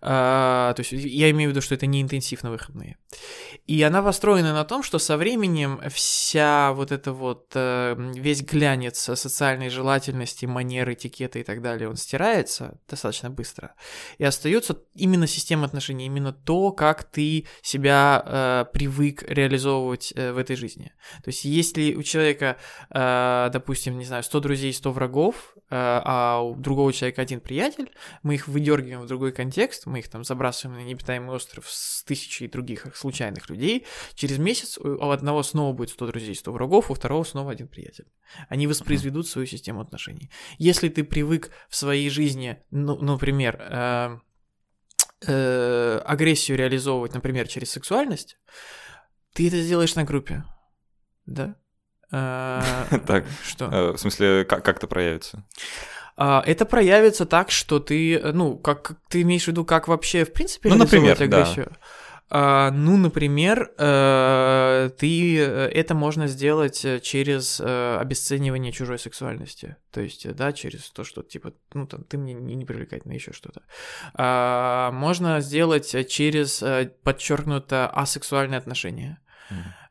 А, 0.02 0.74
то 0.74 0.80
есть 0.80 0.92
я 0.92 1.30
имею 1.30 1.50
в 1.50 1.52
виду, 1.52 1.62
что 1.62 1.74
это 1.74 1.86
не 1.86 2.02
интенсив 2.02 2.42
на 2.42 2.50
выходные. 2.50 2.98
И 3.66 3.82
она 3.82 4.02
построена 4.02 4.52
на 4.52 4.64
том, 4.64 4.82
что 4.82 4.98
со 4.98 5.16
временем 5.16 5.80
вся 5.88 6.72
вот 6.72 6.92
эта 6.92 7.12
вот, 7.12 7.52
э, 7.54 7.94
весь 8.14 8.42
глянец 8.42 8.98
социальной 8.98 9.70
желательности, 9.70 10.44
манеры, 10.46 10.92
этикеты 10.92 11.40
и 11.40 11.44
так 11.44 11.62
далее, 11.62 11.88
он 11.88 11.96
стирается 11.96 12.78
достаточно 12.88 13.30
быстро. 13.30 13.74
И 14.18 14.24
остается 14.24 14.78
именно 14.94 15.26
система 15.26 15.64
отношений, 15.64 16.06
именно 16.06 16.25
то, 16.32 16.72
как 16.72 17.04
ты 17.04 17.46
себя 17.62 18.22
э, 18.24 18.64
привык 18.72 19.24
реализовывать 19.28 20.12
э, 20.16 20.32
в 20.32 20.38
этой 20.38 20.56
жизни. 20.56 20.92
То 21.22 21.28
есть 21.28 21.44
если 21.44 21.94
у 21.94 22.02
человека, 22.02 22.56
э, 22.90 23.50
допустим, 23.52 23.98
не 23.98 24.04
знаю, 24.04 24.22
100 24.22 24.40
друзей, 24.40 24.72
100 24.72 24.92
врагов, 24.92 25.54
э, 25.56 25.60
а 25.70 26.40
у 26.40 26.54
другого 26.54 26.92
человека 26.92 27.22
один 27.22 27.40
приятель, 27.40 27.90
мы 28.22 28.34
их 28.34 28.48
выдергиваем 28.48 29.02
в 29.02 29.06
другой 29.06 29.32
контекст, 29.32 29.86
мы 29.86 30.00
их 30.00 30.08
там 30.08 30.24
забрасываем 30.24 30.80
на 30.80 30.84
необитаемый 30.84 31.34
остров 31.34 31.68
с 31.68 32.04
тысячей 32.04 32.48
других 32.48 32.96
случайных 32.96 33.48
людей, 33.50 33.86
через 34.14 34.38
месяц 34.38 34.78
у 34.78 35.10
одного 35.10 35.42
снова 35.42 35.72
будет 35.72 35.90
100 35.90 36.06
друзей, 36.06 36.34
100 36.34 36.52
врагов, 36.52 36.90
у 36.90 36.94
второго 36.94 37.24
снова 37.24 37.52
один 37.52 37.68
приятель. 37.68 38.06
Они 38.48 38.66
воспроизведут 38.66 39.28
свою 39.28 39.46
систему 39.46 39.80
отношений. 39.80 40.30
Если 40.58 40.88
ты 40.88 41.04
привык 41.04 41.50
в 41.68 41.76
своей 41.76 42.10
жизни, 42.10 42.58
ну, 42.70 42.96
например, 42.96 43.56
э, 43.60 44.18
э, 45.26 46.00
агрессию 46.04 46.58
реализовывать, 46.58 47.14
например, 47.14 47.48
через 47.48 47.70
сексуальность, 47.70 48.38
ты 49.34 49.48
это 49.48 49.60
сделаешь 49.60 49.94
на 49.94 50.04
группе. 50.04 50.44
Да? 51.26 51.56
А, 52.10 52.86
так, 53.06 53.24
что? 53.44 53.66
Э, 53.66 53.92
в 53.92 53.98
смысле, 53.98 54.44
как, 54.44 54.68
это 54.68 54.86
проявится? 54.86 55.44
А, 56.16 56.42
это 56.46 56.64
проявится 56.64 57.26
так, 57.26 57.50
что 57.50 57.78
ты, 57.78 58.20
ну, 58.32 58.56
как 58.56 58.96
ты 59.10 59.22
имеешь 59.22 59.44
в 59.44 59.48
виду, 59.48 59.64
как 59.64 59.88
вообще, 59.88 60.24
в 60.24 60.32
принципе, 60.32 60.70
ну, 60.70 60.76
например, 60.76 61.20
агрессию? 61.20 61.70
Да. 61.70 61.76
Uh, 62.28 62.70
ну, 62.72 62.96
например, 62.96 63.72
uh, 63.78 64.88
ты 64.90 65.38
это 65.40 65.94
можно 65.94 66.26
сделать 66.26 66.84
через 67.02 67.60
uh, 67.60 67.98
обесценивание 67.98 68.72
чужой 68.72 68.98
сексуальности. 68.98 69.76
То 69.92 70.00
есть, 70.00 70.34
да, 70.34 70.52
через 70.52 70.90
то, 70.90 71.04
что 71.04 71.22
типа, 71.22 71.52
ну, 71.72 71.86
там, 71.86 72.02
ты 72.02 72.18
мне 72.18 72.34
не, 72.34 72.64
привлекательна, 72.64 73.12
еще 73.12 73.32
что-то. 73.32 73.62
Можно 74.92 75.40
сделать 75.40 76.08
через 76.08 76.62
подчеркнуто 77.04 77.88
асексуальные 77.88 78.58
отношения. 78.58 79.20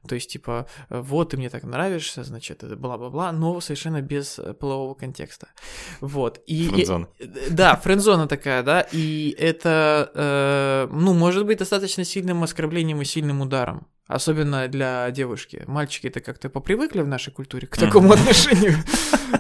То 0.06 0.16
есть, 0.16 0.30
типа, 0.32 0.68
вот, 0.90 1.30
ты 1.30 1.38
мне 1.38 1.50
так 1.50 1.64
нравишься, 1.64 2.24
значит, 2.24 2.64
это 2.64 2.76
бла-бла-бла, 2.76 3.32
но 3.32 3.60
совершенно 3.62 4.02
без 4.02 4.40
э, 4.40 4.54
полового 4.54 4.94
контекста. 4.94 5.48
Вот. 6.02 6.42
И, 6.48 6.68
френдзона. 6.68 7.08
И, 7.20 7.30
да, 7.50 7.76
френдзона 7.76 8.28
такая, 8.28 8.64
да, 8.64 8.82
и 8.92 9.36
это, 9.38 10.12
э, 10.14 10.88
ну, 10.92 11.14
может 11.14 11.46
быть 11.46 11.60
достаточно 11.60 12.04
сильным 12.04 12.44
оскорблением 12.44 13.02
и 13.02 13.06
сильным 13.06 13.42
ударом. 13.42 13.88
Особенно 14.08 14.68
для 14.68 15.10
девушки. 15.10 15.64
Мальчики 15.66 16.08
это 16.08 16.20
как-то 16.20 16.48
попривыкли 16.50 17.02
в 17.02 17.08
нашей 17.08 17.34
культуре 17.34 17.68
к 17.68 17.76
такому 17.76 18.12
отношению. 18.14 18.76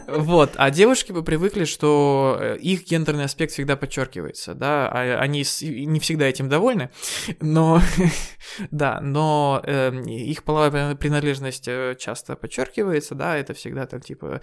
Вот. 0.07 0.53
А 0.55 0.71
девушки 0.71 1.11
бы 1.11 1.23
привыкли, 1.23 1.65
что 1.65 2.37
э, 2.39 2.57
их 2.57 2.85
гендерный 2.85 3.25
аспект 3.25 3.53
всегда 3.53 3.75
подчеркивается, 3.75 4.55
да. 4.55 4.89
А 4.91 5.19
они 5.19 5.43
не 5.61 5.99
всегда 5.99 6.25
этим 6.25 6.49
довольны, 6.49 6.89
но 7.41 7.79
да, 8.71 8.99
но 9.01 9.61
э, 9.63 9.91
их 10.07 10.43
половая 10.43 10.95
принадлежность 10.95 11.67
э, 11.67 11.95
часто 11.99 12.35
подчеркивается, 12.35 13.13
да, 13.13 13.37
это 13.37 13.53
всегда 13.53 13.85
там 13.85 14.01
типа 14.01 14.41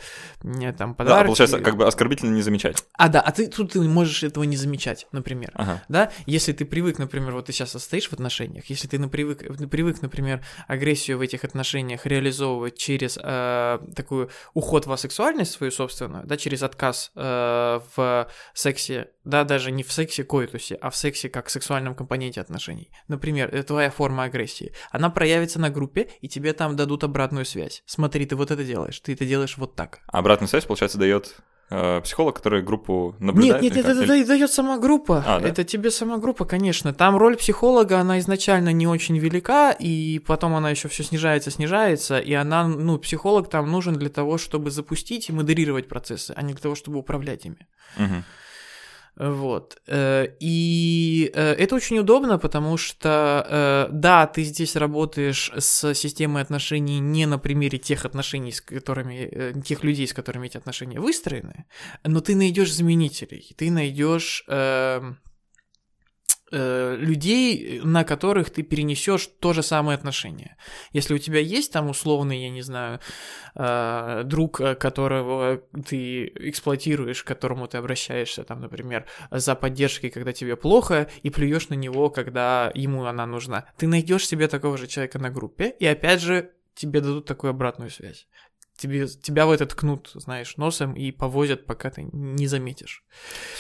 там 0.79 0.95
подарки. 0.95 1.21
Да, 1.21 1.25
получается, 1.25 1.59
как 1.59 1.77
бы 1.77 1.87
оскорбительно 1.87 2.33
не 2.33 2.43
замечать. 2.43 2.85
А, 2.93 3.09
да, 3.09 3.21
а 3.21 3.33
ты 3.33 3.49
тут 3.49 3.73
ты 3.73 3.81
можешь 3.81 4.23
этого 4.23 4.45
не 4.45 4.57
замечать, 4.57 5.09
например. 5.11 5.53
Да, 5.89 6.13
если 6.27 6.53
ты 6.53 6.65
привык, 6.65 6.99
например, 6.99 7.33
вот 7.33 7.47
ты 7.47 7.53
сейчас 7.53 7.73
состоишь 7.73 8.09
в 8.09 8.13
отношениях, 8.13 8.67
если 8.67 8.87
ты 8.87 9.01
привык, 9.09 9.43
привык, 9.69 10.01
например, 10.01 10.12
например, 10.13 10.45
агрессию 10.69 11.19
в 11.19 11.23
этих 11.23 11.45
отношениях 11.45 12.05
реализовывать 12.07 12.77
через 12.77 13.19
э, 13.21 13.79
такую 13.97 14.31
уход 14.53 14.87
во 14.87 14.97
сексуальность 14.97 15.53
свою 15.53 15.73
собственную, 15.73 16.27
да, 16.27 16.37
через 16.37 16.63
отказ 16.63 17.11
э, 17.15 17.81
в 17.97 18.29
сексе, 18.53 19.11
да, 19.25 19.45
даже 19.45 19.71
не 19.71 19.83
в 19.83 19.91
сексе 19.91 20.23
коитусе, 20.25 20.75
а 20.75 20.91
в 20.91 20.97
сексе 20.97 21.31
как 21.31 21.49
сексуальном 21.49 21.95
компоненте 21.95 22.41
отношений. 22.41 22.91
Например, 23.09 23.49
это 23.49 23.69
твоя 23.69 23.91
форма 23.91 24.25
агрессии. 24.25 24.75
Она 24.91 25.09
проявится 25.09 25.59
на 25.59 25.71
группе, 25.71 26.11
и 26.21 26.29
тебе 26.29 26.53
там 26.53 26.77
дадут 26.77 27.05
обратную 27.05 27.47
связь. 27.47 27.83
Смотри, 27.87 28.27
ты 28.27 28.37
вот 28.37 28.51
это 28.51 28.65
делаешь, 28.65 29.01
ты 29.01 29.15
это 29.15 29.25
делаешь 29.25 29.57
вот 29.57 29.75
так. 29.75 30.01
Обратную 30.09 30.49
связь, 30.49 30.67
получается, 30.67 30.99
дает 30.99 31.37
психолог, 32.03 32.37
который 32.37 32.63
группу 32.63 33.15
наблюдает? 33.19 33.63
Нет, 33.63 33.75
нет, 33.75 33.87
нет, 33.87 33.97
это 33.97 34.15
Или- 34.15 34.25
дает 34.25 34.51
сама 34.51 34.79
группа. 34.79 35.23
А, 35.27 35.41
да? 35.41 35.49
Это 35.49 35.65
тебе 35.65 35.91
сама 35.91 36.19
группа, 36.19 36.45
конечно. 36.45 36.93
Там 36.93 37.17
роль 37.17 37.37
психолога, 37.37 37.99
она 38.01 38.19
изначально 38.19 38.73
не 38.73 38.87
очень 38.87 39.19
велика, 39.19 39.73
и 39.73 40.19
потом 40.19 40.55
она 40.55 40.71
еще 40.71 40.89
все 40.89 41.03
снижается, 41.03 41.51
снижается, 41.51 42.19
и 42.19 42.33
она, 42.33 42.67
ну, 42.67 42.99
психолог 42.99 43.49
там 43.49 43.71
нужен 43.71 43.95
для 43.95 44.09
того, 44.09 44.39
чтобы 44.39 44.71
запустить 44.71 45.29
и 45.29 45.33
модерировать 45.33 45.89
процессы, 45.89 46.33
а 46.37 46.43
не 46.43 46.53
для 46.53 46.63
того, 46.63 46.75
чтобы 46.75 46.99
управлять 46.99 47.47
ими. 47.47 47.67
Мгм. 47.97 48.25
Вот. 49.17 49.81
Э, 49.87 50.27
И 50.41 51.31
э, 51.35 51.53
это 51.53 51.75
очень 51.75 51.99
удобно, 51.99 52.39
потому 52.39 52.77
что, 52.77 53.47
э, 53.49 53.93
да, 53.93 54.27
ты 54.27 54.43
здесь 54.43 54.75
работаешь 54.77 55.53
с 55.57 55.95
системой 55.95 56.43
отношений 56.43 56.99
не 56.99 57.27
на 57.27 57.39
примере 57.39 57.79
тех 57.79 58.07
отношений, 58.07 58.53
с 58.53 58.61
которыми, 58.61 59.61
тех 59.63 59.85
людей, 59.85 60.07
с 60.07 60.15
которыми 60.15 60.47
эти 60.47 60.57
отношения 60.57 60.99
выстроены, 60.99 61.67
но 62.05 62.21
ты 62.21 62.35
найдешь 62.35 62.73
заменителей, 62.73 63.55
ты 63.57 63.71
найдешь 63.71 64.45
эм, 64.49 65.19
э, 66.53 66.97
людей, 66.99 67.81
на 67.83 68.05
которых 68.05 68.51
ты 68.51 68.63
перенесешь 68.63 69.29
то 69.41 69.53
же 69.53 69.63
самое 69.63 69.97
отношение. 69.97 70.57
Если 70.93 71.15
у 71.15 71.19
тебя 71.19 71.41
есть 71.41 71.73
там 71.73 71.89
условный, 71.89 72.43
я 72.43 72.51
не 72.51 72.63
знаю, 72.63 73.01
э, 73.55 74.23
друг, 74.25 74.61
э, 74.61 74.75
которого 74.75 75.63
ты 75.87 76.27
эксплуатируешь, 76.27 77.23
к 77.23 77.27
которому 77.27 77.67
ты 77.67 77.79
обращаешься, 77.79 78.45
там, 78.45 78.61
например, 78.61 79.07
за 79.31 79.55
поддержкой, 79.55 80.11
когда 80.11 80.33
тебе 80.33 80.57
плохо, 80.57 81.09
и 81.23 81.31
плюешь 81.31 81.69
на 81.69 81.75
него, 81.75 82.11
когда 82.11 82.71
ему 82.75 83.05
она 83.05 83.27
нужна. 83.27 83.65
Ты 83.77 83.89
найдешь 83.89 84.27
себе 84.27 84.49
такого 84.49 84.79
же 84.79 84.87
человека 84.87 85.19
на 85.19 85.31
группе, 85.31 85.75
и 85.81 85.87
опять 85.87 86.21
же 86.21 86.53
тебе 86.75 87.01
дадут 87.01 87.27
такую 87.27 87.51
обратную 87.51 87.91
связь. 87.91 88.27
Тебе, 88.83 89.07
тебя 89.07 89.47
в 89.47 89.53
это 89.53 89.65
ткнут, 89.67 90.11
знаешь, 90.15 90.57
носом 90.57 90.95
и 90.95 91.13
повозят, 91.13 91.67
пока 91.67 91.89
ты 91.91 92.09
не 92.13 92.49
заметишь. 92.49 93.05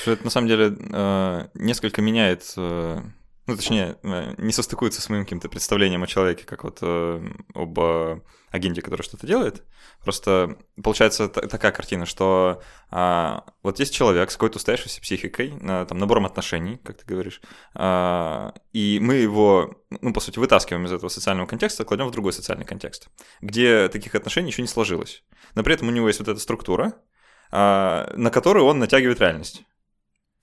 Слушай, 0.02 0.14
это 0.14 0.24
на 0.24 0.30
самом 0.30 0.48
деле 0.48 0.76
э, 0.76 1.48
несколько 1.54 2.02
меняет, 2.02 2.52
ну, 2.56 3.56
точнее, 3.56 3.98
э, 4.02 4.34
не 4.38 4.52
состыкуется 4.52 5.00
с 5.00 5.08
моим 5.08 5.22
каким-то 5.22 5.48
представлением 5.48 6.02
о 6.02 6.08
человеке, 6.08 6.44
как 6.44 6.64
вот 6.64 6.78
э, 6.82 7.22
об 7.54 7.78
агенте, 8.52 8.82
который 8.82 9.02
что-то 9.02 9.26
делает. 9.26 9.64
Просто 10.04 10.58
получается 10.82 11.28
та- 11.28 11.48
такая 11.48 11.72
картина, 11.72 12.06
что 12.06 12.62
а, 12.90 13.44
вот 13.62 13.78
есть 13.80 13.94
человек 13.94 14.30
с 14.30 14.34
какой-то 14.34 14.58
устоявшейся 14.58 15.00
психикой, 15.00 15.54
э, 15.60 15.86
там, 15.88 15.98
набором 15.98 16.26
отношений, 16.26 16.76
как 16.84 16.98
ты 16.98 17.06
говоришь, 17.06 17.40
а, 17.74 18.52
и 18.72 18.98
мы 19.00 19.14
его, 19.14 19.74
ну, 19.90 20.12
по 20.12 20.20
сути, 20.20 20.38
вытаскиваем 20.38 20.84
из 20.86 20.92
этого 20.92 21.08
социального 21.08 21.46
контекста, 21.46 21.84
кладем 21.84 22.06
в 22.08 22.12
другой 22.12 22.32
социальный 22.32 22.66
контекст, 22.66 23.08
где 23.40 23.88
таких 23.88 24.14
отношений 24.14 24.48
еще 24.50 24.62
не 24.62 24.68
сложилось. 24.68 25.24
Но 25.54 25.62
при 25.62 25.74
этом 25.74 25.88
у 25.88 25.90
него 25.90 26.06
есть 26.08 26.20
вот 26.20 26.28
эта 26.28 26.38
структура, 26.40 26.92
а, 27.50 28.12
на 28.16 28.30
которую 28.30 28.66
он 28.66 28.78
натягивает 28.78 29.20
реальность 29.20 29.62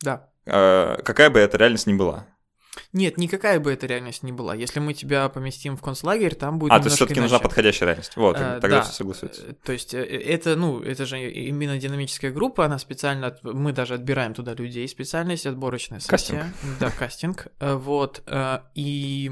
Да. 0.04 0.30
э, 0.46 0.98
какая 1.04 1.30
бы 1.30 1.40
эта 1.40 1.58
реальность 1.58 1.88
ни 1.88 1.94
была. 1.94 2.26
Нет, 2.94 3.18
никакая 3.18 3.60
бы 3.60 3.72
эта 3.72 3.88
реальность 3.88 4.24
не 4.24 4.32
была. 4.32 4.56
Если 4.56 4.80
мы 4.80 4.94
тебя 4.94 5.28
поместим 5.30 5.76
в 5.76 5.82
концлагерь, 5.82 6.36
там 6.36 6.60
будет 6.60 6.72
А, 6.72 6.80
то 6.80 6.86
есть 6.86 6.96
все-таки 6.98 7.20
нужна 7.20 7.40
подходящая 7.40 7.88
реальность. 7.90 8.16
Вот, 8.16 8.38
Э, 8.38 8.60
тогда 8.62 8.78
да. 8.78 8.82
все 8.84 8.94
согласуются. 8.94 9.42
Э, 9.48 9.54
То 9.64 9.72
есть 9.74 9.94
э, 9.94 10.04
это, 10.04 10.56
ну, 10.56 10.80
это 10.82 11.06
же 11.06 11.20
именно 11.30 11.78
динамическая 11.78 12.32
группа, 12.32 12.66
она 12.66 12.78
специально, 12.80 13.28
от- 13.28 13.44
мы 13.44 13.74
даже 13.74 13.96
отбираем 13.96 14.34
туда 14.34 14.54
людей, 14.54 14.88
специальность, 14.88 15.46
отборочная 15.46 16.00
сессия. 16.00 16.54
Да, 16.80 16.90
кастинг. 16.92 17.48
Вот, 17.60 18.24
и 18.76 19.32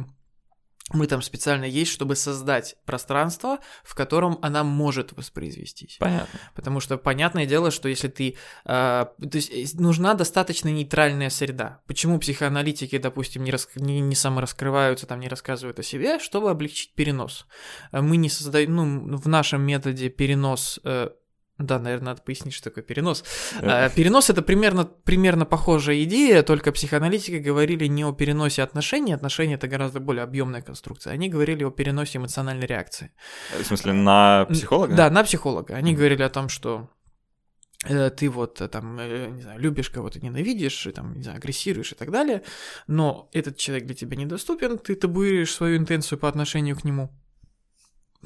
мы 0.94 1.08
там 1.08 1.22
специально 1.22 1.66
есть, 1.66 1.92
чтобы 1.92 2.16
создать 2.16 2.78
пространство, 2.86 3.60
в 3.84 3.94
котором 3.94 4.40
она 4.42 4.64
может 4.64 5.12
воспроизвестись. 5.14 5.98
Понятно. 6.00 6.40
Потому 6.56 6.80
что 6.80 6.98
понятное 6.98 7.46
дело, 7.46 7.72
что 7.72 7.90
если 7.90 8.08
ты... 8.08 8.38
э, 8.66 8.68
то 8.70 9.16
есть 9.34 9.52
э, 9.52 9.66
нужна 9.82 10.14
достаточно 10.14 10.70
нейтральная 10.70 11.30
среда. 11.30 11.82
Почему 11.88 12.20
психоаналитики, 12.20 12.98
допустим, 12.98 13.44
не, 13.44 13.52
рас- 13.52 13.70
не, 13.76 14.00
не 14.00 14.16
самораскрываются, 14.16 15.06
там, 15.08 15.20
не 15.20 15.28
рассказывают 15.28 15.80
о 15.80 15.84
себе, 15.84 16.20
чтобы 16.20 16.50
облегчить 16.50 16.94
перенос. 16.96 17.48
Э, 17.92 18.02
Мы 18.02 18.18
не 18.18 18.30
создаем... 18.30 18.76
Ну, 18.76 19.18
в 19.18 19.28
нашем 19.28 19.62
методе 19.64 20.10
перенос... 20.10 20.80
э, 20.84 21.10
да, 21.58 21.80
наверное, 21.80 22.08
надо 22.08 22.22
пояснить, 22.22 22.54
что 22.54 22.66
такое 22.70 22.84
перенос. 22.84 23.24
Э, 23.62 23.88
Э, 23.88 23.90
Перенос 23.96 24.30
это 24.30 24.42
примерно, 24.42 24.86
примерно 24.86 25.46
похожая 25.46 26.04
идея, 26.04 26.44
только 26.44 26.72
психоаналитики 26.72 27.36
говорили 27.38 27.88
не 27.88 28.04
о 28.06 28.14
переносе 28.14 28.62
отношений, 28.64 29.14
отношения 29.14 29.56
это 29.56 29.68
гораздо 29.68 30.00
более 30.00 30.24
объемная 30.24 30.62
конструкция. 30.62 31.14
Они 31.14 31.30
говорили 31.30 31.64
о 31.64 31.72
переносе 31.72 32.20
эмоциональной 32.20 32.68
реакции. 32.68 33.12
В 33.60 33.64
смысле, 33.66 33.94
на 33.94 34.46
психолога? 34.50 34.96
Да, 34.96 35.10
на 35.10 35.24
психолога. 35.24 35.74
Они 35.76 35.92
Мгм. 35.92 35.98
говорили 35.98 36.22
о 36.24 36.30
том, 36.30 36.50
что 36.50 36.90
э, 37.86 38.10
ты 38.10 38.30
вот 38.30 38.62
э, 38.62 38.68
там, 38.68 38.98
э, 39.00 39.30
не 39.30 39.42
знаю, 39.42 39.60
любишь 39.60 39.90
кого-то, 39.90 40.20
ненавидишь, 40.20 40.88
и, 40.88 40.92
там, 40.92 41.16
не 41.16 41.24
знаю, 41.24 41.38
агрессируешь 41.38 41.92
и 41.92 41.96
так 41.96 42.12
далее, 42.12 42.44
но 42.88 43.30
этот 43.34 43.58
человек 43.58 43.86
для 43.86 43.96
тебя 43.96 44.16
недоступен, 44.18 44.78
ты 44.78 44.96
табуируешь 44.96 45.54
свою 45.54 45.78
интенцию 45.78 46.20
по 46.20 46.28
отношению 46.28 46.76
к 46.76 46.84
нему. 46.84 47.10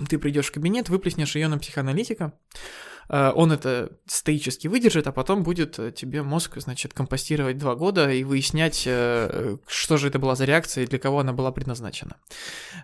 Ты 0.10 0.18
придешь 0.18 0.48
в 0.48 0.52
кабинет, 0.54 0.90
выплеснешь 0.90 1.36
ее 1.36 1.48
на 1.50 1.58
психоаналитика, 1.60 2.34
э, 2.54 2.91
он 3.10 3.52
это 3.52 3.92
стоически 4.06 4.68
выдержит, 4.68 5.08
а 5.08 5.12
потом 5.12 5.44
будет 5.44 5.80
э, 5.80 5.92
тебе 5.92 6.24
мозг, 6.24 6.58
значит, 6.58 6.94
компостировать 6.94 7.58
два 7.58 7.76
года 7.76 8.10
и 8.10 8.24
выяснять, 8.24 8.84
э, 8.86 9.58
что 9.68 9.98
же 9.98 10.08
это 10.08 10.20
была 10.20 10.36
за 10.36 10.46
реакция 10.46 10.84
и 10.84 10.88
для 10.88 11.00
кого 11.00 11.20
она 11.20 11.34
была 11.34 11.52
предназначена. 11.52 12.16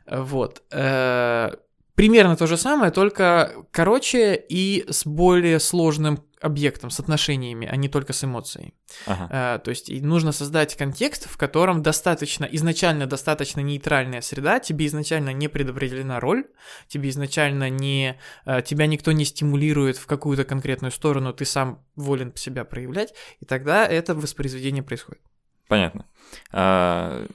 Э, 0.05 0.21
Вот. 0.21 0.63
Э, 0.71 1.51
Примерно 1.97 2.35
то 2.35 2.45
же 2.45 2.57
самое, 2.57 2.91
только 2.91 3.65
короче 3.71 4.35
и 4.35 4.85
с 4.87 5.03
более 5.03 5.59
сложным 5.59 6.19
объектом, 6.41 6.89
с 6.91 6.99
отношениями, 6.99 7.67
а 7.71 7.75
не 7.75 7.89
только 7.89 8.13
с 8.13 8.23
эмоцией. 8.23 8.73
Ага. 9.07 9.55
Э, 9.55 9.59
То 9.63 9.69
есть 9.69 9.89
и 9.89 10.01
нужно 10.01 10.31
создать 10.31 10.75
контекст, 10.75 11.27
в 11.29 11.37
котором 11.37 11.81
достаточно, 11.81 12.45
изначально 12.45 13.07
достаточно 13.07 13.61
нейтральная 13.61 14.21
среда, 14.21 14.59
тебе 14.59 14.85
изначально 14.85 15.33
не 15.33 15.47
предопределена 15.47 16.19
роль, 16.19 16.45
тебе 16.87 17.09
изначально 17.09 17.69
не, 17.69 18.19
э, 18.45 18.61
тебя 18.61 18.85
никто 18.87 19.11
не 19.11 19.25
стимулирует 19.25 19.97
в 19.97 20.05
какую-то 20.05 20.43
конкретную 20.45 20.91
сторону, 20.91 21.33
ты 21.33 21.45
сам 21.45 21.83
волен 21.95 22.31
себя 22.35 22.63
проявлять, 22.65 23.13
и 23.39 23.45
тогда 23.45 23.85
это 23.85 24.13
воспроизведение 24.13 24.83
происходит. 24.83 25.21
Понятно. 25.67 26.05
А, 26.51 27.25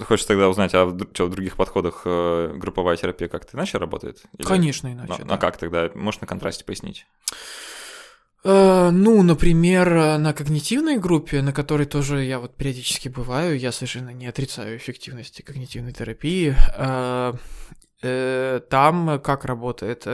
Хочешь 0.00 0.24
тогда 0.26 0.48
узнать, 0.48 0.74
а 0.74 0.86
чё, 1.12 1.26
в 1.26 1.30
других 1.30 1.56
подходах 1.56 2.02
э, 2.06 2.54
групповая 2.56 2.96
терапия 2.96 3.28
как-то 3.28 3.56
иначе 3.56 3.78
работает? 3.78 4.22
Или- 4.38 4.46
Конечно, 4.46 4.88
А, 4.88 4.92
иначе. 4.92 5.22
а 5.22 5.24
да. 5.24 5.36
как 5.36 5.58
тогда? 5.58 5.90
Можешь 5.94 6.20
на 6.20 6.26
контрасте 6.26 6.64
пояснить? 6.64 7.06
Э, 8.44 8.90
Ну, 8.92 9.22
например, 9.22 10.18
на 10.18 10.32
когнитивной 10.32 10.98
группе, 10.98 11.42
на 11.42 11.52
которой 11.52 11.86
тоже 11.86 12.24
я 12.24 12.38
вот 12.38 12.56
периодически 12.56 13.08
бываю, 13.08 13.58
я 13.58 13.72
совершенно 13.72 14.10
не 14.10 14.26
отрицаю 14.26 14.76
эффективности 14.76 15.42
когнитивной 15.42 15.92
терапии. 15.92 16.54
э, 16.76 17.32
э, 18.02 18.60
Там 18.68 19.20
как 19.20 19.44
работает? 19.44 20.06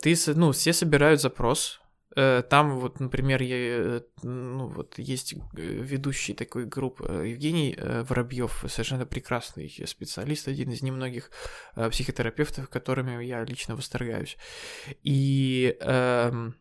Ты, 0.00 0.16
ну, 0.34 0.52
все 0.52 0.72
собирают 0.72 1.20
запрос. 1.20 1.78
Там 2.14 2.78
вот, 2.78 3.00
например, 3.00 3.40
я, 3.40 4.02
ну, 4.22 4.66
вот 4.68 4.98
есть 4.98 5.34
ведущий 5.54 6.34
такой 6.34 6.66
группы 6.66 7.04
Евгений 7.26 7.74
Воробьев, 7.78 8.64
совершенно 8.68 9.06
прекрасный 9.06 9.70
специалист, 9.86 10.46
один 10.46 10.72
из 10.72 10.82
немногих 10.82 11.30
психотерапевтов, 11.90 12.68
которыми 12.68 13.24
я 13.24 13.42
лично 13.44 13.76
восторгаюсь. 13.76 14.36
И 15.02 15.74
эм, 15.80 16.54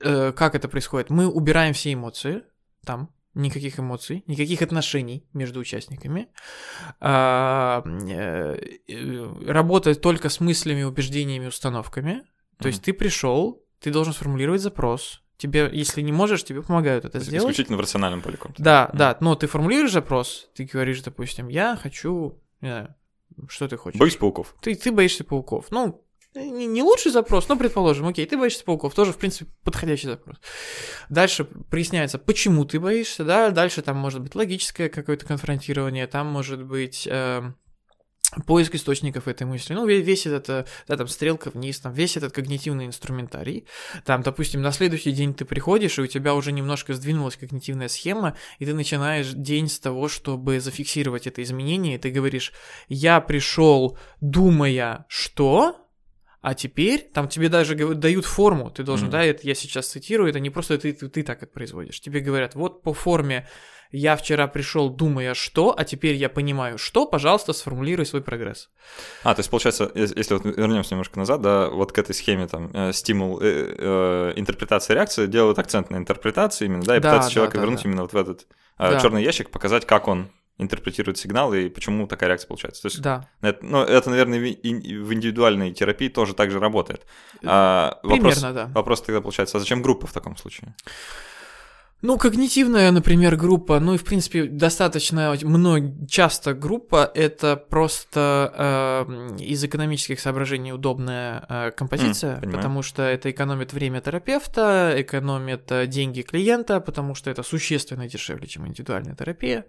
э, 0.00 0.32
как 0.32 0.54
это 0.54 0.68
происходит? 0.68 1.10
Мы 1.10 1.26
убираем 1.28 1.74
все 1.74 1.92
эмоции 1.92 2.42
там, 2.84 3.10
никаких 3.34 3.78
эмоций, 3.80 4.22
никаких 4.26 4.62
отношений 4.62 5.26
между 5.32 5.60
участниками. 5.60 6.28
А, 7.00 7.82
э, 8.08 8.56
Работает 9.46 10.00
только 10.00 10.28
с 10.28 10.40
мыслями, 10.40 10.82
убеждениями, 10.82 11.46
установками. 11.46 12.22
То 12.58 12.68
есть 12.68 12.78
Мгм. 12.80 12.84
ты 12.84 12.92
пришел, 12.92 13.62
ты 13.80 13.90
должен 13.90 14.12
сформулировать 14.12 14.60
запрос. 14.60 15.22
Тебе, 15.36 15.68
если 15.72 16.00
не 16.00 16.12
можешь, 16.12 16.44
тебе 16.44 16.62
помогают 16.62 17.04
это 17.04 17.12
То 17.12 17.18
есть 17.18 17.28
сделать. 17.28 17.44
Исключительно 17.52 17.76
в 17.76 17.80
рациональном 17.80 18.22
поле. 18.22 18.38
Да, 18.58 18.86
Мгм. 18.88 18.98
да, 18.98 19.16
но 19.20 19.34
ты 19.34 19.46
формулируешь 19.48 19.92
запрос, 19.92 20.48
ты 20.54 20.64
говоришь, 20.64 21.02
допустим, 21.02 21.48
я 21.48 21.76
хочу, 21.76 22.40
не 22.60 22.68
знаю, 22.68 22.94
что 23.48 23.66
ты 23.66 23.76
хочешь? 23.76 23.98
Боюсь 23.98 24.16
пауков. 24.16 24.54
Ты, 24.60 24.76
ты 24.76 24.92
боишься 24.92 25.24
пауков. 25.24 25.66
Ну, 25.70 26.03
не, 26.34 26.82
лучший 26.82 27.12
запрос, 27.12 27.48
но 27.48 27.56
предположим, 27.56 28.06
окей, 28.06 28.26
ты 28.26 28.36
боишься 28.36 28.64
пауков, 28.64 28.94
тоже, 28.94 29.12
в 29.12 29.18
принципе, 29.18 29.50
подходящий 29.62 30.06
запрос. 30.06 30.36
Дальше 31.08 31.44
проясняется, 31.44 32.18
почему 32.18 32.64
ты 32.64 32.80
боишься, 32.80 33.24
да, 33.24 33.50
дальше 33.50 33.82
там 33.82 33.96
может 33.96 34.20
быть 34.20 34.34
логическое 34.34 34.88
какое-то 34.88 35.26
конфронтирование, 35.26 36.06
там 36.06 36.26
может 36.26 36.64
быть... 36.64 37.06
эм, 37.10 37.56
поиск 38.46 38.74
источников 38.74 39.28
этой 39.28 39.46
мысли. 39.46 39.74
Ну, 39.74 39.86
весь 39.86 40.26
этот, 40.26 40.48
э, 40.48 40.66
да, 40.88 40.96
там, 40.96 41.08
стрелка 41.08 41.50
вниз, 41.50 41.80
там, 41.80 41.92
весь 41.92 42.16
этот 42.16 42.32
когнитивный 42.32 42.86
инструментарий. 42.86 43.66
Там, 44.04 44.22
допустим, 44.22 44.62
на 44.62 44.72
следующий 44.72 45.12
день 45.12 45.34
ты 45.34 45.44
приходишь, 45.44 45.98
и 45.98 46.02
у 46.02 46.06
тебя 46.06 46.34
уже 46.34 46.52
немножко 46.52 46.94
сдвинулась 46.94 47.36
когнитивная 47.36 47.88
схема, 47.88 48.36
и 48.58 48.66
ты 48.66 48.74
начинаешь 48.74 49.30
день 49.30 49.68
с 49.68 49.78
того, 49.78 50.08
чтобы 50.08 50.60
зафиксировать 50.60 51.26
это 51.26 51.42
изменение, 51.42 51.94
и 51.94 51.98
ты 51.98 52.10
говоришь, 52.10 52.52
я 52.88 53.20
пришел, 53.20 53.98
думая, 54.20 55.04
что, 55.08 55.83
а 56.44 56.52
теперь 56.52 57.10
там 57.14 57.26
тебе 57.26 57.48
даже 57.48 57.74
дают 57.94 58.26
форму, 58.26 58.70
ты 58.70 58.82
должен, 58.82 59.08
mm-hmm. 59.08 59.12
да, 59.12 59.24
это 59.24 59.46
я 59.46 59.54
сейчас 59.54 59.86
цитирую, 59.86 60.28
это 60.28 60.40
не 60.40 60.50
просто 60.50 60.76
ты, 60.76 60.92
ты, 60.92 61.08
ты 61.08 61.22
так 61.22 61.42
это 61.42 61.50
производишь. 61.50 62.02
Тебе 62.02 62.20
говорят, 62.20 62.54
вот 62.54 62.82
по 62.82 62.92
форме 62.92 63.48
я 63.90 64.14
вчера 64.14 64.46
пришел, 64.46 64.90
думая 64.90 65.32
что, 65.32 65.74
а 65.74 65.84
теперь 65.84 66.16
я 66.16 66.28
понимаю 66.28 66.76
что, 66.76 67.06
пожалуйста, 67.06 67.54
сформулируй 67.54 68.04
свой 68.04 68.20
прогресс. 68.20 68.68
А, 69.22 69.34
то 69.34 69.40
есть 69.40 69.48
получается, 69.48 69.90
если 69.94 70.34
вот 70.34 70.44
вернемся 70.44 70.90
немножко 70.90 71.18
назад, 71.18 71.40
да, 71.40 71.70
вот 71.70 71.92
к 71.92 71.98
этой 71.98 72.14
схеме 72.14 72.46
там 72.46 72.70
э, 72.74 72.92
стимул, 72.92 73.40
э, 73.40 73.76
э, 73.78 74.32
интерпретация, 74.36 74.96
реакция 74.96 75.26
делают 75.26 75.58
акцент 75.58 75.88
на 75.88 75.96
интерпретации 75.96 76.66
именно, 76.66 76.82
да, 76.82 76.98
и 76.98 77.00
да, 77.00 77.08
пытаются 77.08 77.30
да, 77.30 77.34
человека 77.34 77.56
да, 77.56 77.62
вернуть 77.62 77.82
да. 77.82 77.88
именно 77.88 78.02
вот 78.02 78.12
в 78.12 78.16
этот 78.18 78.42
э, 78.42 78.90
да. 78.90 79.00
черный 79.00 79.24
ящик, 79.24 79.48
показать, 79.50 79.86
как 79.86 80.08
он 80.08 80.28
интерпретирует 80.58 81.18
сигнал 81.18 81.52
и 81.52 81.68
почему 81.68 82.06
такая 82.06 82.28
реакция 82.28 82.48
получается. 82.48 82.82
То 82.82 82.86
есть, 82.86 83.02
да. 83.02 83.28
это, 83.40 83.64
ну, 83.64 83.82
это, 83.82 84.10
наверное, 84.10 84.38
в 84.38 85.12
индивидуальной 85.12 85.72
терапии 85.72 86.08
тоже 86.08 86.34
так 86.34 86.50
же 86.50 86.60
работает. 86.60 87.06
А, 87.44 87.98
Примерно, 88.02 88.28
вопрос, 88.28 88.40
да. 88.40 88.66
Вопрос 88.74 89.02
тогда 89.02 89.20
получается, 89.20 89.56
а 89.56 89.60
зачем 89.60 89.82
группа 89.82 90.06
в 90.06 90.12
таком 90.12 90.36
случае? 90.36 90.74
Ну, 92.02 92.18
когнитивная, 92.18 92.90
например, 92.90 93.34
группа, 93.36 93.80
ну 93.80 93.94
и, 93.94 93.96
в 93.96 94.04
принципе, 94.04 94.44
достаточно 94.44 95.34
много, 95.42 95.90
часто 96.06 96.52
группа— 96.52 97.10
это 97.14 97.56
просто 97.56 99.06
э, 99.08 99.42
из 99.42 99.64
экономических 99.64 100.20
соображений 100.20 100.74
удобная 100.74 101.46
э, 101.48 101.70
композиция, 101.70 102.40
mm, 102.40 102.52
потому 102.52 102.82
что 102.82 103.02
это 103.02 103.30
экономит 103.30 103.72
время 103.72 104.02
терапевта, 104.02 104.92
экономит 104.98 105.72
э, 105.72 105.86
деньги 105.86 106.20
клиента, 106.20 106.78
потому 106.80 107.14
что 107.14 107.30
это 107.30 107.42
существенно 107.42 108.06
дешевле, 108.06 108.46
чем 108.48 108.68
индивидуальная 108.68 109.14
терапия. 109.14 109.64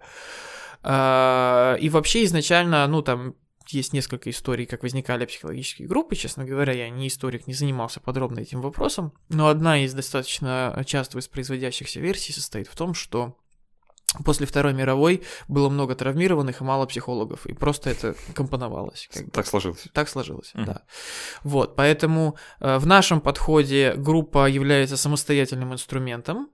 Э, 0.86 1.76
и 1.80 1.88
вообще 1.88 2.24
изначально, 2.24 2.86
ну, 2.86 3.02
там, 3.02 3.34
есть 3.68 3.92
несколько 3.92 4.30
историй, 4.30 4.66
как 4.66 4.82
возникали 4.82 5.26
психологические 5.26 5.88
группы. 5.88 6.14
Честно 6.14 6.44
говоря, 6.44 6.72
я 6.72 6.88
не 6.88 7.08
историк, 7.08 7.46
не 7.46 7.54
занимался 7.54 8.00
подробно 8.00 8.40
этим 8.40 8.60
вопросом. 8.62 9.12
Но 9.28 9.48
одна 9.48 9.84
из 9.84 9.92
достаточно 9.92 10.82
часто 10.86 11.16
воспроизводящихся 11.16 12.00
версий 12.00 12.32
состоит 12.32 12.68
в 12.68 12.76
том, 12.76 12.94
что 12.94 13.36
После 14.24 14.46
Второй 14.46 14.72
мировой 14.72 15.22
было 15.48 15.68
много 15.68 15.94
травмированных 15.94 16.60
и 16.60 16.64
мало 16.64 16.86
психологов, 16.86 17.44
и 17.46 17.52
просто 17.52 17.90
это 17.90 18.14
компоновалось. 18.34 19.08
Как 19.12 19.30
так 19.30 19.44
бы. 19.44 19.50
сложилось. 19.50 19.88
Так 19.92 20.08
сложилось, 20.08 20.52
mm 20.54 20.64
да. 20.64 20.82
Вот, 21.42 21.76
поэтому 21.76 22.36
э, 22.60 22.78
в 22.78 22.86
нашем 22.86 23.20
подходе 23.20 23.94
группа 23.94 24.48
является 24.48 24.96
самостоятельным 24.96 25.72
инструментом, 25.74 26.50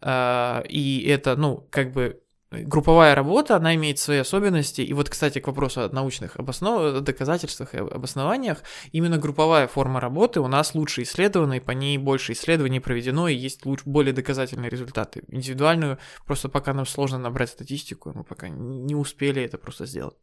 э, 0.00 0.62
и 0.68 1.04
это, 1.06 1.36
ну, 1.36 1.66
как 1.70 1.92
бы 1.92 2.21
групповая 2.52 3.14
работа, 3.14 3.56
она 3.56 3.74
имеет 3.74 3.98
свои 3.98 4.18
особенности. 4.18 4.80
И 4.80 4.92
вот, 4.92 5.08
кстати, 5.08 5.38
к 5.38 5.46
вопросу 5.46 5.82
о 5.82 5.88
научных 5.88 6.36
обоснов... 6.36 7.02
доказательствах 7.02 7.74
и 7.74 7.78
обоснованиях, 7.78 8.62
именно 8.92 9.18
групповая 9.18 9.66
форма 9.66 10.00
работы 10.00 10.40
у 10.40 10.48
нас 10.48 10.74
лучше 10.74 11.02
исследована, 11.02 11.54
и 11.54 11.60
по 11.60 11.72
ней 11.72 11.98
больше 11.98 12.32
исследований 12.32 12.80
проведено, 12.80 13.28
и 13.28 13.34
есть 13.34 13.66
лучше, 13.66 13.84
более 13.86 14.12
доказательные 14.12 14.70
результаты. 14.70 15.22
Индивидуальную 15.28 15.98
просто 16.26 16.48
пока 16.48 16.74
нам 16.74 16.86
сложно 16.86 17.18
набрать 17.18 17.50
статистику, 17.50 18.12
мы 18.14 18.24
пока 18.24 18.48
не 18.48 18.94
успели 18.94 19.42
это 19.42 19.58
просто 19.58 19.86
сделать. 19.86 20.16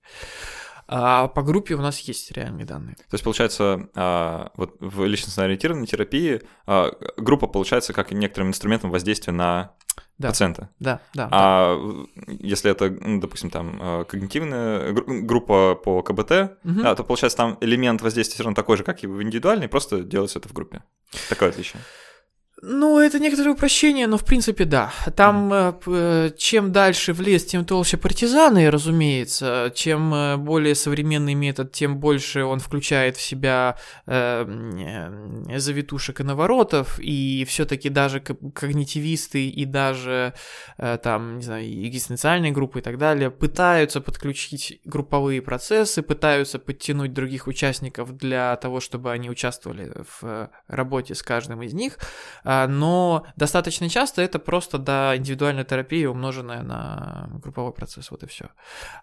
А 0.92 1.28
по 1.28 1.44
группе 1.44 1.76
у 1.76 1.82
нас 1.82 2.00
есть 2.00 2.32
реальные 2.32 2.66
данные. 2.66 2.96
То 2.96 3.14
есть, 3.14 3.24
получается, 3.24 3.90
а, 3.96 4.52
вот 4.56 4.76
в 4.80 5.06
личностно-ориентированной 5.06 5.86
терапии 5.86 6.42
а, 6.66 6.92
группа 7.16 7.46
получается 7.46 7.94
как 7.94 8.12
некоторым 8.12 8.50
инструментом 8.50 8.90
воздействия 8.90 9.32
на 9.32 9.76
да. 10.20 10.28
пациента. 10.28 10.70
Да, 10.80 11.00
да. 11.14 11.28
А 11.32 11.76
да. 11.76 12.34
если 12.40 12.70
это, 12.70 12.90
ну, 12.90 13.20
допустим, 13.20 13.50
там 13.50 13.80
э, 13.82 14.04
когнитивная 14.04 14.94
группа 14.94 15.76
по 15.76 16.04
КБТ, 16.04 16.60
угу. 16.64 16.82
да, 16.84 16.94
то 16.96 17.04
получается 17.04 17.38
там 17.38 17.58
элемент 17.62 18.02
воздействия 18.02 18.36
все 18.36 18.44
равно 18.44 18.56
такой 18.56 18.78
же, 18.78 18.84
как 18.84 19.04
и 19.04 19.08
в 19.08 19.24
индивидуальной, 19.24 19.68
просто 19.68 20.02
делается 20.02 20.40
это 20.40 20.50
в 20.50 20.54
группе. 20.54 20.84
Такое 21.30 21.50
отличие. 21.50 21.82
Ну, 22.62 23.00
это 23.00 23.20
некоторое 23.20 23.52
упрощение, 23.52 24.08
но 24.08 24.18
в 24.18 24.26
принципе 24.26 24.66
да. 24.66 24.92
Там 25.16 25.54
mm-hmm. 25.54 26.36
чем 26.38 26.72
дальше 26.72 27.14
в 27.14 27.22
лес, 27.22 27.46
тем 27.46 27.64
толще 27.64 27.96
партизаны, 27.98 28.70
разумеется. 28.70 29.72
Чем 29.74 30.14
э, 30.14 30.38
более 30.38 30.76
современный 30.76 31.36
метод, 31.36 31.72
тем 31.72 32.00
больше 32.00 32.44
он 32.44 32.60
включает 32.60 33.16
в 33.16 33.22
себя 33.22 33.78
э, 34.08 35.48
завитушек 35.56 36.20
и 36.20 36.24
наворотов. 36.24 37.00
И 37.00 37.46
все-таки 37.48 37.90
даже 37.90 38.20
когнитивисты 38.20 39.48
и 39.48 39.64
даже 39.66 40.34
э, 40.78 40.98
там, 41.02 41.38
не 41.38 41.44
знаю, 41.44 41.66
экзистенциальные 41.66 42.52
группы 42.52 42.80
и 42.80 42.82
так 42.82 42.98
далее 42.98 43.32
пытаются 43.32 44.02
подключить 44.02 44.82
групповые 44.84 45.42
процессы, 45.42 46.02
пытаются 46.02 46.60
подтянуть 46.60 47.14
других 47.14 47.48
участников 47.48 48.18
для 48.18 48.56
того, 48.58 48.82
чтобы 48.82 49.12
они 49.12 49.30
участвовали 49.30 49.94
в 50.20 50.50
работе 50.68 51.16
с 51.16 51.24
каждым 51.24 51.62
из 51.62 51.74
них 51.74 51.98
но 52.68 53.26
достаточно 53.36 53.90
часто 53.90 54.22
это 54.22 54.40
просто 54.40 54.78
да, 54.78 55.16
индивидуальная 55.16 55.64
терапия, 55.64 56.10
умноженная 56.10 56.64
на 56.64 57.30
групповой 57.42 57.74
процесс, 57.74 58.12
вот 58.12 58.24
и 58.24 58.28
все. 58.28 58.50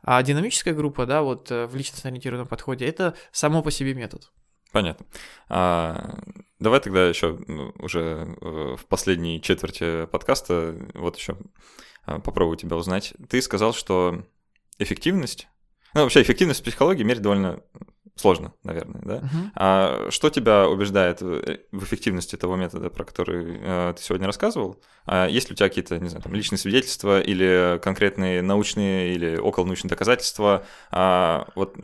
А 0.03 0.23
динамическая 0.23 0.75
группа, 0.75 1.07
да, 1.07 1.23
вот 1.23 1.51
э, 1.51 1.67
в 1.67 1.77
личностно-ориентированном 1.77 2.47
подходе, 2.47 2.87
это 2.87 3.15
само 3.33 3.63
по 3.63 3.71
себе 3.71 3.95
метод. 3.95 4.31
Понятно. 4.73 5.07
А, 5.49 6.19
давай 6.59 6.81
тогда 6.81 7.07
еще 7.07 7.39
ну, 7.47 7.73
уже 7.79 8.01
э, 8.41 8.77
в 8.77 8.87
последней 8.89 9.41
четверти 9.41 10.07
подкаста 10.07 10.77
вот 10.95 11.17
еще 11.17 11.37
а, 12.05 12.21
попробую 12.21 12.57
тебя 12.57 12.77
узнать. 12.77 13.15
Ты 13.29 13.41
сказал, 13.43 13.73
что 13.73 14.25
эффективность, 14.79 15.49
ну 15.95 16.03
вообще 16.03 16.23
эффективность 16.23 16.63
психологии 16.63 17.05
мерить 17.05 17.23
довольно 17.23 17.63
сложно, 18.17 18.55
наверное, 18.65 19.03
да? 19.03 19.17
Uh-huh. 19.17 19.51
А 19.55 20.11
что 20.11 20.31
тебя 20.31 20.69
убеждает 20.69 21.21
в 21.21 21.85
эффективности 21.85 22.37
того 22.37 22.57
метода, 22.57 22.91
про 22.91 23.05
который 23.05 23.59
э, 23.61 23.95
ты 23.97 24.03
сегодня 24.03 24.27
рассказывал? 24.27 24.83
А 25.05 25.27
есть 25.29 25.49
ли 25.49 25.53
у 25.53 25.57
тебя 25.57 25.69
какие-то, 25.69 25.99
не 25.99 26.09
знаю, 26.09 26.23
там, 26.23 26.35
личные 26.35 26.59
свидетельства 26.59 27.21
или 27.21 27.79
конкретные 27.83 28.43
научные 28.43 29.15
или 29.15 29.37
околонаучные 29.37 29.91
доказательства? 29.91 30.65
А 30.91 31.49
вот 31.55 31.77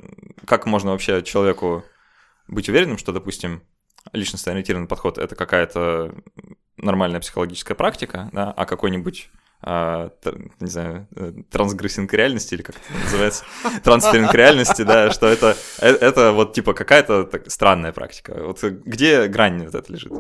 как 0.47 0.67
можно 0.67 0.93
вообще 0.93 1.23
человеку 1.23 1.85
быть 2.49 2.69
уверенным, 2.69 2.99
что, 2.99 3.13
допустим, 3.13 3.63
личностно 4.13 4.53
ориентированный 4.53 4.89
подход 4.89 5.19
это 5.19 5.37
какая-то 5.37 6.15
нормальная 6.77 7.21
психологическая 7.21 7.77
практика, 7.77 8.31
да, 8.33 8.51
а 8.51 8.65
какой-нибудь 8.65 9.31
а, 9.63 10.11
не 10.61 10.69
знаю, 10.69 11.07
э, 11.15 11.33
трансгрессинг 11.51 12.13
реальности, 12.13 12.55
или 12.55 12.63
как 12.63 12.77
это 12.77 13.05
называется, 13.05 13.45
трансферинг 13.85 14.35
реальности, 14.35 14.83
да, 14.83 15.11
что 15.13 15.29
это, 15.29 15.57
э, 15.81 15.89
это 15.89 16.33
вот 16.33 16.53
типа 16.53 16.75
какая-то 16.75 17.31
странная 17.47 17.93
практика. 17.93 18.35
Вот 18.45 18.63
где 18.63 19.27
грань 19.29 19.65
вот 19.65 19.75
эта 19.75 19.93
лежит? 19.93 20.13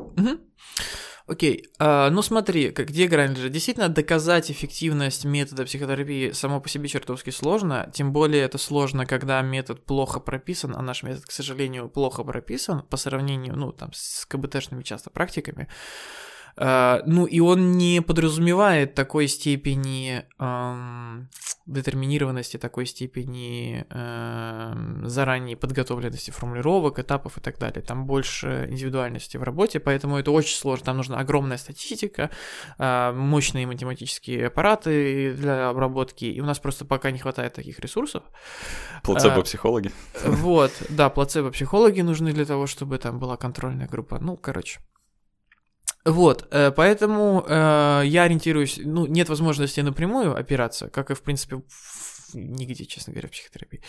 Окей, 1.27 1.65
okay. 1.79 1.87
uh, 1.87 2.11
ну 2.11 2.21
смотри, 2.21 2.71
где 2.71 3.07
грань 3.07 3.35
лежит. 3.35 3.53
Действительно, 3.53 3.89
доказать 3.89 4.51
эффективность 4.51 5.25
метода 5.25 5.65
психотерапии 5.65 6.33
само 6.33 6.61
по 6.61 6.69
себе 6.69 6.89
чертовски 6.89 7.31
сложно, 7.31 7.91
тем 7.95 8.13
более 8.13 8.43
это 8.43 8.59
сложно, 8.59 9.07
когда 9.07 9.41
метод 9.41 9.85
плохо 9.85 10.19
прописан, 10.19 10.75
а 10.77 10.83
наш 10.83 11.05
метод, 11.05 11.25
к 11.25 11.31
сожалению, 11.31 11.89
плохо 11.89 12.25
прописан 12.25 12.83
по 12.83 12.97
сравнению, 12.97 13.57
ну, 13.57 13.73
там, 13.73 13.91
с 13.93 14.27
КБТшными 14.27 14.83
часто 14.83 15.11
практиками. 15.11 15.69
А, 15.69 16.32
ну, 16.57 17.25
и 17.25 17.41
он 17.41 17.73
не 17.73 18.03
подразумевает 18.03 18.95
такой 18.95 19.29
степени 19.29 20.25
эм, 20.39 21.29
детерминированности, 21.67 22.57
такой 22.57 22.87
степени 22.87 23.87
эм, 23.89 25.07
заранее 25.09 25.57
подготовленности 25.57 26.31
формулировок, 26.31 26.99
этапов 26.99 27.39
и 27.39 27.41
так 27.41 27.59
далее. 27.59 27.83
Там 27.83 28.07
больше 28.07 28.67
индивидуальности 28.69 29.37
в 29.37 29.43
работе, 29.43 29.81
поэтому 29.81 30.19
это 30.19 30.31
очень 30.31 30.57
сложно. 30.57 30.87
Там 30.87 30.97
нужна 30.97 31.19
огромная 31.19 31.57
статистика, 31.57 32.31
э, 32.79 33.13
мощные 33.13 33.67
математические 33.67 34.49
аппараты 34.49 35.35
для 35.35 35.69
обработки, 35.69 36.25
и 36.25 36.41
у 36.41 36.45
нас 36.45 36.59
просто 36.59 36.85
пока 36.85 37.11
не 37.11 37.19
хватает 37.19 37.55
таких 37.55 37.79
ресурсов. 37.81 38.25
Плацебо-психологи. 39.03 39.93
Вот, 40.25 40.73
да, 40.89 41.09
плацебо-психологи 41.09 42.01
нужны 42.01 42.33
для 42.33 42.45
того, 42.45 42.67
чтобы 42.67 42.99
там 42.99 43.19
была 43.19 43.37
контрольная 43.37 43.89
группа. 43.89 44.19
Ну, 44.19 44.37
короче. 44.37 44.81
Вот, 46.05 46.49
э, 46.51 46.73
поэтому 46.73 47.45
э, 47.47 48.03
я 48.07 48.25
ориентируюсь, 48.25 48.81
ну, 48.83 49.07
нет 49.07 49.29
возможности 49.29 49.81
напрямую 49.81 50.37
опираться, 50.37 50.89
как 50.89 51.11
и, 51.11 51.15
в 51.15 51.23
принципе, 51.23 51.63
нигде, 52.35 52.87
честно 52.87 53.13
говоря, 53.13 53.29
в 53.29 53.33
психотерапии. 53.33 53.81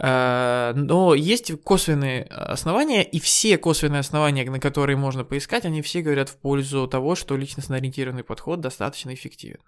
Э, 0.00 0.72
но 0.74 1.14
есть 1.14 1.52
косвенные 1.62 2.24
основания, 2.24 3.02
и 3.02 3.18
все 3.18 3.58
косвенные 3.58 4.00
основания, 4.00 4.48
на 4.50 4.60
которые 4.60 4.96
можно 4.96 5.24
поискать, 5.24 5.64
они 5.64 5.82
все 5.82 6.02
говорят 6.02 6.28
в 6.28 6.36
пользу 6.36 6.86
того, 6.86 7.14
что 7.14 7.36
личностно-ориентированный 7.36 8.24
подход 8.24 8.60
достаточно 8.60 9.12
эффективен. 9.14 9.60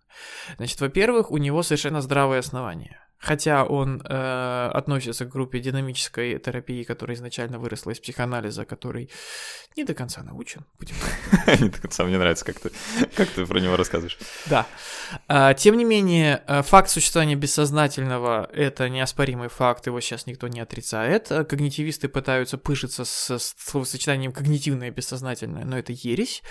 Значит, 0.57 0.81
во-первых, 0.81 1.31
у 1.31 1.37
него 1.37 1.63
совершенно 1.63 2.01
здравое 2.01 2.39
основание. 2.39 2.99
хотя 3.21 3.65
он 3.65 4.01
э, 4.03 4.71
относится 4.73 5.27
к 5.27 5.29
группе 5.29 5.61
динамической 5.61 6.39
терапии, 6.39 6.85
которая 6.85 7.17
изначально 7.17 7.59
выросла 7.59 7.91
из 7.91 8.01
психоанализа, 8.01 8.65
который 8.65 9.11
не 9.77 9.85
до 9.85 9.95
конца 9.95 10.23
научен. 10.23 10.65
Не 11.61 11.69
до 11.69 11.81
конца, 11.81 12.05
мне 12.05 12.19
нравится, 12.19 12.45
как 12.45 12.59
ты, 12.59 12.71
как 13.15 13.29
ты 13.29 13.47
про 13.47 13.61
него 13.61 13.77
рассказываешь. 13.77 14.19
Да. 14.47 14.67
А, 15.29 15.55
тем 15.55 15.77
не 15.77 15.85
менее, 15.85 16.43
э, 16.47 16.63
факт 16.63 16.91
существования 16.91 17.37
бессознательного— 17.37 18.49
это 18.53 18.89
неоспоримый 18.89 19.49
факт, 19.49 19.87
его 19.87 20.01
сейчас 20.01 20.20
никто 20.27 20.49
не 20.49 20.61
отрицает. 20.61 21.29
Когнитивисты 21.29 22.09
пытаются 22.09 22.59
пышиться 22.59 23.05
с 23.05 23.39
словосочетанием 23.39 24.33
«когнитивное 24.33 24.89
и 24.89 24.91
бессознательное», 24.91 25.65
но 25.65 25.79
это 25.79 25.93
ересь. 25.93 26.43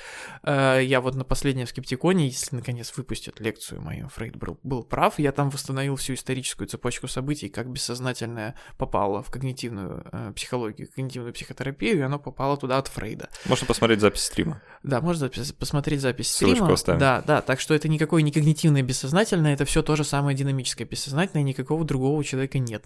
Э, 0.44 0.80
я 0.84 1.02
вот 1.02 1.16
на 1.16 1.24
последнем 1.24 1.68
скептиконе, 1.68 2.28
если 2.28 2.56
наконец 2.56 2.94
выпустят 2.96 3.40
лекцию 3.40 3.82
мою, 3.82 4.10
Фрейд 4.10 4.36
был, 4.36 4.60
был 4.64 4.84
прав, 4.84 5.20
я 5.20 5.32
там 5.32 5.50
восстановил 5.50 5.96
всю 5.96 6.14
историческую 6.14 6.68
цепочку 6.68 7.08
событий, 7.08 7.50
как 7.50 7.70
бессознательное 7.70 8.56
попало 8.78 9.24
в 9.24 9.32
когнитивную 9.32 10.06
э, 10.12 10.34
психологию, 10.36 10.88
когнитивную 10.88 11.34
психотерапию, 11.34 11.98
и 11.98 12.02
оно 12.02 12.20
попало 12.20 12.58
туда 12.58 12.78
от 12.78 12.88
Фрейда. 12.88 13.30
Можно 13.46 13.68
посмотреть 13.68 14.02
запись 14.02 14.22
стрима. 14.22 14.62
Да, 14.84 15.02
можно 15.02 15.30
посмотреть 15.58 16.02
запись 16.02 16.32
Ссылочку 16.32 16.64
стрима. 16.64 16.74
оставим. 16.74 17.00
Да, 17.00 17.24
да, 17.26 17.42
так 17.42 17.60
что 17.60 17.74
это 17.74 17.88
никакое 17.88 18.22
не 18.22 18.32
когнитивное 18.32 18.82
бессознательное, 18.82 19.54
это 19.54 19.66
все 19.66 19.82
то 19.82 19.96
же 19.96 20.04
самое 20.04 20.36
динамическое 20.36 20.88
бессознательное, 20.88 21.44
никакого 21.44 21.84
другого 21.86 22.24
человека 22.24 22.60
нет. 22.60 22.86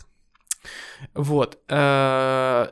Вот. 1.14 1.60
Э, 1.70 2.68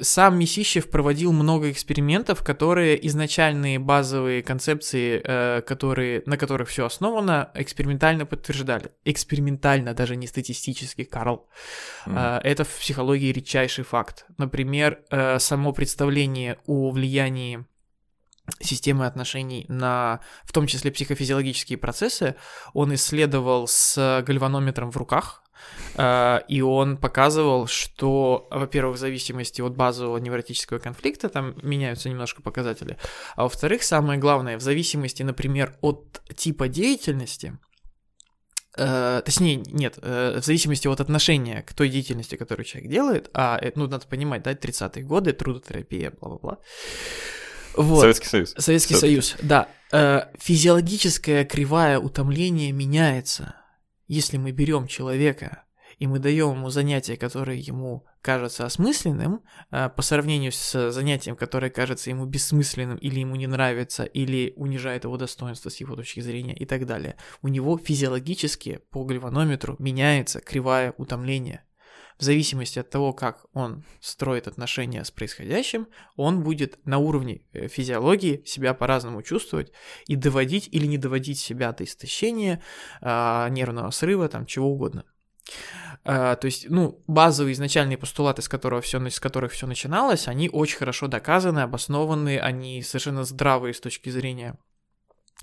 Сам 0.00 0.38
Месищев 0.38 0.90
проводил 0.90 1.32
много 1.32 1.70
экспериментов, 1.70 2.42
которые 2.42 3.06
изначальные 3.06 3.78
базовые 3.78 4.42
концепции, 4.42 5.22
э, 5.24 5.62
которые, 5.62 6.22
на 6.26 6.36
которых 6.36 6.68
все 6.68 6.86
основано, 6.86 7.50
экспериментально 7.54 8.26
подтверждали. 8.26 8.90
Экспериментально, 9.04 9.94
даже 9.94 10.16
не 10.16 10.26
статистически, 10.26 11.04
Карл. 11.04 11.48
Э, 12.06 12.40
Это 12.42 12.64
в 12.64 12.78
психологии 12.78 13.32
редчайший 13.32 13.84
факт. 13.84 14.26
Например, 14.38 14.98
само 15.38 15.72
представление 15.72 16.58
о 16.66 16.90
влиянии 16.90 17.64
системы 18.60 19.06
отношений 19.06 19.66
на, 19.68 20.20
в 20.44 20.52
том 20.52 20.66
числе, 20.66 20.90
психофизиологические 20.90 21.78
процессы, 21.78 22.34
он 22.72 22.94
исследовал 22.94 23.66
с 23.66 24.22
гальванометром 24.26 24.90
в 24.90 24.96
руках, 24.96 25.43
и 25.96 26.60
он 26.60 26.96
показывал, 26.96 27.66
что, 27.66 28.48
во-первых, 28.50 28.96
в 28.96 29.00
зависимости 29.00 29.60
от 29.60 29.76
базового 29.76 30.18
невротического 30.18 30.78
конфликта 30.78 31.28
там 31.28 31.54
меняются 31.62 32.08
немножко 32.08 32.42
показатели, 32.42 32.98
а 33.36 33.44
во-вторых, 33.44 33.82
самое 33.82 34.18
главное, 34.18 34.58
в 34.58 34.60
зависимости, 34.60 35.22
например, 35.22 35.76
от 35.80 36.20
типа 36.36 36.68
деятельности, 36.68 37.58
э, 38.76 39.22
точнее, 39.24 39.56
нет, 39.66 39.98
э, 40.02 40.38
в 40.40 40.44
зависимости 40.44 40.88
от 40.88 41.00
отношения 41.00 41.62
к 41.62 41.72
той 41.74 41.88
деятельности, 41.88 42.36
которую 42.36 42.64
человек 42.64 42.90
делает, 42.90 43.30
а, 43.34 43.58
э, 43.60 43.72
ну, 43.74 43.86
надо 43.86 44.06
понимать, 44.06 44.42
да, 44.42 44.54
30-е 44.54 45.04
годы, 45.04 45.32
трудотерапия, 45.32 46.12
бла-бла-бла. 46.20 46.58
Вот. 47.76 48.00
Советский 48.00 48.28
Союз. 48.28 48.54
Советский. 48.56 48.94
Союз, 48.94 49.36
да. 49.42 49.68
Э, 49.92 50.26
физиологическая 50.38 51.44
кривая 51.44 51.98
утомления 51.98 52.72
меняется. 52.72 53.56
Если 54.06 54.36
мы 54.36 54.52
берем 54.52 54.86
человека 54.86 55.64
и 55.98 56.06
мы 56.06 56.18
даем 56.18 56.56
ему 56.56 56.70
занятие, 56.70 57.16
которое 57.16 57.56
ему 57.56 58.04
кажется 58.20 58.66
осмысленным, 58.66 59.42
э, 59.70 59.88
по 59.90 60.02
сравнению 60.02 60.52
с 60.52 60.90
занятием, 60.90 61.36
которое 61.36 61.70
кажется 61.70 62.10
ему 62.10 62.26
бессмысленным 62.26 62.96
или 62.96 63.20
ему 63.20 63.36
не 63.36 63.46
нравится, 63.46 64.04
или 64.04 64.52
унижает 64.56 65.04
его 65.04 65.16
достоинство 65.16 65.68
с 65.68 65.76
его 65.76 65.94
точки 65.96 66.20
зрения 66.20 66.54
и 66.54 66.64
так 66.64 66.86
далее, 66.86 67.16
у 67.42 67.48
него 67.48 67.78
физиологически 67.78 68.80
по 68.90 69.04
гальванометру 69.04 69.76
меняется 69.78 70.40
кривая 70.40 70.94
утомления. 70.96 71.64
В 72.18 72.22
зависимости 72.22 72.78
от 72.78 72.90
того, 72.90 73.12
как 73.12 73.46
он 73.54 73.84
строит 74.00 74.46
отношения 74.46 75.04
с 75.04 75.10
происходящим, 75.10 75.88
он 76.16 76.44
будет 76.44 76.78
на 76.86 76.98
уровне 76.98 77.42
э, 77.52 77.66
физиологии 77.66 78.42
себя 78.46 78.72
по-разному 78.72 79.22
чувствовать 79.22 79.72
и 80.06 80.14
доводить 80.14 80.68
или 80.70 80.86
не 80.86 80.96
доводить 80.96 81.40
себя 81.40 81.72
до 81.72 81.82
истощения, 81.84 82.62
а, 83.00 83.48
нервного 83.48 83.90
срыва, 83.90 84.28
там 84.28 84.46
чего 84.46 84.68
угодно. 84.68 85.04
А, 86.04 86.36
То 86.36 86.46
есть, 86.46 86.70
ну, 86.70 87.02
базовые 87.08 87.54
изначальные 87.54 87.98
постулаты, 87.98 88.42
с, 88.42 88.48
которого 88.48 88.80
всё, 88.80 89.04
с 89.08 89.18
которых 89.18 89.52
все 89.52 89.66
начиналось, 89.66 90.28
они 90.28 90.48
очень 90.48 90.78
хорошо 90.78 91.08
доказаны, 91.08 91.60
обоснованы, 91.60 92.38
они 92.38 92.82
совершенно 92.82 93.24
здравые 93.24 93.74
с 93.74 93.80
точки 93.80 94.10
зрения 94.10 94.56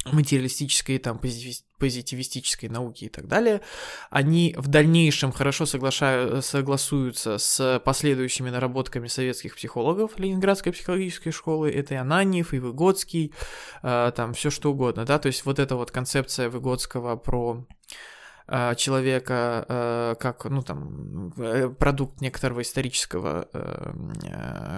материалистической, 0.06 0.98
там, 0.98 1.18
позитивис- 1.18 1.64
позитивистической 1.78 2.70
науки 2.70 3.06
и 3.06 3.10
так 3.10 3.28
далее, 3.28 3.62
они 4.10 4.56
в 4.58 4.68
дальнейшем 4.68 5.32
хорошо 5.32 5.66
соглашаю- 5.66 6.42
согласуются 6.42 7.38
с 7.38 7.80
последующими 7.86 8.50
наработками 8.50 9.08
советских 9.08 9.56
психологов 9.56 10.18
Ленинградской 10.18 10.72
психологической 10.72 11.32
школы, 11.32 11.70
это 11.70 11.94
и 11.94 11.98
Ананьев, 11.98 12.54
и 12.54 12.60
Выгодский, 12.60 13.34
э, 13.84 14.12
там, 14.16 14.34
все 14.34 14.50
что 14.50 14.72
угодно, 14.72 15.06
да, 15.06 15.20
то 15.20 15.28
есть 15.28 15.46
вот 15.46 15.60
эта 15.60 15.76
вот 15.76 15.92
концепция 15.92 16.50
Выгодского 16.50 17.16
про 17.16 17.68
э, 18.48 18.76
человека 18.76 19.66
э, 19.70 20.16
как, 20.20 20.46
ну, 20.46 20.64
там, 20.64 21.32
продукт 21.78 22.22
некоторого 22.22 22.64
исторического 22.64 23.48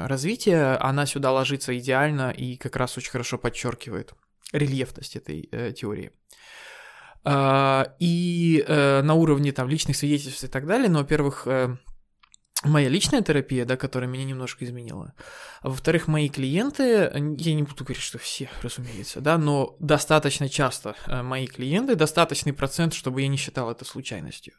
развития, 0.05 0.77
она 0.81 1.05
сюда 1.05 1.31
ложится 1.31 1.77
идеально 1.77 2.31
и 2.31 2.57
как 2.57 2.75
раз 2.75 2.97
очень 2.97 3.11
хорошо 3.11 3.37
подчеркивает 3.37 4.13
рельефность 4.53 5.15
этой 5.15 5.49
э, 5.51 5.73
теории. 5.73 6.11
А, 7.25 7.93
и 7.99 8.63
э, 8.67 9.01
на 9.01 9.13
уровне 9.13 9.51
там 9.51 9.69
личных 9.69 9.95
свидетельств 9.95 10.43
и 10.43 10.47
так 10.47 10.65
далее, 10.65 10.89
но, 10.89 10.99
во-первых, 10.99 11.47
э, 11.47 11.77
моя 12.63 12.89
личная 12.89 13.21
терапия, 13.21 13.65
да, 13.65 13.77
которая 13.77 14.09
меня 14.09 14.25
немножко 14.25 14.65
изменила, 14.65 15.13
а 15.61 15.69
во-вторых, 15.69 16.07
мои 16.07 16.29
клиенты, 16.29 17.11
я 17.37 17.53
не 17.53 17.63
буду 17.63 17.83
говорить, 17.83 18.03
что 18.03 18.17
все, 18.17 18.49
разумеется, 18.61 19.21
да, 19.21 19.37
но 19.37 19.75
достаточно 19.79 20.49
часто 20.49 20.95
э, 21.07 21.21
мои 21.21 21.47
клиенты, 21.47 21.95
достаточный 21.95 22.53
процент, 22.53 22.93
чтобы 22.93 23.21
я 23.21 23.27
не 23.27 23.37
считал 23.37 23.71
это 23.71 23.85
случайностью, 23.85 24.53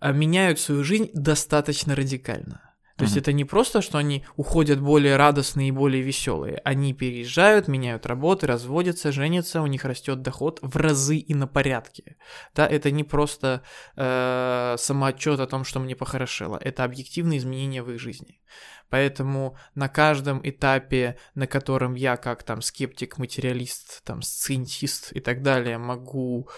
э, 0.00 0.12
меняют 0.12 0.58
свою 0.58 0.84
жизнь 0.84 1.10
достаточно 1.12 1.94
радикально. 1.94 2.69
То 3.00 3.04
есть 3.04 3.16
это 3.16 3.32
не 3.32 3.44
просто, 3.46 3.80
что 3.80 3.96
они 3.96 4.24
уходят 4.36 4.78
более 4.78 5.16
радостные 5.16 5.68
и 5.68 5.72
более 5.72 6.02
веселые. 6.02 6.60
Они 6.64 6.92
переезжают, 6.92 7.66
меняют 7.66 8.04
работы, 8.04 8.46
разводятся, 8.46 9.10
женятся, 9.10 9.62
у 9.62 9.66
них 9.66 9.86
растет 9.86 10.20
доход 10.20 10.58
в 10.60 10.76
разы 10.76 11.16
и 11.16 11.34
на 11.34 11.46
порядке. 11.46 12.16
Да, 12.54 12.66
это 12.66 12.90
не 12.90 13.04
просто 13.04 13.62
э, 13.96 14.76
самоотчет 14.78 15.40
о 15.40 15.46
том, 15.46 15.64
что 15.64 15.80
мне 15.80 15.96
похорошело. 15.96 16.58
Это 16.62 16.84
объективные 16.84 17.38
изменения 17.38 17.82
в 17.82 17.90
их 17.90 17.98
жизни. 17.98 18.40
Поэтому 18.90 19.56
на 19.74 19.88
каждом 19.88 20.40
этапе, 20.42 21.16
на 21.34 21.46
котором 21.46 21.94
я 21.94 22.16
как 22.16 22.42
там 22.42 22.60
скептик, 22.60 23.18
материалист, 23.18 24.04
там 24.04 24.20
сциентист 24.22 25.12
и 25.12 25.20
так 25.20 25.42
далее 25.42 25.78
могу 25.78 26.48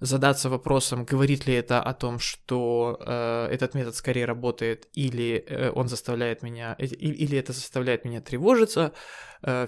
задаться 0.00 0.50
вопросом, 0.50 1.04
говорит 1.04 1.46
ли 1.46 1.54
это 1.54 1.82
о 1.82 1.94
том, 1.94 2.18
что 2.18 3.00
э, 3.00 3.48
этот 3.50 3.74
метод 3.74 3.96
скорее 3.96 4.26
работает, 4.26 4.88
или 4.92 5.44
э, 5.46 5.70
он 5.70 5.88
заставляет 5.88 6.42
меня, 6.42 6.76
э, 6.78 6.84
или 6.84 7.38
это 7.38 7.52
заставляет 7.52 8.04
меня 8.04 8.20
тревожиться, 8.20 8.92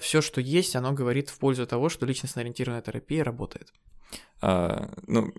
все, 0.01 0.21
что 0.21 0.41
есть, 0.41 0.75
оно 0.75 0.91
говорит 0.91 1.29
в 1.29 1.39
пользу 1.39 1.65
того, 1.65 1.87
что 1.87 2.05
личностно-ориентированная 2.05 2.81
терапия 2.81 3.23
работает. 3.23 3.71
А, 4.41 4.91
ну, 5.07 5.33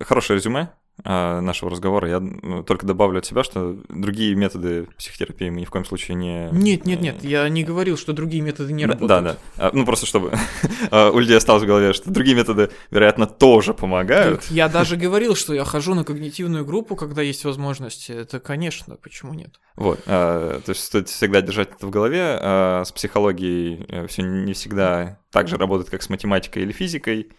хорошее 0.00 0.38
резюме 0.38 0.72
нашего 1.04 1.70
разговора. 1.70 2.08
Я 2.08 2.20
ну, 2.20 2.62
только 2.62 2.86
добавлю 2.86 3.18
от 3.18 3.26
себя, 3.26 3.44
что 3.44 3.76
другие 3.88 4.34
методы 4.34 4.88
психотерапии 4.96 5.48
мы 5.50 5.60
ни 5.60 5.64
в 5.64 5.70
коем 5.70 5.84
случае 5.84 6.16
не... 6.16 6.48
Нет, 6.52 6.86
нет, 6.86 7.00
нет, 7.00 7.24
я 7.24 7.48
не 7.48 7.64
говорил, 7.64 7.96
что 7.96 8.12
другие 8.12 8.42
методы 8.42 8.72
не 8.72 8.86
работают. 8.86 9.08
Да, 9.08 9.20
да. 9.20 9.36
А, 9.56 9.70
Ну, 9.72 9.84
просто 9.84 10.06
чтобы 10.06 10.32
а, 10.90 11.10
у 11.10 11.18
людей 11.18 11.36
осталось 11.36 11.62
в 11.62 11.66
голове, 11.66 11.92
что 11.92 12.10
другие 12.10 12.36
методы, 12.36 12.70
вероятно, 12.90 13.26
тоже 13.26 13.74
помогают. 13.74 14.40
Так 14.40 14.50
я 14.50 14.68
даже 14.68 14.96
говорил, 14.96 15.34
что 15.36 15.54
я 15.54 15.64
хожу 15.64 15.94
на 15.94 16.04
когнитивную 16.04 16.64
группу, 16.64 16.96
когда 16.96 17.22
есть 17.22 17.44
возможность. 17.44 18.10
Это, 18.10 18.40
конечно, 18.40 18.96
почему 18.96 19.34
нет? 19.34 19.60
Вот, 19.76 20.00
а, 20.06 20.60
то 20.60 20.70
есть 20.70 20.84
стоит 20.84 21.08
всегда 21.08 21.40
держать 21.42 21.70
это 21.76 21.86
в 21.86 21.90
голове. 21.90 22.38
а, 22.40 22.82
С 22.84 22.92
психологией 22.92 24.06
все 24.08 24.22
не 24.22 24.52
всегда 24.52 25.18
так 25.30 25.48
же 25.48 25.56
работает, 25.56 25.90
как 25.90 26.02
с 26.02 26.08
математикой 26.08 26.62
или 26.62 26.72
физикой. 26.72 27.30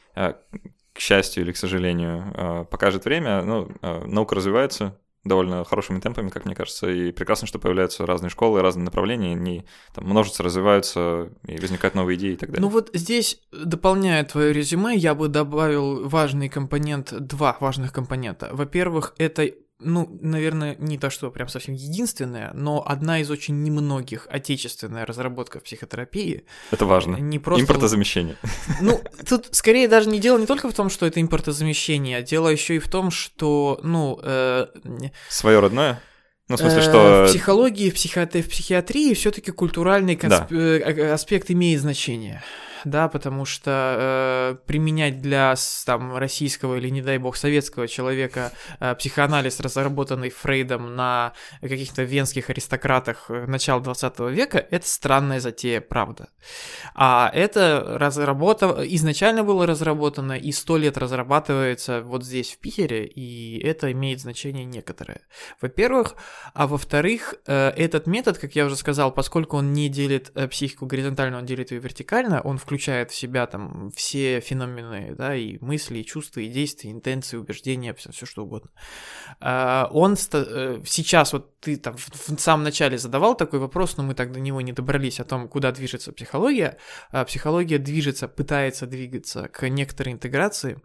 К 0.99 1.01
счастью 1.01 1.45
или 1.45 1.53
к 1.53 1.57
сожалению, 1.57 2.33
а, 2.35 2.63
покажет 2.65 3.05
время. 3.05 3.41
Ну, 3.41 3.71
а, 3.81 4.05
наука 4.05 4.35
развивается 4.35 4.99
довольно 5.23 5.63
хорошими 5.63 6.01
темпами, 6.01 6.27
как 6.27 6.43
мне 6.43 6.55
кажется, 6.55 6.89
и 6.89 7.13
прекрасно, 7.13 7.47
что 7.47 7.57
появляются 7.57 8.05
разные 8.05 8.29
школы, 8.29 8.61
разные 8.61 8.83
направления, 8.83 9.31
они 9.31 9.63
там 9.95 10.03
множатся, 10.03 10.43
развиваются, 10.43 11.29
и 11.47 11.57
возникают 11.57 11.95
новые 11.95 12.17
идеи 12.17 12.33
и 12.33 12.35
так 12.35 12.49
далее. 12.49 12.61
Ну 12.61 12.67
вот 12.67 12.89
здесь, 12.93 13.39
дополняя 13.53 14.25
твое 14.25 14.51
резюме, 14.51 14.93
я 14.93 15.15
бы 15.15 15.29
добавил 15.29 16.05
важный 16.05 16.49
компонент, 16.49 17.13
два 17.17 17.55
важных 17.61 17.93
компонента. 17.93 18.49
Во-первых, 18.51 19.15
это 19.17 19.49
ну, 19.81 20.17
наверное, 20.21 20.75
не 20.77 20.97
то, 20.97 21.09
что 21.09 21.31
прям 21.31 21.47
совсем 21.47 21.73
единственная, 21.73 22.51
но 22.53 22.83
одна 22.85 23.19
из 23.21 23.31
очень 23.31 23.63
немногих 23.63 24.27
отечественная 24.29 25.05
разработка 25.05 25.59
в 25.59 25.63
психотерапии. 25.63 26.43
Это 26.71 26.85
важно. 26.85 27.15
Не 27.15 27.39
просто... 27.39 27.63
Импортозамещение. 27.63 28.35
Ну, 28.81 29.01
тут 29.27 29.47
скорее 29.51 29.87
даже 29.87 30.09
не 30.09 30.19
дело 30.19 30.37
не 30.37 30.45
только 30.45 30.69
в 30.69 30.73
том, 30.73 30.89
что 30.89 31.05
это 31.05 31.21
импортозамещение, 31.21 32.17
а 32.17 32.21
дело 32.21 32.49
еще 32.49 32.75
и 32.75 32.79
в 32.79 32.89
том, 32.89 33.09
что, 33.11 33.79
ну... 33.83 34.19
Э... 34.21 34.67
Свое 35.29 35.59
родное? 35.59 36.01
Ну, 36.49 36.55
в 36.55 36.59
смысле, 36.59 36.79
Э, 36.79 36.83
что... 36.83 37.25
В 37.25 37.29
психологии, 37.29 37.89
в, 37.89 37.93
психиатри- 37.95 38.41
в 38.41 38.49
психиатрии 38.49 39.13
все-таки 39.13 39.51
культуральный 39.51 40.15
Да. 40.15 40.47
консп- 40.49 40.55
э, 40.55 41.11
аспект 41.13 41.51
имеет 41.51 41.79
значение. 41.81 42.41
Да, 42.85 43.07
потому 43.09 43.45
что 43.45 44.55
э, 44.59 44.67
применять 44.67 45.21
для 45.21 45.55
там, 45.85 46.15
российского 46.17 46.75
или, 46.75 46.89
не 46.89 47.01
дай 47.01 47.17
бог, 47.17 47.35
советского 47.35 47.87
человека 47.87 48.51
э, 48.79 48.95
психоанализ, 48.95 49.59
разработанный 49.59 50.29
Фрейдом 50.29 50.95
на 50.95 51.33
каких-то 51.61 52.03
венских 52.03 52.49
аристократах 52.49 53.29
э, 53.29 53.45
начала 53.47 53.81
20 53.81 54.19
века, 54.31 54.65
это 54.71 54.87
странная 54.87 55.39
затея, 55.39 55.81
правда. 55.81 56.29
А 56.95 57.31
это 57.33 57.97
разработано, 57.99 58.81
изначально 58.83 59.43
было 59.43 59.65
разработано 59.65 60.33
и 60.33 60.51
сто 60.51 60.77
лет 60.77 60.97
разрабатывается 60.97 62.01
вот 62.01 62.23
здесь, 62.23 62.51
в 62.51 62.59
Питере, 62.59 63.05
и 63.05 63.59
это 63.63 63.91
имеет 63.91 64.21
значение 64.21 64.65
некоторое. 64.65 65.21
Во-первых, 65.61 66.15
а 66.53 66.67
во-вторых, 66.67 67.35
э, 67.45 67.69
этот 67.69 68.07
метод, 68.07 68.37
как 68.37 68.55
я 68.55 68.65
уже 68.65 68.75
сказал, 68.75 69.11
поскольку 69.11 69.57
он 69.57 69.73
не 69.73 69.89
делит 69.89 70.31
э, 70.35 70.47
психику 70.47 70.85
горизонтально, 70.85 71.37
он 71.37 71.45
делит 71.45 71.71
ее 71.71 71.79
вертикально, 71.79 72.41
он 72.41 72.57
включает 72.69 73.09
в 73.09 73.15
себя 73.15 73.47
там 73.47 73.89
все 73.95 74.41
феномены, 74.41 75.15
да, 75.15 75.35
и 75.35 75.57
мысли, 75.59 75.97
и 75.97 76.05
чувства, 76.05 76.41
и 76.41 76.47
действия, 76.47 76.91
интенции, 76.91 77.35
убеждения, 77.35 77.95
все, 77.95 78.27
что 78.27 78.43
угодно. 78.43 78.69
А, 79.39 79.89
Он 79.91 80.13
э, 80.13 80.81
сейчас, 80.85 81.33
вот 81.33 81.59
ты 81.61 81.77
там 81.77 81.97
в 81.97 82.09
в 82.29 82.39
самом 82.39 82.63
начале 82.63 82.99
задавал 82.99 83.35
такой 83.35 83.57
вопрос, 83.57 83.97
но 83.97 84.03
мы 84.03 84.13
так 84.13 84.31
до 84.31 84.39
него 84.39 84.61
не 84.61 84.71
добрались, 84.71 85.19
о 85.19 85.23
том, 85.23 85.47
куда 85.47 85.71
движется 85.71 86.11
психология. 86.11 86.77
А 87.09 87.25
Психология 87.25 87.79
движется, 87.79 88.27
пытается 88.27 88.85
двигаться 88.85 89.47
к 89.47 89.67
некоторой 89.67 90.13
интеграции, 90.13 90.79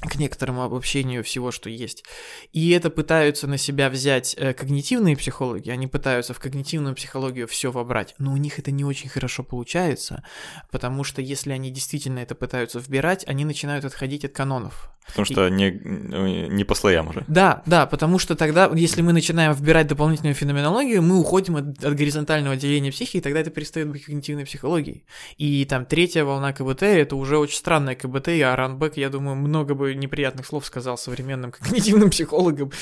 к 0.00 0.16
некоторому 0.16 0.62
обобщению 0.62 1.24
всего, 1.24 1.50
что 1.50 1.68
есть. 1.68 2.04
И 2.52 2.70
это 2.70 2.88
пытаются 2.88 3.48
на 3.48 3.58
себя 3.58 3.90
взять 3.90 4.34
э, 4.38 4.52
когнитивные 4.52 5.16
психологи, 5.16 5.70
они 5.70 5.88
пытаются 5.88 6.34
в 6.34 6.38
когнитивную 6.38 6.94
психологию 6.94 7.48
все 7.48 7.72
вобрать, 7.72 8.14
но 8.18 8.32
у 8.32 8.36
них 8.36 8.60
это 8.60 8.70
не 8.70 8.84
очень 8.84 9.08
хорошо 9.08 9.42
получается, 9.42 10.22
потому 10.70 11.02
что 11.02 11.20
если 11.20 11.50
они 11.50 11.70
действительно 11.70 12.20
это 12.20 12.36
пытаются 12.36 12.78
вбирать, 12.78 13.24
они 13.26 13.44
начинают 13.44 13.84
отходить 13.84 14.24
от 14.24 14.32
канонов. 14.32 14.90
Потому 15.08 15.24
что 15.24 15.48
не, 15.48 15.70
не 15.70 16.64
по 16.64 16.74
слоям 16.74 17.08
уже. 17.08 17.24
Да, 17.28 17.62
да, 17.66 17.86
потому 17.86 18.18
что 18.18 18.36
тогда, 18.36 18.70
если 18.74 19.00
мы 19.00 19.12
начинаем 19.12 19.52
вбирать 19.52 19.86
дополнительную 19.86 20.34
феноменологию, 20.34 21.02
мы 21.02 21.18
уходим 21.18 21.56
от, 21.56 21.82
от 21.82 21.94
горизонтального 21.94 22.56
деления 22.56 22.92
психики, 22.92 23.16
и 23.16 23.20
тогда 23.20 23.40
это 23.40 23.50
перестает 23.50 23.88
быть 23.88 24.04
когнитивной 24.04 24.44
психологией. 24.44 25.04
И 25.38 25.64
там 25.64 25.86
третья 25.86 26.24
волна 26.24 26.52
КБТ, 26.52 26.82
это 26.82 27.16
уже 27.16 27.38
очень 27.38 27.56
странная 27.56 27.94
КБТ, 27.94 28.28
и 28.28 28.42
Аранбек, 28.42 28.98
я 28.98 29.08
думаю, 29.08 29.36
много 29.36 29.74
бы 29.74 29.87
неприятных 29.94 30.46
слов 30.46 30.66
сказал 30.66 30.98
современным 30.98 31.52
когнитивным 31.52 32.10
психологам. 32.10 32.72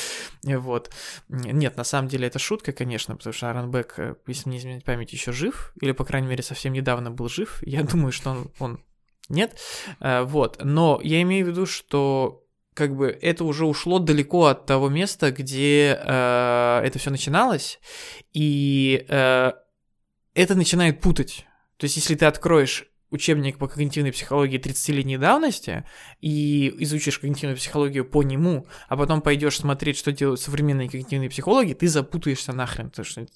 Вот. 0.43 0.91
Нет, 1.29 1.77
на 1.77 1.85
самом 1.85 2.09
деле 2.09 2.27
это 2.27 2.39
шутка, 2.39 2.73
конечно, 2.73 3.17
потому 3.17 3.33
что 3.33 3.51
Аранбек, 3.51 3.99
э, 3.99 4.15
если 4.27 4.49
мне 4.49 4.59
изменять 4.59 4.85
память, 4.85 5.13
еще 5.13 5.33
жив, 5.33 5.73
или, 5.81 5.93
по 5.93 6.05
крайней 6.05 6.29
мере, 6.29 6.43
совсем 6.43 6.73
недавно 6.73 7.11
был 7.11 7.29
жив. 7.29 7.59
Я 7.67 7.83
думаю, 7.83 8.13
что 8.13 8.31
он, 8.31 8.51
он 8.59 8.81
нет. 9.29 9.59
Э, 10.01 10.23
Вот. 10.23 10.63
Но 10.63 11.01
я 11.03 11.23
имею 11.23 11.47
в 11.47 11.49
виду, 11.49 11.67
что 11.67 12.43
как 12.75 12.95
бы 12.95 13.09
это 13.09 13.45
уже 13.45 13.65
ушло 13.65 13.99
далеко 13.99 14.47
от 14.47 14.67
того 14.67 14.91
места, 14.91 15.33
где 15.33 15.99
э, 15.99 16.81
это 16.85 16.99
все 16.99 17.11
начиналось, 17.11 17.81
и 18.35 19.07
э, 19.09 19.53
это 20.35 20.55
начинает 20.55 21.01
путать. 21.01 21.47
То 21.79 21.85
есть, 21.85 21.97
если 21.97 22.15
ты 22.15 22.27
откроешь 22.27 22.87
учебник 23.11 23.59
по 23.59 23.69
когнитивной 23.69 24.13
психологии 24.13 24.59
30-летней 24.59 25.17
давности 25.19 25.85
и 26.21 26.75
изучишь 26.81 27.19
когнитивную 27.19 27.57
психологию 27.57 28.05
по 28.05 28.23
нему, 28.23 28.67
а 28.89 28.97
потом 28.97 29.21
пойдешь 29.21 29.59
смотреть, 29.59 29.97
что 29.97 30.13
делают 30.13 30.41
современные 30.41 30.89
когнитивные 30.89 31.31
психологи, 31.31 31.73
ты 31.73 31.89
запутаешься 31.89 32.53
нахрен. 32.53 32.91
Потому 32.91 33.05
что 33.05 33.27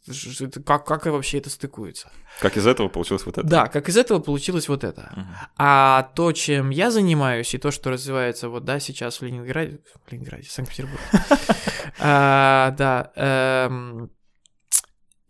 это- 0.45 0.63
как, 0.63 0.85
как 0.87 1.07
вообще 1.07 1.39
это 1.39 1.51
стыкуется? 1.51 2.11
Как 2.41 2.57
из 2.57 2.67
этого 2.67 2.89
получилось 2.89 3.25
вот 3.27 3.39
это? 3.39 3.47
Да, 3.47 3.67
как 3.69 3.89
из 3.89 3.97
этого 3.97 4.19
получилось 4.19 4.69
вот 4.69 4.85
это. 4.85 5.13
Мгм. 5.17 5.27
А 5.57 6.11
то, 6.15 6.33
чем 6.33 6.71
я 6.71 6.91
занимаюсь, 6.91 7.55
и 7.55 7.59
то, 7.59 7.71
что 7.71 7.91
развивается 7.91 8.49
вот, 8.49 8.65
да, 8.65 8.81
сейчас 8.81 9.21
в 9.21 9.25
Ленинграде, 9.25 9.81
в 10.07 10.13
Ленинграде, 10.13 10.49
Санкт-Петербурге, 10.49 11.01
а, 11.99 12.71
да, 12.77 13.13
эм, 13.17 14.11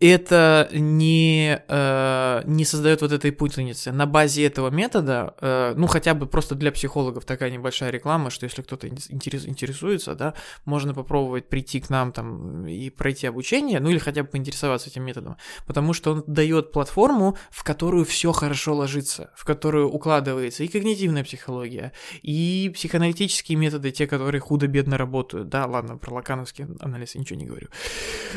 это 0.00 0.70
не, 0.72 1.62
э, 1.68 2.42
не 2.46 2.64
создает 2.64 3.02
вот 3.02 3.12
этой 3.12 3.32
путаницы. 3.32 3.92
На 3.92 4.06
базе 4.06 4.46
этого 4.46 4.70
метода, 4.70 5.34
э, 5.40 5.74
ну, 5.76 5.86
хотя 5.86 6.14
бы 6.14 6.26
просто 6.26 6.54
для 6.54 6.72
психологов 6.72 7.26
такая 7.26 7.50
небольшая 7.50 7.90
реклама, 7.90 8.30
что 8.30 8.44
если 8.44 8.62
кто-то 8.62 8.86
интерес- 8.88 9.46
интересуется, 9.46 10.14
да, 10.14 10.32
можно 10.64 10.94
попробовать 10.94 11.48
прийти 11.48 11.80
к 11.80 11.90
нам 11.90 12.12
там 12.12 12.66
и 12.66 12.88
пройти 12.88 13.26
обучение, 13.26 13.78
ну, 13.78 13.90
или 13.90 13.98
хотя 13.98 14.22
бы 14.22 14.28
поинтересоваться 14.28 14.88
этим 14.88 15.04
методом, 15.04 15.36
потому 15.66 15.92
что 15.92 16.12
он 16.12 16.24
дает 16.26 16.72
платформу, 16.72 17.36
в 17.50 17.62
которую 17.62 18.06
все 18.06 18.32
хорошо 18.32 18.74
ложится, 18.74 19.30
в 19.36 19.44
которую 19.44 19.90
укладывается 19.90 20.64
и 20.64 20.68
когнитивная 20.68 21.24
психология, 21.24 21.92
и 22.22 22.72
психоаналитические 22.74 23.58
методы, 23.58 23.90
те, 23.90 24.06
которые 24.06 24.40
худо-бедно 24.40 24.96
работают, 24.96 25.50
да, 25.50 25.66
ладно, 25.66 25.98
про 25.98 26.14
лакановский 26.14 26.64
анализ 26.80 27.14
я 27.16 27.20
ничего 27.20 27.38
не 27.38 27.44
говорю, 27.44 27.68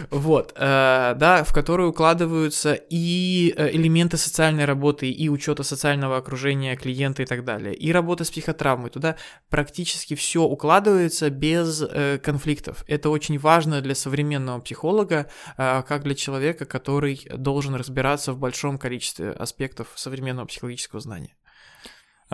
вот, 0.10 0.52
э, 0.58 1.16
да, 1.16 1.46
в 1.46 1.53
которую 1.54 1.90
укладываются 1.90 2.74
и 2.74 3.54
э, 3.56 3.70
элементы 3.72 4.18
социальной 4.18 4.66
работы, 4.66 5.10
и 5.10 5.30
учета 5.30 5.64
социального 5.64 6.18
окружения 6.18 6.76
клиента 6.76 7.22
и 7.22 7.26
так 7.26 7.46
далее, 7.46 7.76
и 7.76 7.92
работа 7.92 8.24
с 8.24 8.32
психотравмой, 8.32 8.90
туда 8.90 9.16
практически 9.50 10.16
все 10.16 10.44
укладывается 10.44 11.30
без 11.30 11.82
э, 11.82 12.18
конфликтов. 12.18 12.84
Это 12.88 13.10
очень 13.10 13.38
важно 13.38 13.82
для 13.82 13.96
современного 13.96 14.60
психолога, 14.60 15.30
э, 15.58 15.84
как 15.88 16.04
для 16.04 16.16
человека, 16.16 16.66
который 16.66 17.28
должен 17.38 17.76
разбираться 17.76 18.34
в 18.34 18.40
большом 18.40 18.78
количестве 18.78 19.30
аспектов 19.30 19.88
современного 19.96 20.48
психологического 20.48 21.00
знания. 21.00 21.36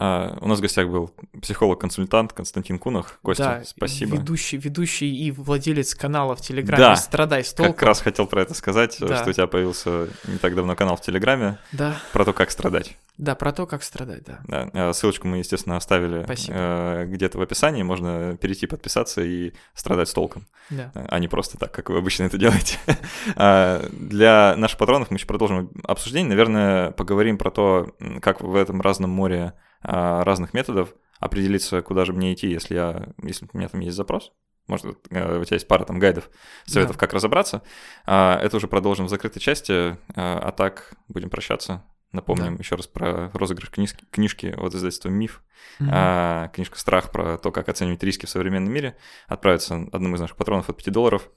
А, 0.01 0.37
у 0.39 0.47
нас 0.47 0.59
в 0.59 0.61
гостях 0.61 0.87
был 0.87 1.11
психолог-консультант 1.41 2.31
Константин 2.31 2.79
Кунах. 2.79 3.19
Костя, 3.21 3.43
да, 3.43 3.63
спасибо. 3.65 4.15
Ведущий, 4.15 4.55
ведущий 4.55 5.13
и 5.13 5.29
владелец 5.29 5.93
канала 5.93 6.37
в 6.37 6.41
Телеграме 6.41 6.81
Да, 6.81 6.95
«Страдай 6.95 7.43
с 7.43 7.53
толком». 7.53 7.73
Как 7.73 7.83
раз 7.83 7.99
хотел 7.99 8.25
про 8.25 8.41
это 8.43 8.53
сказать, 8.53 8.95
Да. 9.01 9.17
что 9.17 9.31
у 9.31 9.33
тебя 9.33 9.47
появился 9.47 10.07
не 10.25 10.37
так 10.37 10.55
давно 10.55 10.77
канал 10.77 10.95
в 10.95 11.01
Телеграме 11.01 11.57
Да, 11.73 11.97
про 12.13 12.23
то, 12.23 12.31
как 12.31 12.49
страдать. 12.49 12.95
да, 13.17 13.35
про 13.35 13.51
то, 13.51 13.67
как 13.67 13.83
страдать, 13.83 14.23
да. 14.23 14.39
Да, 14.45 14.69
э, 14.73 14.93
ссылочку 14.93 15.27
мы, 15.27 15.39
естественно, 15.39 15.75
оставили 15.75 16.23
Спасибо. 16.23 16.55
э, 16.57 17.05
где-то 17.07 17.37
в 17.37 17.41
описании. 17.41 17.83
Можно 17.83 18.37
перейти, 18.37 18.67
подписаться 18.67 19.21
и 19.21 19.51
страдать 19.73 20.07
с 20.07 20.13
толком, 20.13 20.45
да. 20.69 20.93
а 20.93 21.19
не 21.19 21.27
просто 21.27 21.57
так, 21.57 21.73
как 21.73 21.89
вы 21.89 21.97
обычно 21.97 22.23
это 22.23 22.37
делаете. 22.37 22.77
А, 23.35 23.85
Для 23.91 24.55
наших 24.55 24.77
патронов 24.77 25.11
мы 25.11 25.17
еще 25.17 25.25
продолжим 25.25 25.71
обсуждение. 25.83 26.29
Наверное, 26.29 26.91
поговорим 26.91 27.37
про 27.37 27.51
то, 27.51 27.93
как 28.21 28.39
в 28.39 28.55
этом 28.55 28.79
разном 28.81 29.09
море 29.09 29.53
а, 29.53 29.68
разных 29.81 30.53
методов 30.53 30.93
определиться, 31.19 31.81
куда 31.81 32.05
же 32.05 32.13
мне 32.13 32.33
идти, 32.33 32.49
если, 32.49 32.75
я, 32.75 33.09
если 33.23 33.47
у 33.51 33.57
меня 33.57 33.67
там 33.69 33.81
есть 33.81 33.95
запрос. 33.97 34.31
Может, 34.67 34.85
э, 35.09 35.39
у 35.39 35.43
тебя 35.43 35.55
есть 35.55 35.67
пара 35.67 35.83
там 35.83 35.97
гайдов, 35.99 36.29
советов, 36.65 36.95
Да. 36.95 36.99
как 36.99 37.13
разобраться. 37.13 37.63
А, 38.05 38.37
Это 38.39 38.57
уже 38.57 38.67
продолжим 38.67 39.07
в 39.07 39.09
закрытой 39.09 39.39
части, 39.39 39.97
а 40.15 40.39
а 40.39 40.51
так 40.51 40.93
будем 41.07 41.29
прощаться. 41.29 41.83
Напомним 42.11 42.55
еще 42.57 42.75
раз 42.75 42.87
про 42.87 43.29
розыгрыш 43.33 43.69
книжки, 43.69 44.05
книжки 44.11 44.47
от 44.57 44.73
издательства 44.73 45.09
«Миф». 45.09 45.43
Мгм. 45.79 45.89
А, 45.93 46.47
книжка 46.49 46.77
«Страх» 46.79 47.11
про 47.11 47.37
то, 47.37 47.51
как 47.51 47.67
оценивать 47.69 48.01
риски 48.03 48.25
в 48.25 48.29
современном 48.29 48.71
мире. 48.73 48.95
Отправится 49.27 49.75
одному 49.91 50.15
из 50.15 50.19
наших 50.19 50.37
патронов 50.37 50.69
от 50.69 50.77
5 50.77 50.89
долларов. 50.91 51.29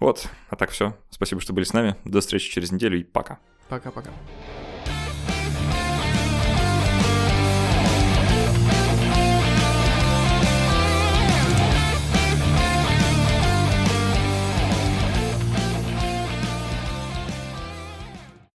Вот, 0.00 0.26
а 0.50 0.56
так 0.56 0.70
все. 0.70 0.96
Спасибо, 1.10 1.40
что 1.40 1.52
были 1.52 1.64
с 1.64 1.72
нами. 1.72 1.96
До 2.04 2.20
встречи 2.20 2.50
через 2.50 2.72
неделю 2.72 2.98
и 2.98 3.04
пока. 3.04 3.38
Пока-пока. 3.68 4.10